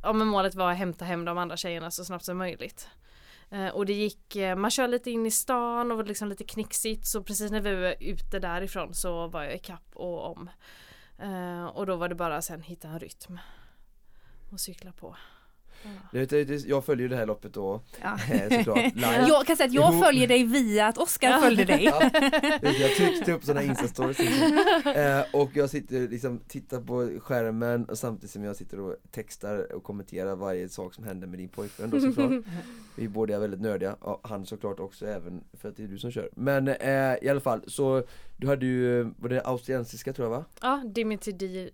ja 0.03 0.13
men 0.13 0.27
målet 0.27 0.55
var 0.55 0.71
att 0.73 0.79
hämta 0.79 1.05
hem 1.05 1.25
de 1.25 1.39
andra 1.39 1.57
tjejerna 1.57 1.91
så 1.91 2.05
snabbt 2.05 2.25
som 2.25 2.39
möjligt. 2.39 2.89
Eh, 3.51 3.69
och 3.69 3.87
det 3.87 3.93
gick, 3.93 4.37
eh, 4.37 4.57
man 4.57 4.71
kör 4.71 4.89
lite 4.89 5.11
in 5.11 5.27
i 5.27 5.31
stan 5.31 5.91
och 5.91 5.97
var 5.97 6.05
liksom 6.05 6.29
lite 6.29 6.45
knixigt 6.45 7.07
så 7.07 7.23
precis 7.23 7.51
när 7.51 7.61
vi 7.61 7.75
var 7.75 7.95
ute 8.01 8.39
därifrån 8.39 8.95
så 8.95 9.27
var 9.27 9.43
jag 9.43 9.55
i 9.55 9.59
kapp 9.59 9.91
och 9.95 10.31
om. 10.31 10.51
Eh, 11.19 11.67
och 11.67 11.87
då 11.87 11.97
var 11.97 12.09
det 12.09 12.15
bara 12.15 12.43
sen 12.43 12.63
hitta 12.63 12.89
en 12.89 13.01
rytm. 13.01 13.39
Och 14.51 14.61
cykla 14.61 14.93
på. 14.93 15.17
Ja. 16.13 16.27
Jag, 16.67 16.85
följer 16.85 17.03
ju 17.03 17.09
det 17.09 17.17
här 17.17 17.27
loppet 17.27 17.55
då, 17.55 17.81
Ja. 18.03 18.19
eh, 18.35 18.59
såklart, 18.59 18.77
live. 18.95 19.25
Jag 19.29 19.47
kan 19.47 19.57
säga 19.57 19.67
att 19.67 19.73
jag 19.73 20.01
följer 20.05 20.29
dig 20.29 20.45
via 20.45 20.87
att 20.87 20.99
Oskar 20.99 21.31
Ja. 21.31 21.41
följde 21.41 21.65
dig. 21.65 21.85
Ja, 22.01 22.11
jag 22.63 22.91
tryckte 22.97 23.33
upp 23.33 23.45
sådana 23.45 23.63
instastories 23.63 24.21
eh, 24.97 25.21
och 25.33 25.51
jag 25.55 25.71
sitter 25.71 26.09
liksom, 26.09 26.39
tittar 26.49 26.81
på 26.81 27.21
skärmen 27.21 27.85
och 27.85 27.99
samtidigt 27.99 28.31
som 28.31 28.45
jag 28.45 28.57
sitter 28.57 28.81
och 28.81 28.97
textar 29.11 29.73
och 29.73 29.83
kommenterar 29.83 30.37
varje 30.37 30.69
sak 30.69 30.95
som 30.95 31.05
händer 31.05 31.27
med 31.27 31.39
din 31.39 31.49
pojkvän 31.49 31.91
då 31.91 32.01
såklart. 32.01 32.31
Vi 32.97 33.09
båda 33.09 33.35
är 33.35 33.39
väldigt 33.39 33.61
nördiga, 33.61 33.97
ja, 34.05 34.21
han 34.23 34.47
såklart 34.47 34.81
också 34.81 35.07
även 35.07 35.45
för 35.53 35.69
att 35.69 35.77
det 35.77 35.83
är 35.85 35.89
du 35.89 35.99
som 35.99 36.11
kör. 36.11 36.29
Men 36.37 36.69
eh, 36.69 37.15
i 37.23 37.29
alla 37.29 37.41
fall, 37.41 37.61
så 37.67 38.03
du 38.37 38.47
hade 38.47 38.67
ju, 38.67 39.03
var 39.19 39.29
det 39.29 39.41
australiensiska 39.43 40.13
tror 40.13 40.27
jag 40.27 40.31
va? 40.39 40.45
Ja, 40.63 40.83
Dimitri. 40.87 41.71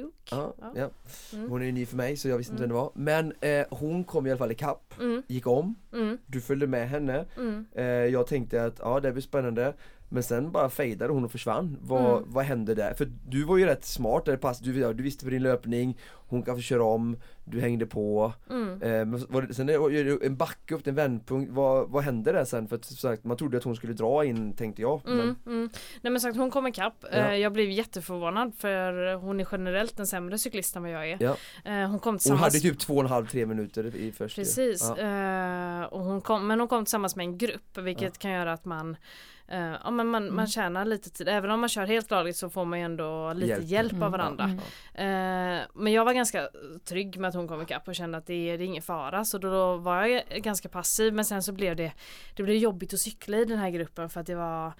Duke. 0.00 0.12
Ja, 0.30 0.54
Ja. 0.74 0.90
Mm. 1.32 1.50
Hon 1.50 1.62
är 1.62 1.66
ju 1.66 1.72
ny 1.72 1.86
för 1.86 1.96
mig 1.96 2.16
så 2.16 2.28
jag 2.28 2.38
visste 2.38 2.52
inte 2.52 2.64
Mm. 2.64 2.76
vem 2.76 2.76
det 2.76 2.82
var. 2.82 2.92
Men 2.94 3.32
eh, 3.60 3.66
hon 3.70 4.04
kom 4.04 4.26
i 4.26 4.30
alla 4.30 4.38
fall 4.38 4.50
ikapp, 4.52 4.94
Mm, 5.00 5.22
gick 5.26 5.46
om, 5.46 5.74
mm, 5.92 6.18
du 6.26 6.40
följde 6.40 6.66
med 6.66 6.88
henne 6.88 7.24
mm. 7.38 7.66
Eh, 7.74 7.84
jag 7.84 8.26
tänkte 8.26 8.64
att 8.64 8.78
ja 8.78 9.00
det 9.00 9.12
blir 9.12 9.22
spännande 9.22 9.74
Men 10.08 10.22
sen 10.22 10.50
bara 10.52 10.68
fejdade 10.70 11.12
hon 11.12 11.24
och 11.24 11.32
försvann. 11.32 11.78
Vad, 11.80 12.16
Mm. 12.16 12.22
vad 12.32 12.44
hände 12.44 12.74
där? 12.74 12.94
För 12.94 13.08
du 13.28 13.44
var 13.44 13.56
ju 13.56 13.66
rätt 13.66 13.84
smart 13.84 14.24
där 14.24 14.36
pass. 14.36 14.58
Du, 14.58 14.92
du 14.92 15.02
visste 15.02 15.24
för 15.24 15.30
din 15.30 15.42
löpning, 15.42 15.98
hon 16.28 16.42
kan 16.42 16.54
få 16.56 16.60
köra 16.62 16.84
om, 16.84 17.16
du 17.44 17.60
hängde 17.60 17.86
på. 17.86 18.32
Mm. 18.50 18.82
Eh, 18.82 19.04
men 19.28 19.46
det, 19.48 19.54
sen 19.54 19.68
är 19.68 20.04
det 20.18 20.26
en 20.26 20.36
backe 20.36 20.74
upp, 20.74 20.86
en 20.86 20.94
vändpunkt. 20.94 21.52
Vad, 21.52 21.88
vad 21.88 22.02
hände 22.04 22.32
där 22.32 22.44
sen? 22.44 22.68
För 22.68 22.76
att 22.76 22.84
sagt, 22.84 23.24
man 23.24 23.36
trodde 23.36 23.56
att 23.56 23.64
hon 23.64 23.76
skulle 23.76 23.92
dra 23.92 24.24
in 24.24 24.52
tänkte 24.52 24.82
jag. 24.82 25.00
Men, 25.04 25.20
Mm, 25.20 25.36
mm. 25.46 25.70
Nej 26.02 26.10
men 26.12 26.20
sagt 26.20 26.36
hon 26.36 26.50
kom 26.50 26.66
ikapp. 26.66 26.94
Ja. 27.02 27.08
Eh, 27.08 27.34
Jag 27.34 27.52
blev 27.52 27.70
jätteförvånad 27.70 28.52
för 28.54 29.14
hon 29.14 29.40
är 29.40 29.48
generellt 29.52 29.98
en 30.00 30.06
sämre 30.06 30.38
cyklist 30.38 30.76
än 30.76 30.82
vad 30.82 30.92
jag 30.92 31.10
är. 31.10 31.18
Ja. 31.20 31.36
Eh, 31.64 31.88
Hon 31.90 31.98
kom 31.98 32.10
hon 32.12 32.18
tillsammans 32.18 32.42
hade 32.42 32.58
typ 32.60 32.78
två 32.78 32.94
och 32.94 33.00
en 33.00 33.06
halv, 33.06 33.26
tre 33.26 33.46
minuter 33.46 33.96
i 33.96 34.12
första. 34.12 34.40
Precis, 34.40 34.92
Ja. 34.98 35.80
eh, 35.82 35.84
och 35.84 36.00
hon 36.04 36.20
kom, 36.20 36.46
men 36.46 36.58
hon 36.60 36.68
kom 36.68 36.84
tillsammans 36.84 37.16
med 37.16 37.24
en 37.24 37.38
grupp 37.38 37.78
vilket 37.78 38.18
kan 38.18 38.30
göra 38.30 38.52
att 38.52 38.64
man 38.64 38.96
eh, 39.48 39.74
ja, 39.84 39.90
men 39.90 40.06
man, 40.06 40.34
man 40.34 40.46
tjänar 40.46 40.84
lite 40.84 41.10
tid, 41.10 41.28
även 41.28 41.50
om 41.50 41.60
man 41.60 41.68
kör 41.68 41.86
helt 41.86 42.10
lagligt 42.10 42.36
så 42.36 42.50
får 42.50 42.64
man 42.64 42.78
ju 42.78 42.84
ändå 42.84 43.32
lite 43.32 43.46
Hjälp. 43.52 43.64
hjälp, 43.64 43.92
Mm, 43.92 44.02
av 44.02 44.10
varandra. 44.12 44.44
mm. 44.44 44.58
Eh, 44.94 45.66
men 45.74 45.92
jag 45.92 46.04
var 46.04 46.12
ganska 46.12 46.48
trygg 46.84 47.18
med 47.18 47.28
att 47.28 47.34
hon 47.34 47.48
kom 47.48 47.62
ikapp 47.62 47.88
och 47.88 47.94
kände 47.94 48.18
att 48.18 48.26
det 48.26 48.56
det 48.56 48.64
är 48.64 48.66
ingen 48.66 48.82
fara 48.82 49.24
så 49.24 49.38
då, 49.38 49.50
då 49.50 49.76
var 49.76 50.04
jag 50.06 50.22
ganska 50.42 50.68
passiv 50.68 51.14
men 51.14 51.24
sen 51.24 51.42
så 51.42 51.52
blev 51.52 51.76
det 51.76 51.92
Det 52.36 52.42
blev 52.42 52.56
jobbigt 52.56 52.94
att 52.94 53.00
cykla 53.00 53.36
i 53.36 53.44
den 53.44 53.58
här 53.58 53.70
gruppen 53.70 54.10
för 54.10 54.20
att 54.20 54.26
det 54.26 54.34
var 54.34 54.72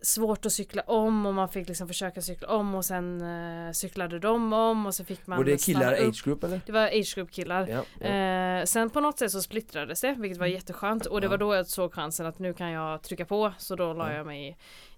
Svårt 0.00 0.46
att 0.46 0.52
cykla 0.52 0.82
om 0.82 1.26
och 1.26 1.34
man 1.34 1.48
fick 1.48 1.68
liksom 1.68 1.88
försöka 1.88 2.20
cykla 2.22 2.48
om 2.48 2.74
och 2.74 2.84
sen 2.84 3.20
eh, 3.66 3.72
cyklade 3.72 4.18
de 4.18 4.52
om 4.52 4.86
och 4.86 4.94
så 4.94 5.04
fick 5.04 5.26
man 5.26 5.38
Var 5.38 5.44
det 5.44 5.64
killar 5.64 5.92
age 5.92 6.24
group 6.24 6.44
eller? 6.44 6.60
Det 6.66 6.72
var 6.72 6.86
age 6.86 7.14
group 7.14 7.30
killar 7.30 7.66
Ja, 7.68 7.82
ja. 8.00 8.06
Eh, 8.06 8.64
sen 8.64 8.90
på 8.90 9.00
något 9.00 9.18
sätt 9.18 9.30
så 9.30 9.42
splittrades 9.42 10.00
det 10.00 10.14
vilket 10.18 10.38
var 10.38 10.46
jätteskönt 10.46 11.06
och 11.06 11.20
det 11.20 11.24
Ja. 11.24 11.30
var 11.30 11.38
då 11.38 11.54
jag 11.54 11.66
såg 11.66 11.94
chansen 11.94 12.26
att 12.26 12.38
nu 12.38 12.52
kan 12.54 12.70
jag 12.70 13.02
trycka 13.02 13.24
på 13.24 13.52
så 13.58 13.76
då 13.76 13.92
la 13.92 14.10
Ja. 14.10 14.16
jag 14.16 14.26
mig 14.26 14.48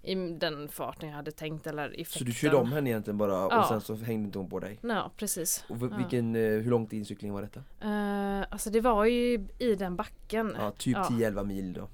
i, 0.03 0.11
i 0.11 0.15
den 0.15 0.69
farten 0.69 1.09
jag 1.09 1.15
hade 1.15 1.31
tänkt 1.31 1.67
eller 1.67 1.99
i 1.99 2.05
Så 2.05 2.23
du 2.23 2.31
körde 2.33 2.55
om 2.57 2.71
henne 2.71 2.89
egentligen 2.89 3.17
bara 3.17 3.59
och 3.59 3.65
sen 3.65 3.81
så 3.81 3.95
hängde 3.95 4.25
inte 4.25 4.37
hon 4.39 4.49
på 4.49 4.59
dig? 4.59 4.79
Ja 4.81 5.11
precis. 5.17 5.63
Och 5.69 5.99
vilken, 5.99 6.35
eh, 6.35 6.41
hur 6.41 6.69
långt 6.69 6.93
in 6.93 7.05
cyklingen 7.05 7.35
var 7.35 7.41
detta? 7.41 7.59
Eh, 7.81 8.45
alltså 8.51 8.69
det 8.69 8.81
var 8.81 9.05
ju 9.05 9.47
i 9.59 9.75
den 9.75 9.95
backen. 9.95 10.55
Ja, 10.59 10.71
typ 10.71 10.97
Ja. 10.97 11.03
10-11 11.09 11.43
mil 11.43 11.73
då. 11.73 11.87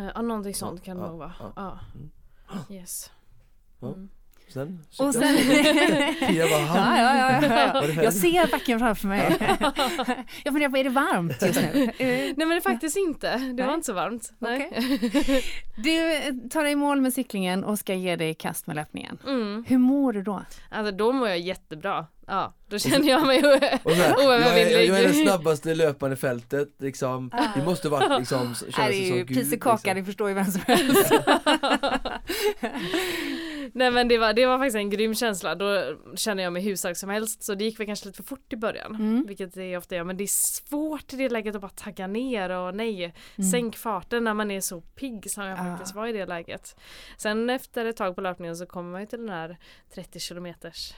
Eh, 0.00 0.08
Ja 0.14 0.22
någonting 0.22 0.54
sånt 0.54 0.82
kan 0.84 0.96
det 0.96 1.02
ja, 1.02 1.08
nog 1.08 1.18
vara. 1.18 1.80
ja. 2.52 2.56
Ja. 2.58 2.66
Mm. 2.68 2.74
Yes. 2.74 3.10
Ja. 3.80 3.88
Mm. 3.88 4.10
Sen 4.52 4.78
Och 4.98 5.14
sen... 5.14 5.36
Pia 6.18 6.46
bara, 6.48 6.60
ja, 6.60 6.96
ja, 6.96 7.40
ja, 7.42 7.82
ja? 7.84 8.02
Jag 8.02 8.12
ser 8.14 8.50
backen 8.50 8.78
framför 8.78 9.08
mig. 9.08 9.36
Jag 10.44 10.54
funderar 10.54 10.70
på, 10.70 10.76
är 10.76 10.84
det 10.84 10.90
varmt 10.90 11.42
just 11.42 11.60
nu? 11.60 11.90
Eh, 11.98 12.06
Nej 12.06 12.34
men 12.36 12.48
det 12.48 12.56
är 12.56 12.60
faktiskt 12.60 12.96
inte. 12.96 13.36
Det 13.36 13.52
Nej. 13.52 13.66
var 13.66 13.74
inte 13.74 13.86
så 13.86 13.92
varmt. 13.92 14.32
Nej. 14.38 14.70
Du 15.76 16.12
eh, 16.12 16.34
tar 16.50 16.62
dig 16.64 16.72
i 16.72 16.76
mål 16.76 17.00
med 17.00 17.12
cyklingen 17.12 17.64
och 17.64 17.78
ska 17.78 17.94
ge 17.94 18.16
dig 18.16 18.30
i 18.30 18.34
kast 18.34 18.66
med 18.66 18.76
löpningen. 18.76 19.18
Mm. 19.26 19.64
Hur 19.68 19.78
mår 19.78 20.12
du 20.12 20.22
då? 20.22 20.42
Alltså 20.70 20.92
då 20.92 21.12
mår 21.12 21.28
jag 21.28 21.38
jättebra. 21.38 22.06
Ja, 22.26 22.54
då 22.68 22.78
känner 22.78 23.08
jag 23.08 23.26
mig 23.26 23.40
här, 23.40 23.78
jag, 23.84 23.98
är, 23.98 24.26
oövervinnlig. 24.26 24.88
jag 24.88 24.98
är 24.98 25.02
den 25.02 25.14
snabbaste 25.14 25.74
löparen 25.74 26.12
i 26.12 26.16
fältet 26.16 26.68
liksom. 26.78 27.30
Det 27.56 27.64
måste 27.64 27.88
varit 27.88 28.18
liksom, 28.18 28.54
känns 28.54 28.64
Här 28.76 28.90
det 28.90 28.96
är 28.96 29.08
som 29.08 29.16
ju 29.16 29.24
Gud, 29.24 29.38
pis 29.38 29.52
och 29.52 29.60
kaka, 29.60 29.76
liksom. 29.76 29.94
det 29.94 30.04
förstår 30.04 30.28
ju 30.28 30.34
vem 30.34 30.44
som 30.44 30.60
helst. 30.66 31.12
Nej 33.74 33.90
men 33.90 34.08
det 34.08 34.18
var, 34.18 34.32
det 34.32 34.46
var 34.46 34.58
faktiskt 34.58 34.76
en 34.76 34.90
grym 34.90 35.14
känsla. 35.14 35.54
Då 35.54 35.96
kände 36.16 36.42
jag 36.42 36.52
mig 36.52 36.62
hur 36.62 36.76
stark 36.76 36.96
som 36.96 37.10
helst. 37.10 37.42
Så 37.42 37.54
det 37.54 37.64
gick 37.64 37.80
väl 37.80 37.86
kanske 37.86 38.06
lite 38.06 38.16
för 38.16 38.22
fort 38.24 38.52
i 38.52 38.56
början. 38.56 38.94
Mm. 38.94 39.24
Vilket 39.26 39.54
det 39.54 39.76
ofta 39.76 39.94
gör. 39.96 40.04
Men 40.04 40.16
det 40.16 40.24
är 40.24 40.28
svårt 40.68 41.12
i 41.12 41.16
det 41.16 41.28
läget 41.28 41.54
att 41.54 41.60
bara 41.60 41.68
tagga 41.70 42.06
ner 42.06 42.50
och 42.50 42.74
nej. 42.74 43.14
Mm. 43.38 43.50
Sänk 43.50 43.76
farten 43.76 44.24
när 44.24 44.34
man 44.34 44.50
är 44.50 44.60
så 44.60 44.80
pigg 44.80 45.30
som 45.30 45.44
jag 45.44 45.58
Ah. 45.60 45.64
faktiskt 45.64 45.94
var 45.94 46.06
i 46.06 46.12
det 46.12 46.26
läget. 46.26 46.76
Sen 47.16 47.50
efter 47.50 47.84
ett 47.86 47.96
tag 47.96 48.14
på 48.14 48.20
löpningen 48.20 48.56
så 48.56 48.66
kommer 48.66 48.92
man 48.92 49.00
ju 49.00 49.06
till 49.06 49.18
den 49.18 49.28
här 49.28 49.56
30 49.94 50.20
kilometers 50.20 50.92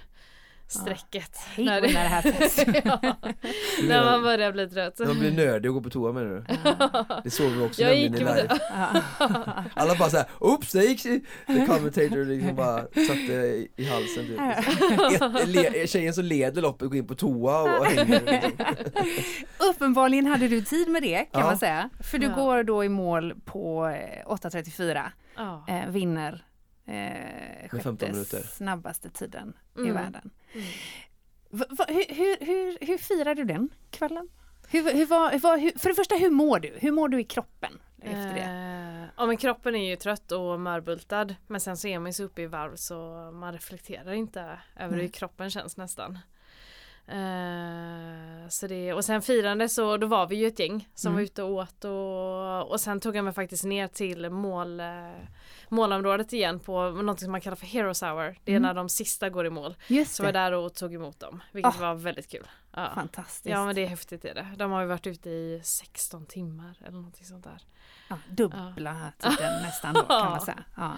strecket. 0.73 1.37
Hej 1.37 1.64
När 1.64 1.81
när 1.81 1.89
det 1.89 1.99
här 1.99 2.25
ja, 2.85 3.14
när 3.89 4.05
man 4.05 4.23
börjar 4.23 4.53
bli 4.53 4.68
trött. 4.68 4.99
Man 4.99 5.18
blir 5.18 5.33
nördig 5.33 5.70
och 5.70 5.75
går 5.75 5.81
på 5.83 5.91
toa 5.91 6.12
menar 6.12 6.27
du? 6.31 6.45
Det 7.25 7.31
såg 7.31 7.51
vi 7.51 7.62
också 7.66 7.83
Jag 7.83 7.97
gick 7.97 8.18
live. 8.18 8.49
Ja. 8.70 8.89
Alla 9.75 9.95
bara 9.95 10.11
såhär, 10.11 10.27
oops, 10.39 10.73
det 10.73 10.85
gick 10.85 11.03
The 11.03 11.66
commentator 11.66 12.25
liksom 12.25 12.57
bara 12.57 12.79
satte 12.81 13.33
i, 13.77 13.89
halsen 13.91 14.27
typ. 14.27 14.41
Ett, 15.43 15.49
le, 15.73 15.87
Tjejen 15.87 16.14
som 16.14 16.25
leder 16.25 16.62
loppet 16.62 16.89
går 16.89 16.97
in 16.97 17.07
på 17.07 17.14
toa 17.14 17.62
och, 17.62 17.79
och 17.79 17.87
hänger 17.87 18.20
liksom. 18.43 18.66
Uppenbarligen 19.70 20.27
hade 20.27 20.49
du 20.49 20.61
tid 20.61 20.89
med 20.89 21.03
det 21.03 21.16
kan 21.33 21.41
Ja. 21.41 21.47
man 21.47 21.59
säga. 21.59 21.91
För 22.01 22.18
du 22.18 22.27
Ja. 22.27 22.35
går 22.35 22.62
då 22.62 22.85
i 22.85 22.89
mål 22.89 23.35
på 23.45 23.87
eh, 23.87 24.27
8.34, 24.33 25.03
Ja. 25.37 25.64
eh, 25.68 25.89
vinner 25.91 26.45
eh, 26.87 26.93
Med 27.72 27.83
15 27.83 28.14
sjätte 28.14 28.43
snabbaste 28.43 29.11
tiden 29.11 29.57
i 29.76 29.80
Mm. 29.80 29.95
världen. 29.95 30.30
Mm. 30.55 30.66
Va, 31.51 31.64
va, 31.70 31.85
hur, 31.89 32.14
hur, 32.14 32.47
hur, 32.47 32.78
hur 32.87 32.99
firar 32.99 33.35
du 33.35 33.45
den 33.45 33.68
kvällen? 33.91 34.28
Hur, 34.68 34.93
hur, 34.95 35.07
var, 35.07 35.59
hur, 35.59 35.78
för 35.78 35.89
det 35.89 35.95
första, 35.95 36.14
hur 36.14 36.30
mår 36.30 36.59
du? 36.59 36.74
Hur 36.80 36.93
mår 36.93 37.09
du 37.09 37.20
i 37.20 37.24
kroppen 37.24 37.72
efter 38.03 38.35
det? 38.35 38.41
Eh, 38.41 39.09
ja 39.16 39.26
men 39.26 39.37
kroppen 39.37 39.74
är 39.76 39.91
ju 39.91 39.97
trött 39.97 40.33
och 40.33 40.61
mörbultad 40.61 41.35
men 41.47 41.61
sen 41.61 41.76
så 41.76 41.89
är 41.89 41.99
man 41.99 42.07
ju 42.07 42.12
så 42.12 42.22
uppe 42.24 42.43
i 42.43 42.47
varv 42.47 42.76
så 42.76 42.95
man 43.35 43.53
reflekterar 43.53 44.12
inte 44.12 44.59
över 44.76 44.97
Nej. 44.97 45.01
hur 45.05 45.09
kroppen 45.12 45.51
känns 45.51 45.76
nästan. 45.76 46.18
Eh, 47.07 48.49
så 48.49 48.67
det, 48.67 48.93
och 48.93 49.05
sen 49.05 49.23
firande 49.23 49.69
så 49.69 49.97
då 49.97 50.07
var 50.07 50.27
vi 50.27 50.37
ju 50.37 50.47
ett 50.47 50.59
gäng 50.59 50.89
som 50.95 51.09
Mm. 51.09 51.17
var 51.17 51.23
ute 51.23 51.43
och 51.43 51.51
åt 51.53 51.85
och, 51.85 52.71
och 52.71 52.81
sen 52.81 53.01
tog 53.01 53.17
jag 53.17 53.25
mig 53.25 53.33
faktiskt 53.35 53.65
ner 53.65 53.89
till 53.89 54.31
mål, 54.31 54.81
eh, 54.81 54.87
målområdet 55.69 56.33
igen 56.33 56.61
på 56.61 56.91
något 56.91 57.21
som 57.21 57.33
man 57.33 57.41
kallar 57.41 57.57
för 57.57 57.67
Heroes 57.67 58.03
Hour. 58.03 58.39
Det 58.45 58.53
är 58.53 58.57
Mm. 58.57 58.63
när 58.67 58.75
de 58.75 58.89
sista 58.89 59.29
går 59.31 59.47
i 59.47 59.51
mål. 59.51 59.75
Just 59.89 60.15
Så 60.15 60.23
var 60.23 60.33
det, 60.33 60.39
jag 60.39 60.53
där 60.53 60.59
och 60.59 60.75
tog 60.75 60.95
emot 60.95 61.21
dem 61.21 61.43
vilket 61.53 61.77
Ah. 61.77 61.81
var 61.81 61.95
väldigt 61.95 62.31
kul. 62.31 62.47
Ja. 62.75 62.91
fantastiskt. 62.95 63.47
ja 63.47 63.65
men 63.67 63.75
det 63.75 63.83
är 63.83 63.87
häftigt 63.87 64.25
är 64.25 64.35
det. 64.35 64.47
De 64.57 64.71
har 64.71 64.81
ju 64.81 64.87
varit 64.87 65.07
ute 65.07 65.31
i 65.31 65.61
16 65.65 66.27
timmar 66.27 66.77
eller 66.81 66.97
någonting 66.97 67.25
sånt 67.27 67.45
där. 67.45 67.63
Ja, 68.29 68.35
dubbla 68.35 68.97
tiden 69.19 69.63
nästan 69.63 69.95
då 69.95 70.03
kan 70.03 70.31
man 70.31 70.41
säga. 70.41 70.59
Ja. 70.77 70.93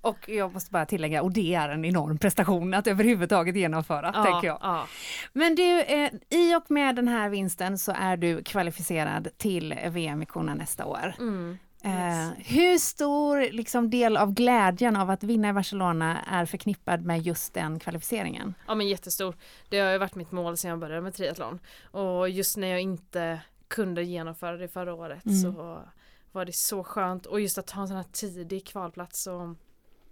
Och 0.00 0.28
jag 0.28 0.52
måste 0.54 0.70
bara 0.70 0.86
tillägga, 0.86 1.22
och 1.22 1.32
det 1.32 1.54
är 1.54 1.68
en 1.68 1.84
enorm 1.84 2.18
prestation 2.18 2.74
att 2.74 2.86
överhuvudtaget 2.86 3.56
genomföra, 3.56 4.12
tänker 4.12 4.46
jag. 4.46 4.58
ja. 4.62 4.86
Men 5.32 5.54
du, 5.54 5.80
eh, 5.80 6.10
i 6.30 6.54
och 6.54 6.70
med 6.70 6.96
den 6.96 7.08
här 7.08 7.28
vinsten 7.28 7.78
så 7.78 7.92
är 7.92 8.16
du 8.16 8.42
kvalificerad 8.42 9.28
till 9.36 9.74
VM 9.90 10.22
i 10.22 10.26
Kona 10.26 10.54
nästa 10.54 10.84
år. 10.86 11.14
Mm. 11.18 11.58
Eh, 11.82 12.28
hur 12.38 12.78
stor 12.78 13.52
liksom, 13.52 13.90
del 13.90 14.16
av 14.16 14.32
glädjen 14.34 14.96
av 14.96 15.10
att 15.10 15.22
vinna 15.22 15.48
i 15.48 15.52
Barcelona 15.52 16.18
är 16.30 16.44
förknippad 16.46 17.04
med 17.04 17.22
just 17.22 17.54
den 17.54 17.78
kvalificeringen? 17.78 18.54
Ja 18.66 18.74
men 18.74 18.88
jättestor. 18.88 19.34
Det 19.68 19.78
har 19.80 19.90
ju 19.92 19.98
varit 19.98 20.14
mitt 20.14 20.32
mål 20.32 20.56
sedan 20.56 20.70
jag 20.70 20.78
började 20.78 21.00
med 21.02 21.14
triathlon. 21.14 21.58
Och 21.90 22.28
just 22.28 22.56
när 22.56 22.68
jag 22.68 22.80
inte 22.80 23.40
kunde 23.68 24.02
genomföra 24.02 24.56
det 24.56 24.68
förra 24.68 24.94
året 24.94 25.26
Mm. 25.26 25.38
så 25.42 25.78
var 26.38 26.44
det 26.44 26.52
så 26.52 26.84
skönt. 26.84 27.26
Och 27.26 27.40
just 27.40 27.58
att 27.58 27.66
ta 27.66 27.80
en 27.80 27.88
sån 27.88 27.96
här 27.96 28.06
tidig 28.12 28.66
kvalplats 28.66 29.26
och 29.26 29.54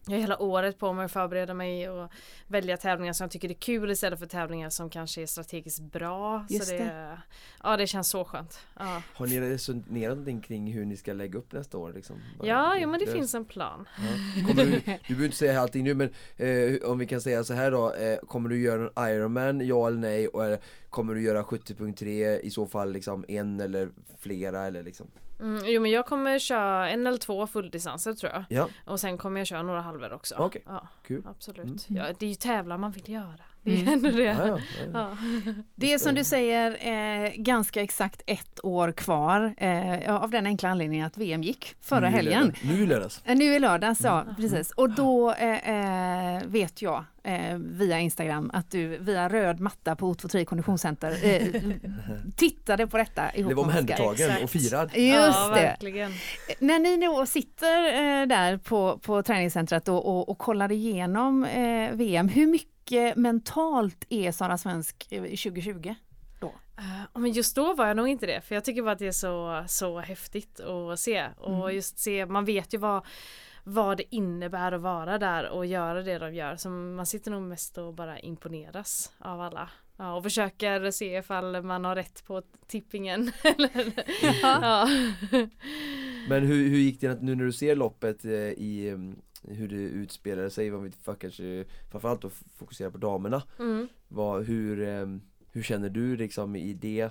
jag 0.09 0.15
har 0.17 0.21
hela 0.21 0.43
året 0.43 0.79
på 0.79 0.93
mig 0.93 1.05
att 1.05 1.13
förbereda 1.13 1.55
mig 1.55 1.91
och 1.91 2.11
välja 2.47 2.77
tävlingar 2.77 3.13
som 3.13 3.25
jag 3.25 3.31
tycker 3.31 3.49
är 3.49 3.55
kul 3.55 3.91
istället 3.91 4.19
för 4.19 4.27
tävlingar 4.27 4.71
som 4.71 4.91
kanske 4.91 5.23
är 5.23 5.27
strategiskt 5.27 5.81
bra. 5.81 6.47
Just 6.49 6.67
så 6.69 6.73
det, 6.73 7.19
Ja 7.63 7.77
det 7.77 7.87
känns 7.87 8.09
så 8.09 8.25
skönt. 8.25 8.59
Ja, 8.79 9.03
Har 9.15 9.27
ni 9.27 9.41
resonerat 9.41 10.17
någonting 10.17 10.41
kring 10.41 10.73
hur 10.73 10.85
ni 10.85 10.97
ska 10.97 11.13
lägga 11.13 11.39
upp 11.39 11.53
nästa 11.53 11.79
år? 11.79 11.93
Liksom? 11.93 12.17
Ja, 12.43 12.77
ja 12.77 12.87
men 12.87 13.01
det 13.01 13.07
finns 13.07 13.35
en 13.35 13.45
plan. 13.45 13.89
Ja. 13.99 14.55
Du, 14.55 14.65
du 14.65 14.81
behöver 14.81 15.25
inte 15.25 15.37
säga 15.37 15.61
allting 15.61 15.85
nu 15.85 15.95
men 15.95 16.11
eh, 16.37 16.91
om 16.91 16.99
vi 16.99 17.07
kan 17.07 17.21
säga 17.21 17.45
så 17.45 17.55
här 17.55 17.71
då, 17.71 17.95
eh, 17.95 18.19
kommer 18.19 18.49
du 18.49 18.61
göra 18.61 18.91
en 18.97 19.15
Ironman, 19.15 19.67
ja 19.67 19.87
eller 19.87 19.99
nej? 19.99 20.29
Och, 20.29 20.45
eh, 20.45 20.59
kommer 20.91 21.15
du 21.15 21.23
göra 21.23 21.43
70.3 21.43 22.41
i 22.41 22.51
så 22.51 22.67
fall 22.67 22.93
liksom 22.93 23.25
en 23.29 23.61
eller 23.61 23.89
flera 24.19 24.67
eller 24.67 24.83
liksom? 24.83 25.07
Mm, 25.41 25.63
jo 25.65 25.81
men 25.81 25.91
jag 25.91 26.07
kommer 26.07 26.39
köra 26.39 26.89
en 26.91 27.07
eller 27.07 27.19
två 27.19 27.47
fulldistanser 27.47 28.13
tror 28.13 28.33
jag. 28.33 28.45
Ja, 28.49 28.69
Och 28.85 29.01
sen 29.01 29.19
kommer 29.19 29.41
jag 29.41 29.47
köra 29.47 29.63
några 29.63 29.81
halvor 29.81 30.13
också. 30.13 30.35
Okej. 30.39 30.63
Ja, 30.67 30.89
kul. 31.03 31.23
absolut. 31.27 31.65
Mm. 31.89 32.03
Ja, 32.03 32.15
det 32.19 32.27
är 32.27 32.31
ju 32.31 32.35
tävlar 32.35 32.79
man 32.79 32.91
vill 32.91 33.11
göra. 33.11 33.45
Det 33.67 33.73
är 33.81 33.87
Mm. 33.87 34.03
det. 34.17 34.23
Ja, 34.23 34.59
ja. 34.93 35.17
Det 35.75 35.93
är 35.93 35.99
som 35.99 36.15
du 36.15 36.25
säger 36.25 36.77
eh, 37.27 37.33
ganska 37.37 37.83
exakt 37.83 38.23
ett 38.27 38.65
år 38.65 38.93
kvar 38.93 39.55
eh, 39.59 40.15
av 40.23 40.31
den 40.31 40.47
enkla 40.47 40.69
anledningen 40.69 41.07
att 41.07 41.17
VM 41.17 41.43
gick 41.43 41.75
förra 41.81 42.01
Nu 42.01 42.17
helgen. 42.17 42.43
lördag- 42.43 42.59
Nu 42.77 42.83
i 42.83 42.87
lördags. 42.87 43.23
Eh, 43.25 43.37
Nu 43.37 43.45
i 43.55 43.59
lördags, 43.59 44.01
ja 44.05 44.25
precis. 44.37 44.71
Och 44.71 44.91
då 44.91 45.33
eh, 45.33 46.37
eh, 46.37 46.43
vet 46.47 46.83
jag 46.83 47.05
eh, 47.25 47.57
via 47.59 48.01
Instagram 48.01 48.51
att 48.55 48.71
du 48.71 48.99
via 48.99 49.29
röd 49.29 49.61
matta 49.61 49.97
på 49.97 50.15
O23 50.15 50.45
konditionscenter 50.45 51.17
eh, 51.23 51.43
tittade 52.37 52.87
på 52.87 52.97
detta 52.97 53.23
ihop 53.35 53.49
med 53.49 53.59
Oskar. 53.59 53.63
omhändertagen 53.69 54.31
och 54.45 54.51
firad. 54.51 54.91
Just 54.97 55.15
ja, 55.39 55.49
det. 55.55 55.61
verkligen. 55.63 56.13
När 56.59 56.79
ni 56.79 57.07
då 57.07 57.27
sitter 57.27 57.85
eh, 57.87 58.27
där 58.27 58.57
på, 58.59 58.99
på 58.99 59.23
träningscentret 59.23 59.89
och, 59.89 60.07
och, 60.09 60.29
och 60.29 60.39
kollar 60.39 60.73
igenom 60.73 61.45
eh, 61.45 61.91
VM, 61.93 62.29
hur 62.29 62.47
mycket 62.47 62.69
mentalt 63.17 64.05
är 64.09 64.33
Sara 64.33 64.59
Svensk 64.59 65.07
eh, 65.13 65.23
2020? 65.23 65.95
Uh, 66.79 67.21
men 67.21 67.33
just 67.33 67.57
då 67.57 67.75
var 67.75 67.87
jag 67.87 67.97
nog 67.97 68.09
inte 68.09 68.27
det 68.27 68.41
för 68.41 68.55
jag 68.55 68.65
tycker 68.65 68.83
bara 68.83 68.93
att 68.93 68.99
det 68.99 69.07
är 69.07 69.13
så, 69.13 69.65
så 69.69 69.99
häftigt 70.01 70.61
att 70.61 71.01
se 71.01 71.27
och 71.39 71.63
Mm. 71.63 71.75
just 71.77 71.99
se, 71.99 72.27
man 72.27 72.45
vet 72.45 72.75
ju 72.75 72.79
vad 72.79 73.07
vad 73.65 73.97
det 73.97 74.15
innebär 74.15 74.73
att 74.73 74.81
vara 74.81 75.19
där 75.19 75.49
och 75.49 75.67
göra 75.67 76.03
det 76.03 76.19
de 76.19 76.35
gör. 76.35 76.57
Så 76.57 76.69
man 76.71 77.07
sitter 77.07 77.31
nog 77.31 77.43
mest 77.43 77.79
och 77.79 77.95
bara 77.95 78.19
imponeras 78.21 79.13
av 79.19 79.41
alla. 79.41 79.71
Ja, 79.97 80.15
och 80.17 80.23
försöker 80.23 80.91
se 80.91 81.17
ifall 81.17 81.63
man 81.63 81.85
har 81.85 81.95
rätt 81.95 82.27
på 82.27 82.43
tippingen. 82.67 83.33
Eller- 83.45 84.05
ja. 84.43 84.89
Men 86.29 86.43
hur, 86.47 86.69
hur 86.69 86.79
gick 86.79 87.01
det 87.01 87.23
nu 87.23 87.35
när 87.35 87.45
du 87.45 87.53
ser 87.53 87.77
loppet 87.77 88.25
eh, 88.25 88.33
i 88.33 88.89
mm, 88.89 89.17
hur 89.47 89.69
det 89.69 89.77
utspelade 89.77 90.51
sig, 90.51 90.71
vad 90.71 90.83
vi 90.83 90.91
kanske 91.19 91.65
framförallt 91.91 92.23
då 92.23 92.31
fokusera 92.31 92.91
på 92.91 92.99
damerna 92.99 93.43
Mm. 93.59 93.89
vad, 94.09 94.45
hur, 94.45 94.83
eh, 94.83 95.07
hur 95.53 95.63
känner 95.63 95.89
du 95.89 96.17
liksom 96.17 96.57
i 96.57 96.73
det 96.75 97.11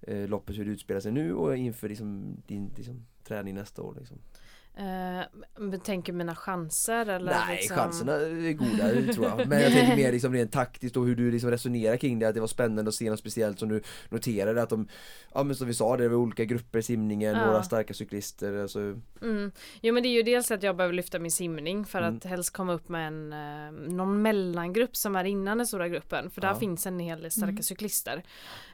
eh, 0.00 0.28
loppet 0.28 0.58
hur 0.58 0.64
det 0.64 0.70
utspelar 0.70 1.00
sig 1.00 1.12
nu 1.12 1.34
och 1.34 1.56
inför 1.56 1.88
liksom, 1.88 2.36
din 2.46 2.70
liksom, 2.76 3.06
träning 3.24 3.54
nästa 3.54 3.82
år 3.82 3.96
liksom? 3.98 4.18
Men 5.58 5.80
tänker 5.80 6.12
mina 6.12 6.34
chanser 6.34 7.06
eller? 7.06 7.32
Nej, 7.32 7.56
liksom... 7.56 7.76
chanserna 7.76 8.12
är 8.12 8.52
goda 8.52 9.12
tror 9.14 9.26
jag 9.26 9.48
Men 9.48 9.60
jag 9.62 9.72
tänker 9.72 9.96
mer 9.96 10.12
liksom 10.12 10.32
rent 10.32 10.52
taktiskt 10.52 10.96
och 10.96 11.06
hur 11.06 11.16
du 11.16 11.30
liksom 11.30 11.50
resonerar 11.50 11.96
kring 11.96 12.18
det 12.18 12.28
Att 12.28 12.34
det 12.34 12.40
var 12.40 12.46
spännande 12.46 12.88
att 12.88 12.94
se 12.94 13.10
något 13.10 13.18
speciellt 13.18 13.58
som 13.58 13.68
du 13.68 13.82
noterade 14.08 14.62
att 14.62 14.70
de 14.70 14.88
Ja 15.34 15.42
men 15.42 15.56
som 15.56 15.66
vi 15.66 15.74
sa, 15.74 15.96
det 15.96 16.08
var 16.08 16.16
olika 16.16 16.44
grupper 16.44 16.78
i 16.78 16.82
simningen, 16.82 17.36
Ja. 17.36 17.46
några 17.46 17.62
starka 17.62 17.94
cyklister 17.94 18.62
alltså, 18.62 18.78
Mm. 19.22 19.52
Jo 19.82 19.94
men 19.94 20.02
det 20.02 20.08
är 20.08 20.10
ju 20.16 20.22
dels 20.22 20.50
att 20.50 20.62
jag 20.62 20.76
behöver 20.76 20.94
lyfta 20.94 21.18
min 21.18 21.30
simning 21.30 21.84
för 21.84 21.98
Mm. 22.02 22.16
att 22.16 22.24
helst 22.24 22.52
komma 22.52 22.72
upp 22.72 22.88
med 22.88 23.06
en 23.08 23.32
eh, 23.32 23.72
någon 23.94 24.22
mellangrupp 24.22 24.96
som 24.96 25.16
är 25.16 25.24
innan 25.24 25.58
den 25.58 25.66
stora 25.66 25.88
gruppen 25.88 26.30
för 26.30 26.40
där 26.40 26.48
Ja. 26.48 26.54
finns 26.58 26.86
en 26.86 26.98
hel 26.98 27.22
del 27.22 27.30
starka 27.30 27.50
Mm. 27.50 27.62
cyklister. 27.62 28.22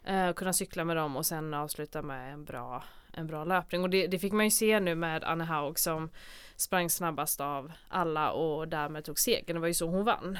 Eh, 0.04 0.32
kunna 0.32 0.52
cykla 0.52 0.84
med 0.84 0.96
dem 0.96 1.16
och 1.16 1.26
sen 1.26 1.54
avsluta 1.54 2.02
med 2.02 2.32
en 2.32 2.44
bra 2.44 2.84
en 3.16 3.26
bra 3.26 3.44
löpning 3.44 3.82
och 3.82 3.90
det, 3.90 4.06
det 4.06 4.18
fick 4.18 4.32
man 4.32 4.44
ju 4.44 4.50
se 4.50 4.80
nu 4.80 4.94
med 4.94 5.24
Anne 5.24 5.44
Haug 5.44 5.78
som 5.78 6.10
sprang 6.56 6.90
snabbast 6.90 7.40
av 7.40 7.72
alla 7.88 8.32
och 8.32 8.68
därmed 8.68 9.04
tog 9.04 9.18
segern. 9.18 9.54
Det 9.54 9.60
var 9.60 9.68
ju 9.68 9.74
så 9.74 9.88
hon 9.88 10.04
vann. 10.04 10.38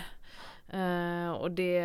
Eh, 0.68 1.30
och 1.30 1.50
det 1.50 1.80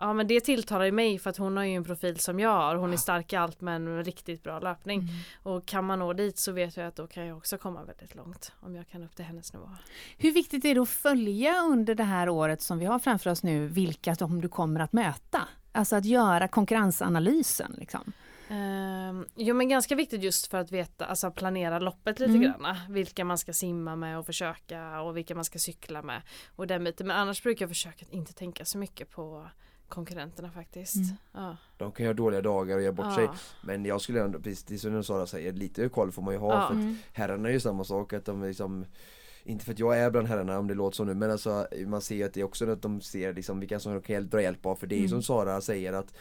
Ja 0.00 0.12
men 0.12 0.26
det 0.26 0.40
tilltalar 0.40 0.84
ju 0.84 0.92
mig 0.92 1.18
för 1.18 1.30
att 1.30 1.36
hon 1.36 1.56
har 1.56 1.64
ju 1.64 1.74
en 1.74 1.84
profil 1.84 2.18
som 2.18 2.40
jag 2.40 2.50
har. 2.50 2.76
Hon 2.76 2.92
är 2.92 2.96
stark 2.96 3.32
i 3.32 3.36
allt 3.36 3.60
men 3.60 3.84
med 3.84 4.06
riktigt 4.06 4.42
bra 4.42 4.58
löpning. 4.60 5.00
Mm. 5.00 5.14
Och 5.42 5.66
kan 5.66 5.84
man 5.84 5.98
nå 5.98 6.12
dit 6.12 6.38
så 6.38 6.52
vet 6.52 6.76
jag 6.76 6.86
att 6.86 6.96
då 6.96 7.06
kan 7.06 7.26
jag 7.26 7.36
också 7.36 7.58
komma 7.58 7.84
väldigt 7.84 8.14
långt. 8.14 8.52
Om 8.60 8.76
jag 8.76 8.88
kan 8.88 9.02
upp 9.02 9.16
till 9.16 9.24
hennes 9.24 9.52
nivå. 9.52 9.70
Hur 10.18 10.32
viktigt 10.32 10.64
är 10.64 10.74
det 10.74 10.80
att 10.80 10.88
följa 10.88 11.62
under 11.62 11.94
det 11.94 12.04
här 12.04 12.28
året 12.28 12.62
som 12.62 12.78
vi 12.78 12.86
har 12.86 12.98
framför 12.98 13.30
oss 13.30 13.42
nu 13.42 13.66
vilka 13.66 14.14
som 14.14 14.40
du 14.40 14.48
kommer 14.48 14.80
att 14.80 14.92
möta? 14.92 15.48
Alltså 15.72 15.96
att 15.96 16.04
göra 16.04 16.48
konkurrensanalysen. 16.48 17.74
Liksom. 17.78 18.12
Ehm, 18.48 19.26
jo 19.36 19.54
men 19.54 19.68
ganska 19.68 19.94
viktigt 19.94 20.22
just 20.22 20.46
för 20.46 20.58
att 20.58 20.72
veta, 20.72 21.06
alltså 21.06 21.30
planera 21.30 21.78
loppet 21.78 22.18
lite 22.20 22.32
Mm. 22.32 22.42
grann. 22.42 22.76
Vilka 22.88 23.24
man 23.24 23.38
ska 23.38 23.52
simma 23.52 23.96
med 23.96 24.18
och 24.18 24.26
försöka 24.26 25.00
och 25.00 25.16
vilka 25.16 25.34
man 25.34 25.44
ska 25.44 25.58
cykla 25.58 26.02
med. 26.02 26.22
Och 26.56 26.66
den 26.66 26.84
biten. 26.84 27.06
Men 27.06 27.16
annars 27.16 27.42
brukar 27.42 27.62
jag 27.64 27.70
försöka 27.70 28.04
att 28.06 28.12
inte 28.12 28.32
tänka 28.32 28.64
så 28.64 28.78
mycket 28.78 29.10
på 29.10 29.48
konkurrenterna 29.88 30.50
faktiskt. 30.50 30.96
Mm. 30.96 31.16
Ja. 31.32 31.56
De 31.76 31.92
kan 31.92 32.04
ju 32.04 32.08
ha 32.08 32.14
dåliga 32.14 32.40
dagar 32.42 32.76
och 32.76 32.82
göra 32.82 32.92
bort 32.92 33.14
sig 33.14 33.24
Ja. 33.24 33.34
Men 33.62 33.84
jag 33.84 34.00
skulle 34.00 34.22
ändå, 34.22 34.40
precis 34.40 34.82
som 34.82 35.04
Sara 35.04 35.26
säger, 35.26 35.52
lite 35.52 35.88
koll 35.88 36.12
får 36.12 36.22
man 36.22 36.34
ju 36.34 36.40
ha 36.40 36.54
Ja. 36.54 36.60
för 36.60 36.74
att 36.74 36.80
Mm. 36.80 36.96
herrarna 37.12 37.48
är 37.48 37.52
ju 37.52 37.60
samma 37.60 37.84
sak 37.84 38.12
att 38.12 38.24
de 38.24 38.42
liksom 38.42 38.84
inte 39.48 39.64
för 39.64 39.72
att 39.72 39.78
jag 39.78 39.98
är 39.98 40.10
bland 40.10 40.28
herrarna 40.28 40.58
om 40.58 40.66
det 40.66 40.74
låter 40.74 40.96
så 40.96 41.04
nu 41.04 41.14
men 41.14 41.30
alltså 41.30 41.66
man 41.86 42.00
ser 42.00 42.26
att 42.26 42.34
det 42.34 42.40
är 42.40 42.44
också 42.44 42.70
att 42.70 42.82
de 42.82 43.00
ser 43.00 43.34
liksom 43.34 43.60
vilka 43.60 43.80
som 43.80 44.00
kan 44.02 44.28
dra 44.28 44.42
hjälp 44.42 44.66
av 44.66 44.74
för 44.76 44.86
det 44.86 44.94
är 44.94 44.98
Mm. 44.98 45.08
som 45.08 45.22
Sara 45.22 45.60
säger 45.60 45.92
att 45.92 46.14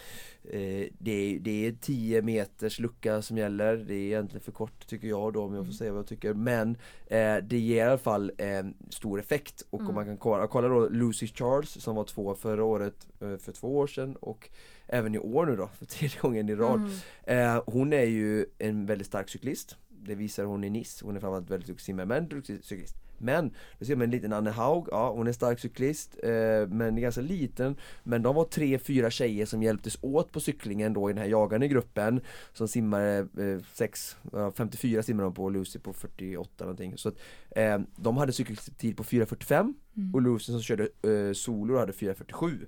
eh, 0.43 0.87
det, 0.99 1.11
är, 1.11 1.39
det 1.39 1.67
är 1.67 1.71
10 1.81 2.21
meters 2.21 2.79
lucka 2.79 3.21
som 3.21 3.37
gäller. 3.37 3.77
Det 3.77 3.93
är 3.93 4.05
egentligen 4.05 4.43
för 4.43 4.51
kort 4.51 4.87
tycker 4.87 5.07
jag 5.07 5.33
då 5.33 5.43
om 5.43 5.53
jag 5.53 5.65
får 5.65 5.73
säga 5.73 5.91
vad 5.91 5.99
jag 5.99 6.07
tycker. 6.07 6.33
Men 6.33 6.69
eh, 7.07 7.35
det 7.43 7.57
ger 7.59 7.77
i 7.85 7.89
alla 7.89 7.97
fall 7.97 8.31
eh, 8.37 8.65
stor 8.89 9.19
effekt. 9.19 9.63
Och 9.69 9.79
Mm. 9.79 9.89
om 9.89 9.95
man 9.95 10.05
kan 10.05 10.17
kolla, 10.17 10.47
kolla 10.47 10.67
då 10.67 10.89
Lucy 10.89 11.27
Charles 11.27 11.69
som 11.83 11.95
var 11.95 12.03
två 12.03 12.35
förra 12.35 12.63
året 12.63 13.07
eh, 13.21 13.37
för 13.37 13.51
två 13.51 13.77
år 13.77 13.87
sedan 13.87 14.15
och 14.15 14.49
även 14.87 15.15
i 15.15 15.19
år 15.19 15.45
nu 15.45 15.55
då 15.55 15.69
för 15.77 15.85
tredje 15.95 16.19
gången 16.19 16.49
i 16.49 16.55
rad. 16.55 16.79
Mm. 17.25 17.55
Eh, 17.55 17.63
hon 17.65 17.93
är 17.93 18.03
ju 18.05 18.45
en 18.57 18.85
väldigt 18.85 19.07
stark 19.07 19.29
cyklist. 19.29 19.75
Det 19.89 20.15
visar 20.15 20.43
hon 20.43 20.63
i 20.63 20.69
Nice, 20.69 21.05
hon 21.05 21.15
är 21.15 21.19
framförallt 21.19 21.49
väldigt 21.49 21.67
duktig 21.67 21.85
simmare 21.85 22.05
men 22.05 22.27
duktig 22.27 22.63
cyklist 22.63 22.95
Men, 23.19 23.51
då 23.79 23.85
ser 23.85 23.95
man 23.95 24.03
en 24.03 24.11
liten 24.11 24.33
Anne 24.33 24.49
Haug, 24.49 24.87
ja 24.91 25.11
hon 25.11 25.27
är 25.27 25.31
stark 25.31 25.59
cyklist 25.59 26.17
eh, 26.23 26.67
men 26.67 27.01
ganska 27.01 27.21
liten. 27.21 27.75
Men 28.03 28.21
de 28.21 28.35
var 28.35 28.43
tre, 28.45 28.79
fyra 28.79 29.09
tjejer 29.09 29.45
som 29.45 29.63
hjälptes 29.63 29.97
åt 30.01 30.31
på 30.31 30.39
cyklingen 30.39 30.93
då 30.93 31.09
i 31.09 31.13
den 31.13 31.21
här 31.21 31.29
jagande 31.29 31.67
gruppen. 31.67 32.21
Som 32.53 32.67
simmade 32.67 33.17
eh, 33.37 33.63
sex, 33.73 34.17
ja, 34.31 34.51
54 34.51 35.03
simmar 35.03 35.23
de 35.23 35.33
på 35.33 35.43
och 35.43 35.51
Lucy 35.51 35.79
på 35.79 35.93
48 35.93 36.63
någonting. 36.63 36.97
Så 36.97 37.09
att, 37.09 37.15
eh, 37.49 37.79
de 37.95 38.17
hade 38.17 38.31
cykeltid 38.31 38.97
på 38.97 39.03
4.45 39.03 39.73
Mm. 39.97 40.15
och 40.15 40.21
Lucy 40.21 40.51
som 40.51 40.61
körde 40.61 40.83
eh, 40.83 41.33
solo 41.33 41.77
hade 41.77 41.91
4.47 41.93 42.65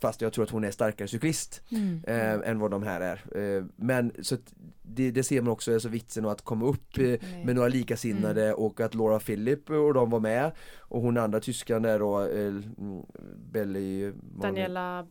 Fast 0.00 0.20
jag 0.20 0.32
tror 0.32 0.44
att 0.44 0.50
hon 0.50 0.64
är 0.64 0.70
starkare 0.70 1.08
cyklist 1.08 1.62
Mm. 1.70 2.00
eh, 2.06 2.50
än 2.50 2.58
vad 2.58 2.70
de 2.70 2.82
här 2.82 3.00
är. 3.00 3.38
Eh, 3.58 3.64
men 3.76 4.12
så 4.22 4.36
det, 4.82 5.10
det 5.10 5.22
ser 5.22 5.40
man 5.42 5.52
också, 5.52 5.72
alltså 5.74 5.88
vitsen 5.88 6.24
av 6.24 6.30
att 6.30 6.42
komma 6.42 6.66
upp 6.66 6.98
eh, 6.98 7.14
med 7.44 7.54
några 7.54 7.68
likasinnade 7.68 8.54
och 8.54 8.80
att 8.80 8.94
Laura 8.94 9.18
Philip 9.20 9.70
och 9.70 9.94
de 9.94 10.10
var 10.10 10.20
med 10.20 10.50
och 10.78 11.00
hon 11.02 11.18
andra 11.18 11.40
tyskan 11.40 11.82
där 11.82 11.98
då, 11.98 12.20
eh, 12.20 12.46
mm, 12.46 13.02
Belly 13.52 14.02
det? 14.10 14.12
Daniela 14.40 15.06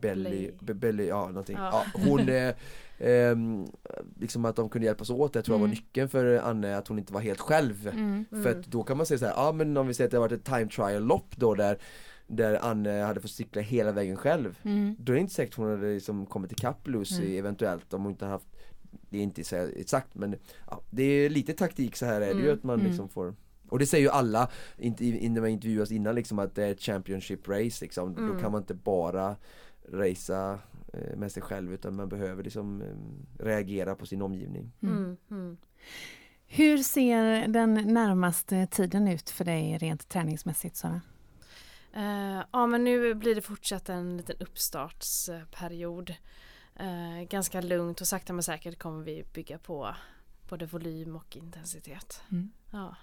Belly, 0.00 0.50
Belly, 0.60 1.06
ja 1.06 1.26
någonting. 1.28 1.56
Ja. 1.58 1.84
Ja. 1.94 2.00
hon, 2.06 2.28
eh, 2.28 2.54
ehm, 2.98 3.66
liksom 4.20 4.44
att 4.44 4.56
de 4.56 4.68
kunde 4.68 4.86
hjälpas 4.86 5.10
åt, 5.10 5.34
jag 5.34 5.44
tror 5.44 5.54
jag 5.54 5.58
var 5.58 5.66
Mm. 5.66 5.70
nyckeln 5.76 6.08
för 6.08 6.36
Anne 6.38 6.76
att 6.76 6.88
hon 6.88 6.98
inte 6.98 7.12
var 7.12 7.20
helt 7.20 7.40
själv. 7.40 7.88
Mm. 7.88 8.24
För 8.42 8.50
att 8.50 8.66
då 8.66 8.82
kan 8.82 8.96
man 8.96 9.06
säga 9.06 9.18
så 9.18 9.26
här, 9.26 9.32
ja 9.36 9.52
men 9.52 9.76
om 9.76 9.86
vi 9.86 9.94
säger 9.94 10.08
att 10.08 10.10
det 10.10 10.16
har 10.16 10.22
varit 10.28 10.32
ett 10.32 10.44
time 10.44 10.66
trial 10.68 11.02
lopp 11.04 11.36
då 11.36 11.54
där 11.54 11.78
Där 12.32 12.58
Anne 12.64 13.02
hade 13.02 13.20
fått 13.20 13.30
cykla 13.30 13.62
hela 13.62 13.92
vägen 13.92 14.16
själv 14.16 14.58
Mm. 14.62 14.94
Då 14.98 15.12
är 15.12 15.14
det 15.14 15.20
inte 15.20 15.34
säkert 15.34 15.54
hon 15.54 15.70
hade 15.70 15.94
liksom 15.94 16.26
kommit 16.26 16.52
ikapp 16.52 16.88
Lucy 16.88 17.22
Mm. 17.24 17.38
eventuellt 17.38 17.94
om 17.94 18.02
hon 18.02 18.12
inte 18.12 18.26
haft 18.26 18.46
Det 19.10 19.18
är 19.18 19.22
inte 19.22 19.42
exakt 19.76 20.14
men 20.14 20.36
ja, 20.70 20.82
det 20.90 21.02
är 21.02 21.30
lite 21.30 21.52
taktik 21.52 21.96
så 21.96 22.06
här 22.06 22.20
är 22.20 22.34
det 22.34 22.40
ju 22.40 22.44
Mm. 22.46 22.54
att 22.58 22.62
man 22.64 22.74
Mm. 22.74 22.86
liksom 22.86 23.08
får 23.08 23.34
och 23.68 23.78
det 23.78 23.86
säger 23.86 24.04
ju 24.04 24.10
alla, 24.10 24.50
inte 24.78 25.04
i- 25.04 25.28
när 25.28 25.40
man 25.40 25.50
intervjuas 25.50 25.90
innan 25.90 26.14
liksom 26.14 26.38
att 26.38 26.54
det 26.54 26.64
är 26.64 26.70
ett 26.72 26.80
Championship 26.80 27.48
race 27.48 27.84
liksom. 27.84 28.14
Då 28.14 28.22
Mm. 28.22 28.40
kan 28.40 28.52
man 28.52 28.60
inte 28.60 28.74
bara 28.74 29.36
racea 29.92 30.58
eh, 30.92 31.16
med 31.16 31.32
sig 31.32 31.42
själv 31.42 31.72
utan 31.72 31.94
man 31.96 32.08
behöver 32.08 32.42
liksom 32.44 32.82
eh, 32.82 33.44
reagera 33.44 33.94
på 33.94 34.06
sin 34.06 34.22
omgivning. 34.22 34.72
Mm. 34.82 35.16
Mm. 35.30 35.56
Hur 36.46 36.78
ser 36.78 37.48
den 37.48 37.74
närmaste 37.74 38.66
tiden 38.66 39.08
ut 39.08 39.30
för 39.30 39.44
dig 39.44 39.78
rent 39.78 40.08
träningsmässigt 40.08 40.76
Sara? 40.76 41.00
Eh, 41.94 42.42
ja 42.52 42.66
men 42.66 42.84
nu 42.84 43.14
blir 43.14 43.34
det 43.34 43.40
fortsatt 43.42 43.88
en 43.88 44.16
liten 44.16 44.36
uppstartsperiod. 44.40 46.14
Eh, 46.76 47.22
ganska 47.28 47.60
lugnt 47.60 48.00
och 48.00 48.06
sakta 48.06 48.32
men 48.32 48.42
säkert 48.42 48.78
kommer 48.78 49.04
vi 49.04 49.24
bygga 49.34 49.58
på 49.58 49.94
både 50.48 50.66
volym 50.66 51.16
och 51.16 51.36
intensitet. 51.36 52.22
Mm. 52.30 52.50
Ja. 52.70 52.96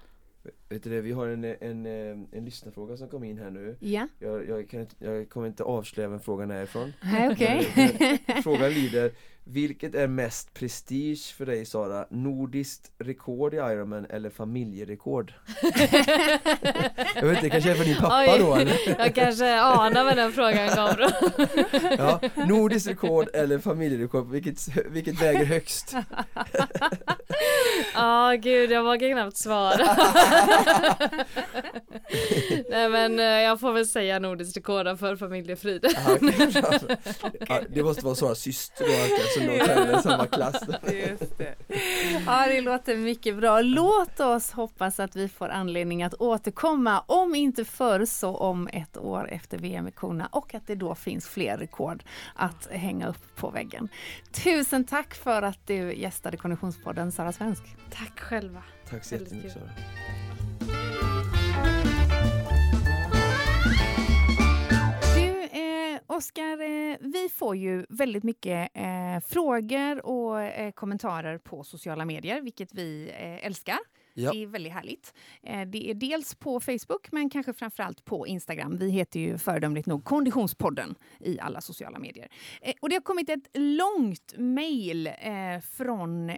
Vet 0.69 0.83
du 0.83 0.89
det, 0.89 1.01
vi 1.01 1.11
har 1.11 1.27
en, 1.27 1.43
en, 1.43 1.85
en 2.31 2.45
lyssnarfråga 2.45 2.97
som 2.97 3.09
kom 3.09 3.23
in 3.23 3.37
här 3.37 3.49
nu. 3.49 3.77
Ja, 3.79 4.07
Jag, 4.19 4.47
jag, 4.47 4.69
kan, 4.69 4.87
jag 4.97 5.29
kommer 5.29 5.47
inte 5.47 5.63
avslöja 5.63 6.09
vem 6.09 6.19
frågan 6.19 6.51
är 6.51 6.63
ifrån. 6.63 6.93
Nej, 7.03 7.29
okej. 7.31 7.63
Frågan 8.43 8.69
lyder 8.69 9.11
Vilket 9.49 9.95
är 9.95 10.07
mest 10.07 10.53
prestige 10.53 11.33
för 11.37 11.45
dig 11.45 11.65
Sara? 11.65 12.05
Nordiskt 12.09 12.91
rekord 12.99 13.53
i 13.53 13.57
Ironman 13.57 14.05
eller 14.09 14.29
familjerekord? 14.29 15.33
Jag 17.15 17.25
vet 17.25 17.35
inte, 17.35 17.41
det 17.41 17.49
kanske 17.49 17.71
är 17.71 17.75
för 17.75 17.85
din 17.85 17.95
pappa 17.95 18.25
Oj, 18.27 18.39
då 18.39 18.55
eller? 18.55 18.95
Jag 18.99 19.15
kanske 19.15 19.59
anar 19.59 20.03
vad 20.03 20.15
den 20.15 20.31
frågan 20.31 20.69
kommer. 20.69 21.13
Ja, 21.97 22.19
nordiskt 22.47 22.89
rekord 22.89 23.29
eller 23.33 23.59
familjerekord, 23.59 24.29
vilket, 24.31 24.67
vilket 24.89 25.21
väger 25.21 25.45
högst? 25.45 25.95
Ja 27.93 28.35
gud 28.41 28.71
jag 28.71 28.83
vågar 28.83 29.11
knappt 29.11 29.37
svara. 29.37 29.97
Nej 32.69 32.89
men 32.89 33.19
eh, 33.19 33.25
jag 33.25 33.59
får 33.59 33.73
väl 33.73 33.87
säga 33.87 34.19
nordiskt 34.19 34.57
rekord 34.57 34.99
för 34.99 35.15
familjefrid. 35.15 35.85
Ja, 37.47 37.61
det 37.69 37.83
måste 37.83 38.05
vara 38.05 38.15
Saras 38.15 38.39
syster 38.39 38.85
då 38.85 38.91
som 39.37 39.47
de 39.47 39.59
tävlar 39.59 39.99
i 39.99 40.01
samma 40.01 40.27
klass 40.27 40.63
Just 41.09 41.37
det. 41.37 41.55
Ja, 42.25 42.47
det 42.47 42.61
låter 42.61 42.97
mycket 42.97 43.37
bra. 43.37 43.61
Låt 43.61 44.19
oss 44.19 44.51
hoppas 44.51 44.99
att 44.99 45.15
vi 45.15 45.29
får 45.29 45.49
anledning 45.49 46.03
att 46.03 46.13
återkomma, 46.13 47.03
om 47.05 47.35
inte 47.35 47.65
förr 47.65 48.05
så 48.05 48.35
om 48.35 48.69
ett 48.73 48.97
år 48.97 49.29
efter 49.31 49.57
VM 49.57 49.87
i 49.87 49.91
Kona 49.91 50.29
och 50.31 50.55
att 50.55 50.67
det 50.67 50.75
då 50.75 50.95
finns 50.95 51.27
fler 51.27 51.57
rekord 51.57 52.03
att 52.35 52.67
hänga 52.71 53.07
upp 53.07 53.35
på 53.35 53.49
väggen. 53.49 53.89
Tusen 54.31 54.83
tack 54.83 55.13
för 55.13 55.41
att 55.41 55.67
du 55.67 55.93
gästade 55.93 56.37
Konditionspodden 56.37 57.11
Sara 57.11 57.31
Svensk. 57.31 57.63
Tack 57.91 58.19
själva. 58.19 58.63
Tack 58.89 59.03
så 59.03 59.15
jättemycket. 59.15 59.53
Sara 59.53 59.69
Oskar, 66.09 66.61
eh, 66.61 66.97
vi 66.99 67.29
får 67.29 67.55
ju 67.55 67.85
väldigt 67.89 68.23
mycket 68.23 68.69
eh, 68.73 69.19
frågor 69.27 70.05
och 70.05 70.41
eh, 70.41 70.71
kommentarer 70.71 71.37
på 71.37 71.63
sociala 71.63 72.05
medier, 72.05 72.41
vilket 72.41 72.73
vi 72.73 73.09
älskar. 73.41 73.77
Ja. 74.13 74.31
Det 74.31 74.43
är 74.43 74.47
väldigt 74.47 74.73
härligt. 74.73 75.13
Det 75.67 75.89
är 75.89 75.93
dels 75.93 76.35
på 76.35 76.59
Facebook, 76.59 77.11
men 77.11 77.29
kanske 77.29 77.53
framförallt 77.53 78.05
på 78.05 78.27
Instagram. 78.27 78.77
Vi 78.77 78.89
heter 78.89 79.19
ju 79.19 79.37
föredömligt 79.37 79.87
nog 79.87 80.03
Konditionspodden 80.03 80.95
i 81.19 81.39
alla 81.39 81.61
sociala 81.61 81.99
medier. 81.99 82.27
Och 82.81 82.89
det 82.89 82.95
har 82.95 83.01
kommit 83.01 83.29
ett 83.29 83.49
långt 83.53 84.33
mejl 84.37 85.09
från 85.61 86.29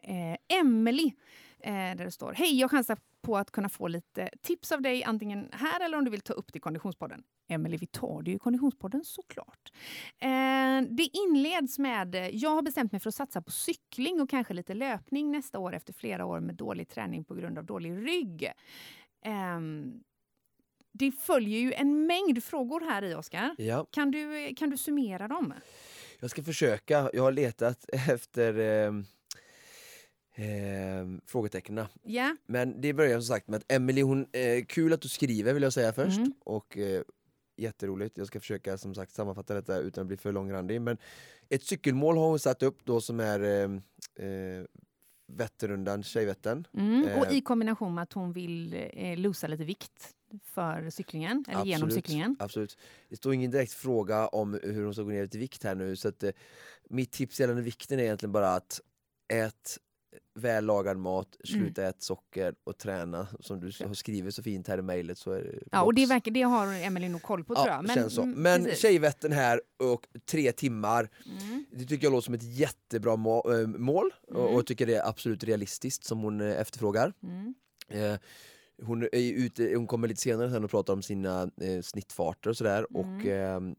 eh, 1.61 1.95
där 1.95 2.05
det 2.05 2.11
står 2.11 2.33
Hej, 2.33 2.59
jag 2.59 2.71
chansar 2.71 2.97
på 3.21 3.37
att 3.37 3.51
kunna 3.51 3.69
få 3.69 3.87
lite 3.87 4.29
tips 4.41 4.71
av 4.71 4.81
dig 4.81 5.03
antingen 5.03 5.49
här 5.51 5.85
eller 5.85 5.97
om 5.97 6.05
du 6.05 6.11
vill 6.11 6.21
ta 6.21 6.33
upp 6.33 6.53
det 6.53 6.57
i 6.57 6.59
Konditionspodden. 6.59 7.23
Emelie, 7.49 7.77
vi 7.77 7.87
tar 7.87 8.21
det 8.21 8.31
ju 8.31 8.35
i 8.35 8.39
Konditionspodden 8.39 9.01
såklart. 9.05 9.71
Eh, 10.19 10.81
det 10.89 11.09
inleds 11.13 11.79
med 11.79 12.15
eh, 12.15 12.27
Jag 12.27 12.49
har 12.49 12.61
bestämt 12.61 12.91
mig 12.91 13.01
för 13.01 13.09
att 13.09 13.15
satsa 13.15 13.41
på 13.41 13.51
cykling 13.51 14.21
och 14.21 14.29
kanske 14.29 14.53
lite 14.53 14.73
löpning 14.73 15.31
nästa 15.31 15.59
år 15.59 15.73
efter 15.75 15.93
flera 15.93 16.25
år 16.25 16.39
med 16.39 16.55
dålig 16.55 16.89
träning 16.89 17.23
på 17.23 17.35
grund 17.35 17.57
av 17.57 17.65
dålig 17.65 17.91
rygg. 18.07 18.51
Ehm, 19.25 20.03
det 20.91 21.11
följer 21.11 21.59
ju 21.59 21.73
en 21.73 22.07
mängd 22.07 22.43
frågor 22.43 22.81
här 22.81 23.03
i, 23.03 23.15
Oskar. 23.15 23.55
Ja, 23.57 23.85
Kan 23.91 24.11
du, 24.11 24.53
kan 24.55 24.69
du 24.69 24.77
summera 24.77 25.27
dem? 25.27 25.53
jag 26.19 26.29
ska 26.29 26.43
försöka. 26.43 27.09
Jag 27.13 27.23
har 27.23 27.31
letat 27.31 27.85
efter 28.09 28.59
eh, 28.59 28.91
eh, 30.39 31.21
frågetecknen. 31.25 31.85
Ja. 32.03 32.35
Men 32.45 32.81
det 32.81 32.93
börjar 32.93 33.13
som 33.13 33.23
sagt 33.27 33.47
med 33.47 33.57
att 33.57 33.71
Emily, 33.71 34.01
hon, 34.01 34.27
eh, 34.31 34.65
kul 34.65 34.93
att 34.93 35.01
du 35.01 35.09
skriver 35.09 35.53
vill 35.53 35.63
jag 35.63 35.73
säga 35.73 35.93
först. 35.93 36.17
Mm. 36.17 36.33
Och 36.39 36.77
eh, 36.77 37.01
jätteroligt. 37.57 38.17
Jag 38.17 38.27
ska 38.27 38.39
försöka 38.39 38.77
som 38.77 38.95
sagt 38.95 39.13
sammanfatta 39.13 39.53
detta 39.53 39.77
utan 39.77 40.01
att 40.01 40.07
bli 40.07 40.17
för 40.17 40.31
långrandig. 40.31 40.81
Men 40.81 40.97
ett 41.49 41.63
cykelmål 41.63 42.17
har 42.17 42.27
hon 42.27 42.39
satt 42.39 42.63
upp 42.63 42.85
då 42.85 43.01
som 43.01 43.19
är 43.19 43.39
eh, 43.39 44.25
eh, 44.27 44.65
Vätternrundan, 45.31 46.03
Tjejvättern. 46.03 46.67
Mm. 46.73 47.03
Och 47.19 47.25
Eh. 47.25 47.37
i 47.37 47.41
kombination 47.41 47.95
med 47.95 48.01
att 48.01 48.13
hon 48.13 48.33
vill 48.33 48.89
eh, 48.93 49.17
losa 49.17 49.47
lite 49.47 49.63
vikt 49.63 50.15
för 50.43 50.89
cyklingen, 50.89 51.45
eller 51.47 51.65
genom 51.65 51.83
Absolut, 51.87 52.05
cyklingen. 52.05 52.35
Absolut. 52.39 52.77
Det 53.09 53.15
står 53.15 53.33
ingen 53.33 53.51
direkt 53.51 53.73
fråga 53.73 54.27
om 54.27 54.59
hur 54.63 54.83
hon 54.83 54.93
ska 54.93 55.03
gå 55.03 55.09
ner 55.09 55.21
lite 55.21 55.37
vikt 55.37 55.63
här 55.63 55.75
nu. 55.75 55.95
Så 55.95 56.07
att, 56.07 56.23
eh, 56.23 56.31
mitt 56.89 57.11
tips 57.11 57.39
gällande 57.39 57.61
vikten 57.61 57.99
är 57.99 58.03
egentligen 58.03 58.31
bara 58.31 58.49
att 58.49 58.81
ät 59.33 59.77
väl 60.39 60.65
lagad 60.65 60.97
mat, 60.97 61.27
Mm. 61.49 61.61
sluta 61.65 61.83
äta 61.87 61.97
socker 61.99 62.55
och 62.63 62.77
träna. 62.77 63.27
Som 63.39 63.59
du 63.59 63.71
har 63.87 63.93
skrivit 63.93 64.35
så 64.35 64.43
fint 64.43 64.67
här 64.67 64.77
i 64.77 64.81
mejlet 64.81 65.17
så 65.17 65.31
är 65.31 65.41
det 65.43 65.59
Ja, 65.71 65.81
och 65.83 65.93
det, 65.93 66.05
verkar, 66.05 66.31
det 66.31 66.41
har 66.41 66.67
Emelie 66.73 67.09
nog 67.09 67.21
koll 67.21 67.43
på 67.43 67.55
tror 67.55 67.67
jag. 67.67 67.85
Ja, 67.87 67.93
känns 67.93 68.13
så. 68.15 68.21
mm, 68.21 68.41
Men 68.41 68.63
precis. 68.63 68.79
Tjejvättern 68.81 69.31
här 69.31 69.61
och 69.83 70.07
tre 70.31 70.51
timmar. 70.51 71.09
Mm. 71.41 71.65
Det 71.71 71.85
tycker 71.85 72.05
jag 72.05 72.11
låter 72.11 72.25
som 72.25 72.33
ett 72.33 72.43
jättebra 72.57 73.13
äh, 73.13 73.67
mål 73.67 74.11
och, 74.27 74.35
Mm. 74.41 74.55
och 74.55 74.65
tycker 74.65 74.85
det 74.85 74.95
är 74.95 75.09
absolut 75.09 75.43
realistiskt 75.43 76.03
som 76.03 76.19
hon 76.19 76.41
eh, 76.41 76.59
efterfrågar. 76.61 77.13
Mm. 77.23 77.53
Eh, 77.89 78.19
hon, 78.81 79.03
är 79.03 79.33
ute, 79.33 79.63
hon 79.75 79.87
kommer 79.87 80.07
lite 80.07 80.21
senare 80.21 80.51
sen 80.51 80.63
och 80.63 80.69
pratar 80.69 80.93
om 80.93 81.01
sina 81.01 81.41
eh, 81.61 81.81
snittfarter 81.81 82.49
och 82.49 82.57
sådär 82.57 82.97
och 82.97 83.05
Mm. 83.05 83.75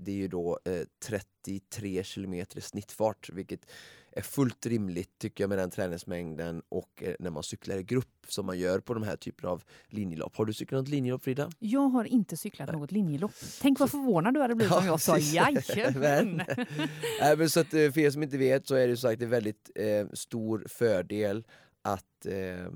Ehm, 0.00 0.04
det 0.04 0.10
är 0.12 0.16
ju 0.16 0.28
då 0.28 0.58
eh, 0.64 0.82
33 1.04 2.04
kilometer 2.04 2.58
i 2.58 2.60
snittfart 2.60 3.30
vilket 3.32 3.66
är 4.12 4.22
fullt 4.22 4.66
rimligt 4.66 5.18
tycker 5.18 5.44
jag 5.44 5.48
med 5.48 5.58
den 5.58 5.70
träningsmängden 5.70 6.62
och 6.68 7.02
eh, 7.02 7.14
när 7.18 7.30
man 7.30 7.42
cyklar 7.42 7.76
i 7.76 7.82
grupp 7.82 8.26
som 8.28 8.46
man 8.46 8.58
gör 8.58 8.80
på 8.80 8.94
de 8.94 9.02
här 9.02 9.16
typerna 9.16 9.50
av 9.50 9.62
linjelopp. 9.86 10.36
Har 10.36 10.44
du 10.44 10.52
cyklat 10.52 10.78
något 10.80 10.88
linjelopp 10.88 11.24
Frida? 11.24 11.50
Jag 11.58 11.88
har 11.88 12.04
inte 12.04 12.36
cyklat 12.36 12.72
något 12.72 12.92
linjelopp. 12.92 13.32
Tänk 13.60 13.78
vad 13.80 13.90
förvånad 13.90 14.34
du 14.34 14.40
hade 14.40 14.54
blivit 14.54 14.74
om 14.74 14.86
jag 14.86 15.00
sa 15.00 15.18
jajamän. 15.18 16.36
Nej, 17.20 17.36
men 17.36 17.50
så 17.50 17.60
att, 17.60 17.74
eh, 17.74 17.90
för 17.92 17.98
er 17.98 18.10
som 18.10 18.22
inte 18.22 18.38
vet 18.38 18.66
så 18.66 18.74
är 18.74 18.80
det 18.80 18.90
ju 18.90 18.96
sagt 18.96 19.22
en 19.22 19.30
väldigt 19.30 19.70
eh, 19.74 20.06
stor 20.12 20.64
fördel 20.68 21.46
att, 21.82 22.26
eh, 22.26 22.66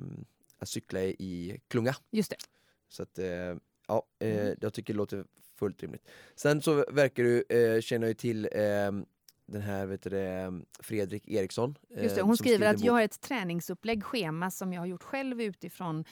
att 0.59 0.69
cykla 0.69 1.01
i 1.03 1.61
klunga. 1.69 1.95
Just 2.11 2.31
det. 2.31 2.37
Så 2.89 3.03
att, 3.03 3.19
eh, 3.19 3.27
ja, 3.89 4.07
eh, 4.19 4.29
Mm. 4.41 4.57
jag 4.61 4.75
tycker 4.75 4.93
det 4.93 4.97
låter 4.97 5.25
fullt 5.57 5.83
rimligt. 5.83 6.09
Sen 6.37 6.63
så 6.63 6.85
verkar 6.93 7.23
du 7.23 7.45
eh, 7.49 7.81
känna 7.81 8.07
ju 8.09 8.15
till 8.15 8.49
eh, 8.53 8.61
den 9.47 9.63
här 9.63 9.87
vet 9.87 10.03
du, 10.03 10.11
det, 10.11 10.53
Fredrik 10.81 11.29
Eriksson. 11.29 11.79
eh, 11.97 12.03
Just 12.03 12.17
det. 12.17 12.23
Hon 12.23 12.37
skriver 12.37 12.67
en 12.67 12.71
att 12.75 12.77
bok. 12.81 12.87
jag 12.87 12.93
har 12.93 13.03
ett 13.03 13.21
träningsupplägg, 13.21 14.05
schema 14.05 14.51
som 14.51 14.73
jag 14.73 14.81
har 14.81 14.87
gjort 14.87 15.03
själv 15.03 15.41
utifrån 15.41 16.05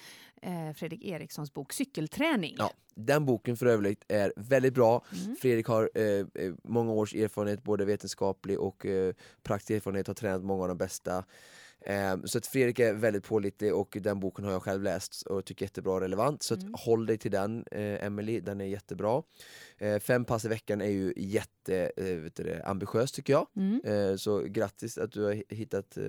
eh, 0.43 0.73
Fredrik 0.75 1.05
Erikssons 1.05 1.55
bok 1.55 1.73
Cykelträning. 1.73 2.55
Ja, 2.59 2.73
den 2.95 3.27
boken 3.27 3.57
för 3.57 3.67
övrigt 3.67 4.05
är 4.09 4.33
väldigt 4.37 4.75
bra. 4.75 5.05
Mm. 5.25 5.37
Fredrik 5.37 5.67
har 5.67 5.91
eh, 5.95 6.05
eh, 6.05 6.55
många 6.65 6.93
års 6.93 7.15
erfarenhet, 7.15 7.63
både 7.63 7.85
vetenskaplig 7.85 8.59
och 8.61 8.87
eh, 8.87 9.15
praktisk 9.43 9.71
erfarenhet, 9.71 10.07
har 10.07 10.15
tränat 10.15 10.45
många 10.45 10.63
av 10.63 10.69
de 10.69 10.79
bästa. 10.79 11.25
Eh, 11.87 12.17
så 12.25 12.39
att 12.39 12.47
Fredrik 12.47 12.79
är 12.79 12.95
väldigt 12.95 13.25
pålitlig 13.25 13.75
och 13.75 13.97
den 14.01 14.21
boken 14.21 14.45
har 14.45 14.53
jag 14.53 14.63
själv 14.63 14.83
läst 14.83 15.23
och 15.23 15.45
tycker 15.45 15.65
jättebra 15.65 15.93
och 15.93 16.01
relevant. 16.01 16.43
Så 16.43 16.55
Mm. 16.55 16.75
håll 16.79 17.07
dig 17.07 17.19
till 17.19 17.31
den 17.31 17.65
eh, 17.71 18.05
Emily, 18.05 18.41
den 18.41 18.61
är 18.61 18.65
jättebra. 18.65 19.23
Eh, 19.79 19.99
fem 19.99 20.25
pass 20.25 20.45
i 20.45 20.49
veckan 20.49 20.81
är 20.81 20.91
ju 20.91 21.13
jätte 21.17 21.93
eh, 21.97 22.05
vet 22.05 22.35
du 22.37 22.43
det, 22.43 22.63
ambitiöst 22.65 23.15
tycker 23.15 23.33
jag. 23.33 23.47
Mm. 23.57 23.81
Eh, 23.85 24.17
så 24.17 24.39
grattis 24.39 24.99
att 24.99 25.13
du 25.13 25.25
har 25.25 25.33
hi- 25.33 25.55
hittat 25.55 25.97
eh, 25.97 26.05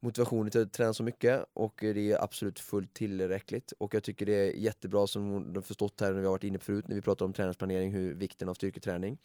motivationen 0.00 0.50
till 0.50 0.60
att 0.62 0.72
träna 0.72 0.94
så 0.94 1.02
mycket 1.02 1.44
och 1.52 1.74
det 1.80 2.12
är 2.12 2.22
absolut 2.24 2.60
fullt 2.60 2.94
tillräckligt. 2.94 3.72
Och 3.78 3.94
jag 3.94 4.02
tycker 4.02 4.26
det 4.26 4.32
är 4.34 4.52
jättebra 4.52 5.06
som 5.06 5.30
hon 5.30 5.54
har 5.54 5.62
förstått 5.62 6.00
här 6.00 6.12
när 6.12 6.20
vi 6.20 6.26
har 6.26 6.32
varit 6.32 6.44
inne 6.44 6.58
förut 6.58 6.88
när 6.88 6.94
vi 6.94 7.02
pratar 7.02 7.24
om 7.26 7.32
träningsplanering, 7.32 7.92
hur 7.92 8.14
vikten 8.14 8.48
av 8.48 8.54
styrketräning. 8.54 9.18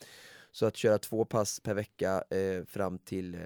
Så 0.57 0.65
att 0.65 0.77
köra 0.77 0.97
två 0.97 1.25
pass 1.25 1.59
per 1.59 1.73
vecka 1.73 2.23
eh, 2.29 2.65
fram 2.65 2.97
till 2.97 3.35
eh, 3.35 3.41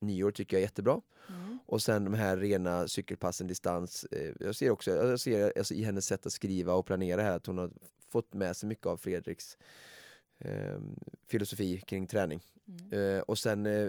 nyår 0.00 0.30
tycker 0.30 0.56
jag 0.56 0.60
är 0.60 0.66
jättebra. 0.66 1.00
Mm. 1.28 1.58
Och 1.66 1.82
sen 1.82 2.04
de 2.04 2.14
här 2.14 2.36
rena 2.36 2.88
cykelpassen 2.88 3.46
distans. 3.46 4.04
Eh, 4.04 4.32
jag 4.40 4.56
ser 4.56 4.70
också 4.70 4.90
jag 4.90 5.20
ser, 5.20 5.52
alltså, 5.58 5.74
i 5.74 5.82
hennes 5.82 6.06
sätt 6.06 6.26
att 6.26 6.32
skriva 6.32 6.74
och 6.74 6.86
planera 6.86 7.22
här 7.22 7.36
att 7.36 7.46
hon 7.46 7.58
har 7.58 7.70
fått 8.08 8.34
med 8.34 8.56
sig 8.56 8.68
mycket 8.68 8.86
av 8.86 8.96
Fredriks 8.96 9.58
eh, 10.38 10.78
filosofi 11.26 11.80
kring 11.80 12.06
träning. 12.06 12.42
Mm. 12.68 13.16
Eh, 13.16 13.20
och 13.20 13.38
sen 13.38 13.66
eh, 13.66 13.88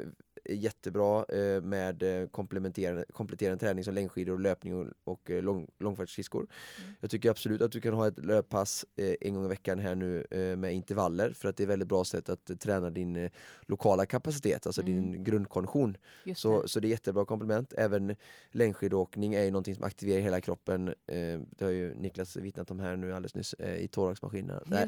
jättebra 0.49 1.25
eh, 1.29 1.61
med 1.61 2.03
eh, 2.03 2.27
komplementerande, 2.27 3.05
kompletterande 3.13 3.59
träning 3.59 3.83
som 3.83 3.93
längdskidor, 3.93 4.33
och 4.33 4.39
löpning 4.39 4.75
och, 4.75 4.87
och 5.03 5.31
eh, 5.31 5.43
lång, 5.43 5.67
långfärdsskridskor. 5.79 6.39
Mm. 6.83 6.95
Jag 7.01 7.09
tycker 7.09 7.29
absolut 7.29 7.61
att 7.61 7.71
du 7.71 7.81
kan 7.81 7.93
ha 7.93 8.07
ett 8.07 8.25
löppass 8.25 8.85
en 9.21 9.33
gång 9.33 9.45
i 9.45 9.47
veckan 9.47 9.79
här 9.79 9.95
nu 9.95 10.25
med 10.57 10.73
intervaller 10.73 11.31
för 11.31 11.49
att 11.49 11.57
det 11.57 11.61
är 11.63 11.65
ett 11.65 11.69
väldigt 11.69 11.87
bra 11.87 12.03
sätt 12.03 12.29
att 12.29 12.59
träna 12.59 12.89
din 12.89 13.29
lokala 13.61 14.05
kapacitet, 14.05 14.65
alltså 14.65 14.81
Mm. 14.81 14.93
din 15.11 15.23
grundkondition. 15.23 15.97
Så, 16.35 16.61
det. 16.61 16.67
så 16.67 16.79
det 16.79 16.87
är 16.87 16.89
jättebra 16.89 17.25
komplement. 17.25 17.73
Även 17.77 18.15
längdskidåkning 18.51 19.33
är 19.33 19.43
ju 19.43 19.51
någonting 19.51 19.75
som 19.75 19.83
aktiverar 19.83 20.21
hela 20.21 20.41
kroppen. 20.41 20.93
Det 21.05 21.61
har 21.61 21.69
ju 21.71 21.95
Niklas 21.95 22.35
vittnat 22.35 22.71
om 22.71 22.79
här 22.79 22.95
nu 22.95 23.13
alldeles 23.13 23.35
nyss 23.35 23.55
i 23.79 23.87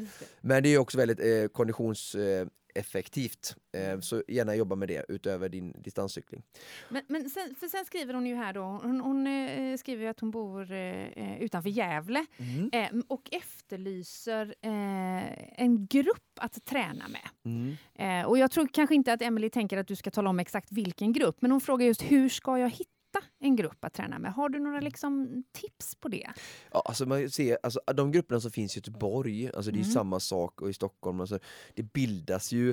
det. 0.00 0.06
men 0.40 0.62
det 0.62 0.68
är 0.68 0.78
också 0.78 0.98
väldigt. 0.98 1.20
Eh, 1.20 1.48
effektivt. 2.74 3.56
Mm. 3.72 3.90
eh, 3.90 4.00
så 4.00 4.22
gärna 4.28 4.54
jobba 4.54 4.76
med 4.76 4.88
det 4.88 5.04
utöver 5.08 5.48
din 5.48 5.72
distanscykling. 5.78 6.42
Men, 6.88 7.02
men 7.08 7.30
sen, 7.30 7.54
för 7.54 7.68
sen 7.68 7.84
skriver 7.84 8.14
hon 8.14 8.26
ju 8.26 8.34
här 8.34 8.52
då, 8.52 8.62
hon, 8.62 9.00
hon 9.00 9.26
eh, 9.26 9.76
skriver 9.76 10.06
att 10.06 10.20
hon 10.20 10.30
bor 10.30 10.72
eh, 10.72 11.42
utanför 11.42 11.70
Gävle 11.70 12.26
eh, 12.72 12.88
och 13.08 13.28
efterlyser 13.32 14.54
en 14.60 15.86
grupp 15.86 16.38
att 16.40 16.64
träna 16.64 17.04
med. 17.08 17.28
Mm. 17.44 18.26
Och 18.26 18.38
jag 18.38 18.50
tror 18.50 18.68
kanske 18.72 18.94
inte 18.94 19.12
att 19.12 19.22
Emily 19.22 19.50
tänker 19.50 19.78
att 19.78 19.88
du 19.88 19.96
ska 19.96 20.10
tala 20.10 20.30
om 20.30 20.38
exakt 20.40 20.72
vilken 20.72 21.12
grupp, 21.12 21.36
men 21.42 21.50
hon 21.50 21.60
frågar 21.60 21.86
just 21.86 22.02
hur 22.02 22.28
ska 22.28 22.58
jag 22.58 22.70
hitta 22.70 22.99
en 23.38 23.56
grupp 23.56 23.84
att 23.84 23.94
träna 23.94 24.18
med? 24.18 24.32
Har 24.32 24.48
du 24.48 24.58
några 24.58 24.80
liksom, 24.80 25.44
tips 25.52 25.94
på 25.94 26.08
det? 26.08 26.30
Ja, 26.72 26.82
alltså 26.84 27.06
man 27.06 27.30
ser, 27.30 27.58
alltså, 27.62 27.80
de 27.94 28.12
grupperna 28.12 28.40
som 28.40 28.50
finns 28.50 28.76
i 28.76 28.78
Göteborg, 28.78 29.50
alltså 29.54 29.70
det 29.70 29.78
är 29.78 29.82
Mm. 29.82 29.92
samma 29.92 30.20
sak 30.20 30.60
och 30.62 30.70
i 30.70 30.72
Stockholm. 30.72 31.20
Alltså, 31.20 31.38
det 31.74 31.82
bildas 31.82 32.52
ju 32.52 32.70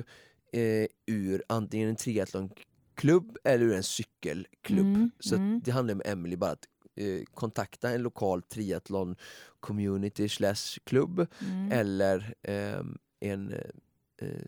eh, 0.52 0.86
ur 1.06 1.42
antingen 1.48 1.88
en 1.88 1.96
triathlonklubb 1.96 3.38
eller 3.44 3.64
ur 3.64 3.72
en 3.74 3.82
cykelklubb. 3.82 4.86
Mm, 4.96 5.10
Så 5.20 5.34
mm. 5.36 5.60
det 5.64 5.70
handlar 5.70 5.94
om 5.94 6.02
Emily 6.04 6.36
bara 6.36 6.50
att 6.50 6.64
eh, 6.96 7.22
kontakta 7.34 7.90
en 7.90 8.02
lokal 8.02 8.42
triathlon 8.42 9.16
community 9.60 10.28
slash 10.28 10.78
klubb 10.84 11.26
Mm. 11.40 11.72
eller 11.72 12.34
ehm, 12.42 12.98
en 13.20 13.52
eh, 14.18 14.46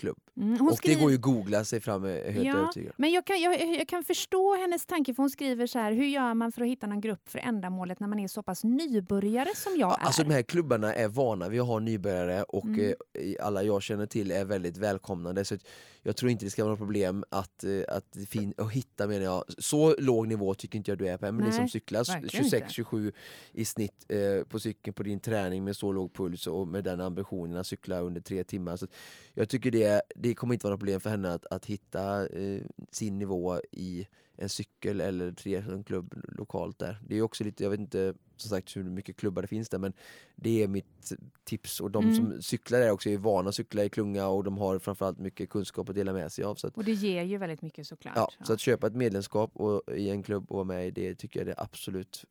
cykelklubb. 0.00 0.18
Mm, 0.36 0.68
och 0.68 0.76
skriver- 0.76 0.96
det 0.96 1.02
går 1.02 1.10
ju 1.10 1.16
att 1.16 1.22
googla 1.22 1.64
sig 1.64 1.80
fram, 1.80 2.04
jag 2.04 2.32
helt 2.32 2.46
Ja, 2.46 2.56
övertygad. 2.56 2.92
Men 2.96 3.10
jag 3.10 3.24
kan, 3.24 3.40
jag, 3.40 3.76
jag 3.78 3.88
kan 3.88 4.04
förstå 4.04 4.56
hennes 4.56 4.86
tanke, 4.86 5.14
för 5.14 5.22
hon 5.22 5.30
skriver 5.30 5.66
så 5.66 5.78
här, 5.78 5.92
hur 5.92 6.04
gör 6.04 6.34
man 6.34 6.52
för 6.52 6.62
att 6.62 6.68
hitta 6.68 6.86
någon 6.86 7.00
grupp 7.00 7.28
för 7.28 7.38
ändamålet 7.38 8.00
när 8.00 8.08
man 8.08 8.18
är 8.18 8.28
så 8.28 8.42
pass 8.42 8.64
nybörjare 8.64 9.48
som 9.56 9.72
jag 9.76 9.90
Ja, 9.90 9.96
är? 10.00 10.04
Alltså 10.06 10.22
de 10.22 10.34
här 10.34 10.42
klubbarna 10.42 10.94
är 10.94 11.08
vana 11.08 11.48
vid 11.48 11.60
att 11.60 11.66
ha 11.66 11.78
nybörjare 11.78 12.42
och 12.42 12.64
Mm. 12.64 12.80
eh, 13.14 13.46
alla 13.46 13.62
jag 13.62 13.82
känner 13.82 14.06
till 14.06 14.30
är 14.30 14.44
väldigt 14.44 14.76
välkomnande. 14.76 15.44
Så 15.44 15.56
jag 16.02 16.16
tror 16.16 16.30
inte 16.30 16.44
det 16.46 16.50
ska 16.50 16.62
vara 16.64 16.72
något 16.72 16.78
problem 16.78 17.24
att, 17.28 17.64
eh, 17.64 17.80
att, 17.88 18.16
fin- 18.28 18.54
att 18.56 18.72
hitta, 18.72 19.06
menar 19.06 19.24
jag. 19.24 19.44
Så 19.58 19.94
låg 19.98 20.28
nivå 20.28 20.54
tycker 20.54 20.76
inte 20.78 20.90
jag 20.90 20.98
du 20.98 21.08
är 21.08 21.16
på, 21.16 21.24
men 21.32 21.36
Nej, 21.44 21.52
som 21.52 21.68
cyklar 21.68 22.04
verkligen 22.12 22.44
inte. 22.44 22.58
26-27 22.58 23.12
i 23.52 23.64
snitt 23.64 24.06
eh, 24.08 24.44
på 24.48 24.60
cykeln 24.60 24.94
på 24.94 25.02
din 25.02 25.20
träning 25.20 25.64
med 25.64 25.76
så 25.76 25.92
låg 25.92 26.14
puls 26.14 26.46
och 26.46 26.68
med 26.68 26.84
den 26.84 27.00
ambitionen 27.00 27.56
att 27.56 27.66
cykla 27.66 28.00
under 28.00 28.20
tre 28.20 28.44
timmar. 28.44 28.76
Så 28.76 28.86
jag 29.34 29.48
tycker 29.48 29.70
det 29.70 29.80
det, 29.88 30.02
det 30.14 30.34
kommer 30.34 30.54
inte 30.54 30.66
vara 30.66 30.72
något 30.74 30.80
problem 30.80 31.00
för 31.00 31.10
henne 31.10 31.32
att, 31.32 31.46
att 31.50 31.66
hitta 31.66 32.26
eh, 32.28 32.60
sin 32.90 33.18
nivå 33.18 33.60
i 33.72 34.06
en 34.40 34.48
cykel 34.48 35.00
eller 35.00 35.32
triathlonklubb 35.32 36.14
lokalt 36.28 36.78
där. 36.78 36.98
Det 37.08 37.16
är 37.16 37.22
också 37.22 37.44
lite, 37.44 37.62
jag 37.62 37.70
vet 37.70 37.80
inte 37.80 38.14
som 38.36 38.48
sagt 38.50 38.76
hur 38.76 38.84
mycket 38.84 39.16
klubbar 39.16 39.42
det 39.42 39.48
finns 39.48 39.68
där 39.68 39.78
men 39.78 39.92
det 40.36 40.62
är 40.62 40.68
mitt 40.68 41.12
tips 41.44 41.80
och 41.80 41.90
de 41.90 42.04
Mm. 42.04 42.14
som 42.16 42.42
cyklar 42.42 42.80
där 42.80 42.90
också 42.90 43.10
är 43.10 43.18
vana 43.18 43.48
att 43.48 43.54
cykla 43.54 43.84
i 43.84 43.88
klunga 43.88 44.26
och 44.28 44.44
de 44.44 44.58
har 44.58 44.78
framförallt 44.78 45.18
mycket 45.18 45.50
kunskap 45.50 45.88
att 45.88 45.94
dela 45.94 46.12
med 46.12 46.32
sig 46.32 46.44
av. 46.44 46.54
Så 46.54 46.66
att, 46.66 46.76
Och 46.76 46.84
det 46.84 46.92
ger 46.92 47.22
ju 47.22 47.38
väldigt 47.38 47.62
mycket 47.62 47.86
såklart. 47.86 48.12
ja, 48.16 48.30
så 48.44 48.52
att 48.52 48.60
köpa 48.60 48.86
ett 48.86 48.94
medlemskap 48.94 49.50
och, 49.56 49.82
i 49.96 50.10
en 50.10 50.22
klubb 50.22 50.44
och 50.50 50.56
vara 50.56 50.64
med 50.64 50.86
i 50.86 50.90
det 50.90 51.14
tycker 51.14 51.40
jag 51.40 51.48
är 51.48 51.54
det 51.54 51.60
absolut 51.62 52.24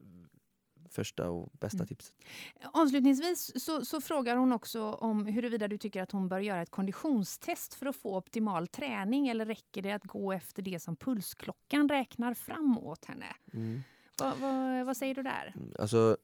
första 0.90 1.30
och 1.30 1.50
bästa 1.60 1.78
Mm. 1.78 1.88
tipset. 1.88 2.16
Avslutningsvis 2.74 3.64
så, 3.64 3.86
så 3.86 4.02
frågar 4.02 4.36
hon 4.36 4.52
också 4.52 4.84
om 4.92 5.26
huruvida 5.26 5.68
du 5.68 5.78
tycker 5.78 6.02
att 6.04 6.12
hon 6.12 6.30
bör 6.30 6.40
göra 6.40 6.62
ett 6.62 6.70
konditionstest 6.70 7.74
för 7.74 7.86
att 7.86 7.96
få 7.96 8.18
optimal 8.18 8.68
träning 8.68 9.28
eller 9.28 9.46
räcker 9.46 9.82
det 9.82 9.92
att 9.92 10.04
gå 10.04 10.32
efter 10.34 10.62
det 10.62 10.80
som 10.80 10.96
pulsklockan 10.96 11.90
räknar 11.90 12.34
fram 12.34 12.78
åt 12.78 13.06
henne? 13.06 13.26
Mm. 13.54 13.82
Vad, 14.20 14.38
vad, 14.38 14.86
vad 14.86 14.98
säger 14.98 15.16
du 15.16 15.24
där? 15.24 15.54
Mm, 15.56 15.72
Alltså, 15.80 16.18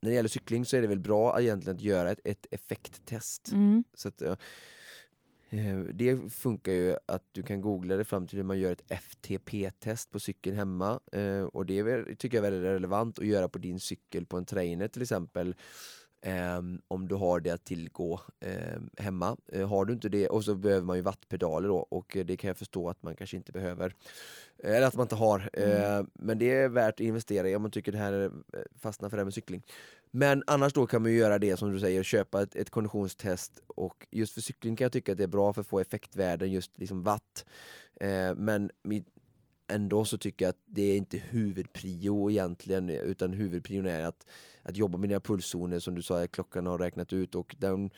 när 0.00 0.10
det 0.10 0.16
gäller 0.16 0.28
cykling 0.28 0.64
så 0.66 0.76
är 0.76 0.82
det 0.82 0.88
väl 0.88 1.00
bra 1.00 1.40
egentligen 1.40 1.76
att 1.76 1.82
göra 1.82 2.10
ett, 2.10 2.20
ett 2.24 2.46
effekttest. 2.50 3.52
Mm. 3.52 3.84
Så 3.94 4.08
att, 4.08 4.22
det 5.92 6.32
funkar 6.32 6.72
ju 6.72 6.96
att 7.06 7.22
du 7.32 7.42
kan 7.42 7.60
googla 7.60 7.96
det 7.96 8.04
fram 8.04 8.26
till 8.26 8.36
hur 8.38 8.44
man 8.44 8.58
gör 8.58 8.72
ett 8.72 8.90
FTP-test 8.90 10.10
på 10.10 10.20
cykeln 10.20 10.56
hemma. 10.56 11.00
Eh, 11.12 11.42
och 11.42 11.66
det 11.66 12.04
tycker 12.18 12.36
jag 12.38 12.46
är 12.46 12.50
väldigt 12.50 12.70
relevant 12.70 13.18
att 13.18 13.26
göra 13.26 13.48
på 13.48 13.58
din 13.58 13.80
cykel 13.80 14.26
på 14.26 14.36
en 14.36 14.46
trainer 14.46 14.88
till 14.88 15.02
exempel. 15.02 15.54
ehm, 16.22 16.80
om 16.88 17.08
du 17.08 17.14
har 17.14 17.40
det 17.40 17.50
att 17.50 17.64
tillgå 17.64 18.20
ehm, 18.40 18.90
hemma. 18.96 19.36
Eh, 19.52 19.68
har 19.68 19.84
du 19.84 19.92
inte 19.92 20.08
det, 20.08 20.28
och 20.28 20.44
så 20.44 20.54
behöver 20.54 20.82
man 20.86 20.96
ju 20.96 21.02
wattpedaler 21.02 21.68
då 21.68 21.76
och 21.78 22.16
eh, 22.16 22.24
det 22.24 22.36
kan 22.36 22.48
jag 22.48 22.56
förstå 22.58 22.88
att 22.90 23.02
man 23.02 23.16
kanske 23.16 23.36
inte 23.36 23.52
behöver. 23.52 23.94
Eh, 24.58 24.76
Eller 24.76 24.86
att 24.86 24.94
man 24.96 25.04
inte 25.04 25.14
har. 25.14 25.50
Mm. 25.52 25.70
Eh, 26.00 26.06
men 26.14 26.38
det 26.38 26.50
är 26.52 26.68
värt 26.68 26.94
att 26.94 27.00
investera 27.00 27.48
i 27.48 27.56
om 27.56 27.62
man 27.62 27.70
tycker 27.70 27.92
det 27.92 27.98
här 27.98 28.12
är, 28.12 28.24
eh, 28.24 28.30
fastnar 28.80 29.08
för 29.10 29.16
det 29.16 29.20
här 29.20 29.24
med 29.24 29.34
cykling. 29.34 29.62
Men 30.16 30.42
annars 30.46 30.72
då 30.72 30.86
kan 30.86 31.02
man 31.02 31.10
ju 31.10 31.18
göra 31.18 31.38
det 31.38 31.56
som 31.56 31.72
du 31.72 31.80
säger, 31.80 32.02
köpa 32.02 32.42
ett, 32.42 32.56
ett 32.56 32.70
konditionstest 32.70 33.62
och 33.66 34.06
just 34.10 34.34
för 34.34 34.40
cykling 34.40 34.76
kan 34.76 34.84
jag 34.84 34.92
tycka 34.92 35.12
att 35.12 35.18
det 35.18 35.24
är 35.24 35.28
bra 35.28 35.52
för 35.52 35.60
att 35.60 35.66
få 35.66 35.80
effektvärden, 35.80 36.52
just 36.52 36.78
liksom 36.78 37.02
watt. 37.02 37.44
Eh, 38.00 38.34
men 38.36 38.70
mitt, 38.82 39.06
ändå 39.68 40.04
så 40.04 40.18
tycker 40.18 40.44
jag 40.44 40.50
att 40.50 40.62
det 40.66 40.82
är 40.82 40.96
inte 40.96 41.18
huvudprio 41.18 42.30
egentligen 42.30 42.90
utan 42.90 43.32
huvudprion 43.32 43.86
är 43.86 44.04
att, 44.04 44.26
att 44.62 44.76
jobba 44.76 44.98
med 44.98 45.08
dina 45.08 45.20
pulszoner 45.20 45.78
som 45.78 45.94
du 45.94 46.02
sa 46.02 46.26
klockan 46.26 46.66
har 46.66 46.78
räknat 46.78 47.12
ut 47.12 47.34
och 47.34 47.56
den, 47.58 47.90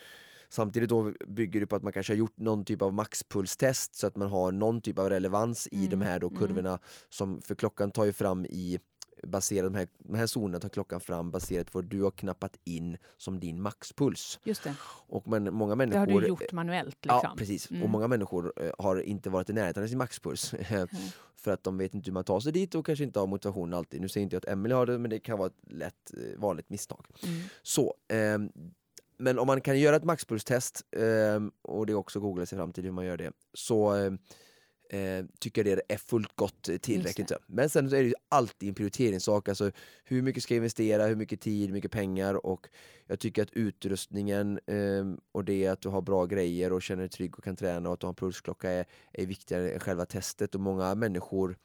Samtidigt 0.48 0.88
då 0.88 1.12
bygger 1.26 1.60
det 1.60 1.66
på 1.66 1.76
att 1.76 1.82
man 1.82 1.92
kanske 1.92 2.12
har 2.12 2.18
gjort 2.18 2.38
någon 2.38 2.64
typ 2.64 2.82
av 2.82 2.94
maxpulstest 2.94 3.94
så 3.94 4.06
att 4.06 4.16
man 4.16 4.28
har 4.28 4.52
någon 4.52 4.80
typ 4.80 4.98
av 4.98 5.10
relevans 5.10 5.68
i 5.72 5.76
Mm, 5.76 5.90
de 5.90 6.00
här 6.00 6.18
då 6.20 6.28
mm. 6.28 6.38
kurvorna 6.38 6.78
som 7.10 7.42
för 7.42 7.54
klockan 7.54 7.90
tar 7.90 8.04
ju 8.04 8.12
fram 8.12 8.46
i 8.46 8.78
baserat, 9.22 9.72
de 9.72 9.78
här, 9.78 9.88
de 9.98 10.14
här 10.14 10.26
zonerna 10.38 10.60
tar 10.60 10.68
klockan 10.68 11.00
fram 11.00 11.30
baserat 11.30 11.72
på 11.72 11.78
vad 11.78 11.84
du 11.84 12.02
har 12.02 12.10
knappat 12.10 12.56
in 12.64 12.98
som 13.16 13.40
din 13.40 13.62
maxpuls. 13.62 14.40
Just 14.44 14.62
det, 14.62 14.74
Och 15.08 15.28
men, 15.28 15.54
många 15.54 15.72
det 15.72 15.76
människor 15.76 15.98
har 15.98 16.20
du 16.20 16.26
gjort 16.26 16.52
manuellt. 16.52 16.96
Liksom. 17.04 17.20
Ja, 17.22 17.34
precis. 17.38 17.70
Mm. 17.70 17.82
Och 17.82 17.88
många 17.88 18.08
människor 18.08 18.52
eh, 18.56 18.70
har 18.78 19.00
inte 19.00 19.30
varit 19.30 19.50
i 19.50 19.52
närheten 19.52 19.82
av 19.82 19.86
sin 19.86 19.98
maxpuls. 19.98 20.54
för 21.36 21.50
att 21.50 21.64
de 21.64 21.78
vet 21.78 21.94
inte 21.94 22.10
hur 22.10 22.12
man 22.12 22.24
tar 22.24 22.40
sig 22.40 22.52
dit 22.52 22.74
och 22.74 22.86
kanske 22.86 23.04
inte 23.04 23.20
har 23.20 23.26
motivation 23.26 23.74
alltid. 23.74 24.00
Nu 24.00 24.08
säger 24.08 24.22
inte 24.22 24.36
jag 24.36 24.40
att 24.40 24.52
Emelie 24.52 24.74
har 24.74 24.86
det, 24.86 24.98
men 24.98 25.10
det 25.10 25.18
kan 25.18 25.38
vara 25.38 25.46
ett 25.46 25.72
lätt 25.72 26.14
eh, 26.16 26.40
vanligt 26.40 26.70
misstag. 26.70 27.06
Mm. 27.22 27.42
Så, 27.62 27.94
ehm, 28.08 28.50
men 29.18 29.38
om 29.38 29.46
man 29.46 29.60
kan 29.60 29.80
göra 29.80 29.96
ett 29.96 30.04
maxpulstest, 30.04 30.84
ehm, 30.96 31.52
och 31.62 31.86
det 31.86 31.92
är 31.92 31.94
också 31.94 32.20
googla 32.20 32.46
sig 32.46 32.58
fram 32.58 32.72
till 32.72 32.84
hur 32.84 32.90
man 32.90 33.04
gör 33.04 33.16
det, 33.16 33.32
så 33.54 33.90
ehm, 33.90 34.18
eh, 34.91 35.24
tycker 35.39 35.64
det 35.64 35.82
är 35.89 35.97
fullt 35.97 36.37
gott 36.37 36.68
eh, 36.68 36.76
tillräckligt. 36.76 37.32
Men 37.47 37.70
sen 37.70 37.87
är 37.87 37.91
det 37.91 38.03
ju 38.03 38.14
alltid 38.28 38.68
en 38.68 38.74
prioriteringssak, 38.74 39.49
alltså 39.49 39.70
hur 40.05 40.22
mycket 40.22 40.43
ska 40.43 40.55
jag 40.55 40.59
investera, 40.59 41.07
hur 41.07 41.16
mycket 41.16 41.41
tid, 41.41 41.66
hur 41.66 41.74
mycket 41.74 41.91
pengar? 41.91 42.47
Och 42.47 42.68
jag 43.07 43.20
tycker 43.20 43.43
att 43.43 43.53
utrustningen 43.53 44.61
ehm, 44.66 45.20
och 45.32 45.45
det 45.45 45.66
att 45.66 45.80
du 45.80 45.89
har 45.89 46.03
bra 46.03 46.26
grejer 46.26 46.72
och 46.72 46.82
känner 46.82 47.03
dig 47.03 47.11
trygg 47.11 47.39
och 47.39 47.45
kan 47.45 47.57
träna 47.57 47.89
och 47.89 47.93
att 47.95 48.01
du 48.01 48.07
har 48.07 48.12
en 48.12 48.16
pulsklocka 48.16 48.70
är, 48.70 48.84
är 49.12 49.26
viktigare 49.26 49.70
än 49.70 49.80
själva 49.80 50.07
testet. 50.07 50.55
Och 50.55 50.61
många 50.61 50.95
människor 50.95 51.57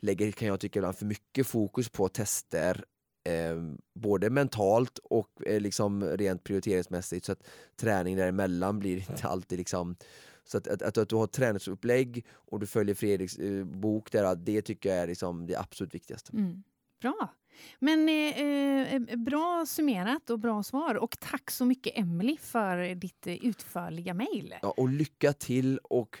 lägger, 0.00 0.32
kan 0.32 0.48
jag 0.48 0.60
tycka, 0.60 0.78
ibland 0.78 0.96
för 0.96 1.06
mycket 1.06 1.46
fokus 1.46 1.88
på 1.88 2.08
tester 2.08 2.84
eh, 3.26 3.62
både 3.94 4.30
mentalt 4.30 4.98
och 4.98 5.46
eh, 5.46 5.60
liksom 5.60 6.04
rent 6.04 6.44
prioriteringsmässigt. 6.44 7.26
Så 7.26 7.32
att 7.32 7.48
träning 7.76 8.16
däremellan 8.16 8.78
blir 8.78 8.96
inte 8.96 9.26
alltid 9.28 9.58
liksom 9.58 9.96
så 10.46 10.58
att, 10.58 10.68
att, 10.68 10.82
att, 10.82 10.98
att 10.98 11.08
du 11.08 11.16
har 11.16 11.26
träningsupplägg 11.26 12.24
och 12.30 12.60
du 12.60 12.66
följer 12.66 12.94
Fredriks 12.94 13.38
eh, 13.38 13.64
bok 13.64 14.12
där, 14.12 14.36
det 14.36 14.62
tycker 14.62 14.88
jag 14.88 14.98
är 14.98 15.06
liksom 15.06 15.46
det 15.46 15.56
absolut 15.56 15.94
viktigaste. 15.94 16.32
Mm. 16.32 16.62
Bra. 17.00 17.34
Men 17.78 18.08
eh, 18.08 18.94
eh, 18.94 19.16
bra 19.16 19.64
summerat 19.66 20.30
och 20.30 20.38
bra 20.38 20.62
svar. 20.62 20.94
Och 20.94 21.18
tack 21.20 21.50
så 21.50 21.64
mycket 21.64 21.98
Emily 21.98 22.36
för 22.36 22.94
ditt 22.94 23.26
eh, 23.26 23.34
utförliga 23.34 24.14
mejl. 24.14 24.54
Ja, 24.62 24.74
och 24.76 24.88
lycka 24.88 25.32
till 25.32 25.78
och 25.78 26.18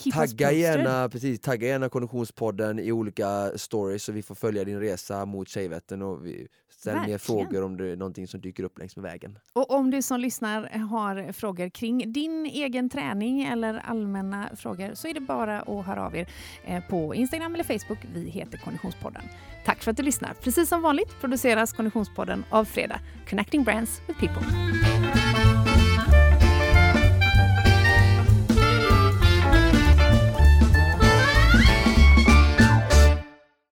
Keep 0.00 0.12
tagga 0.12 0.52
gärna, 0.52 1.08
precis, 1.08 1.40
tagga 1.40 1.68
gärna 1.68 1.88
Konditionspodden 1.88 2.78
i 2.78 2.92
olika 2.92 3.58
stories 3.58 4.04
så 4.04 4.12
vi 4.12 4.22
får 4.22 4.34
följa 4.34 4.64
din 4.64 4.80
resa 4.80 5.24
mot 5.24 5.48
Tjejvättern 5.48 6.02
och 6.02 6.26
vi 6.26 6.48
ställer 6.78 7.06
mer 7.06 7.18
frågor 7.18 7.62
om 7.62 7.76
det 7.76 7.92
är 7.92 7.96
någonting 7.96 8.28
som 8.28 8.40
dyker 8.40 8.62
upp 8.62 8.78
längs 8.78 8.96
med 8.96 9.02
vägen. 9.02 9.38
Och 9.52 9.70
om 9.70 9.90
du 9.90 10.02
som 10.02 10.20
lyssnar 10.20 10.78
har 10.78 11.32
frågor 11.32 11.68
kring 11.68 12.12
din 12.12 12.46
egen 12.46 12.90
träning 12.90 13.42
eller 13.42 13.74
allmänna 13.74 14.48
frågor 14.56 14.94
så 14.94 15.08
är 15.08 15.14
det 15.14 15.20
bara 15.20 15.60
att 15.60 15.86
höra 15.86 16.06
av 16.06 16.16
er 16.16 16.28
eh, 16.64 16.84
på 16.84 17.14
Instagram 17.14 17.54
eller 17.54 17.64
Facebook. 17.64 17.98
Vi 18.14 18.30
heter 18.30 18.58
Konditionspodden. 18.58 19.22
Tack 19.64 19.82
för 19.82 19.90
att 19.90 19.96
du 19.96 20.02
lyssnar. 20.02 20.34
Precis 20.34 20.68
som 20.68 20.82
vanligt 20.82 21.20
produceras 21.20 21.72
Konditionspodden 21.72 22.44
av 22.50 22.64
Fredag, 22.64 23.00
Connecting 23.30 23.64
Brands 23.64 24.00
with 24.08 24.20
People. 24.20 24.42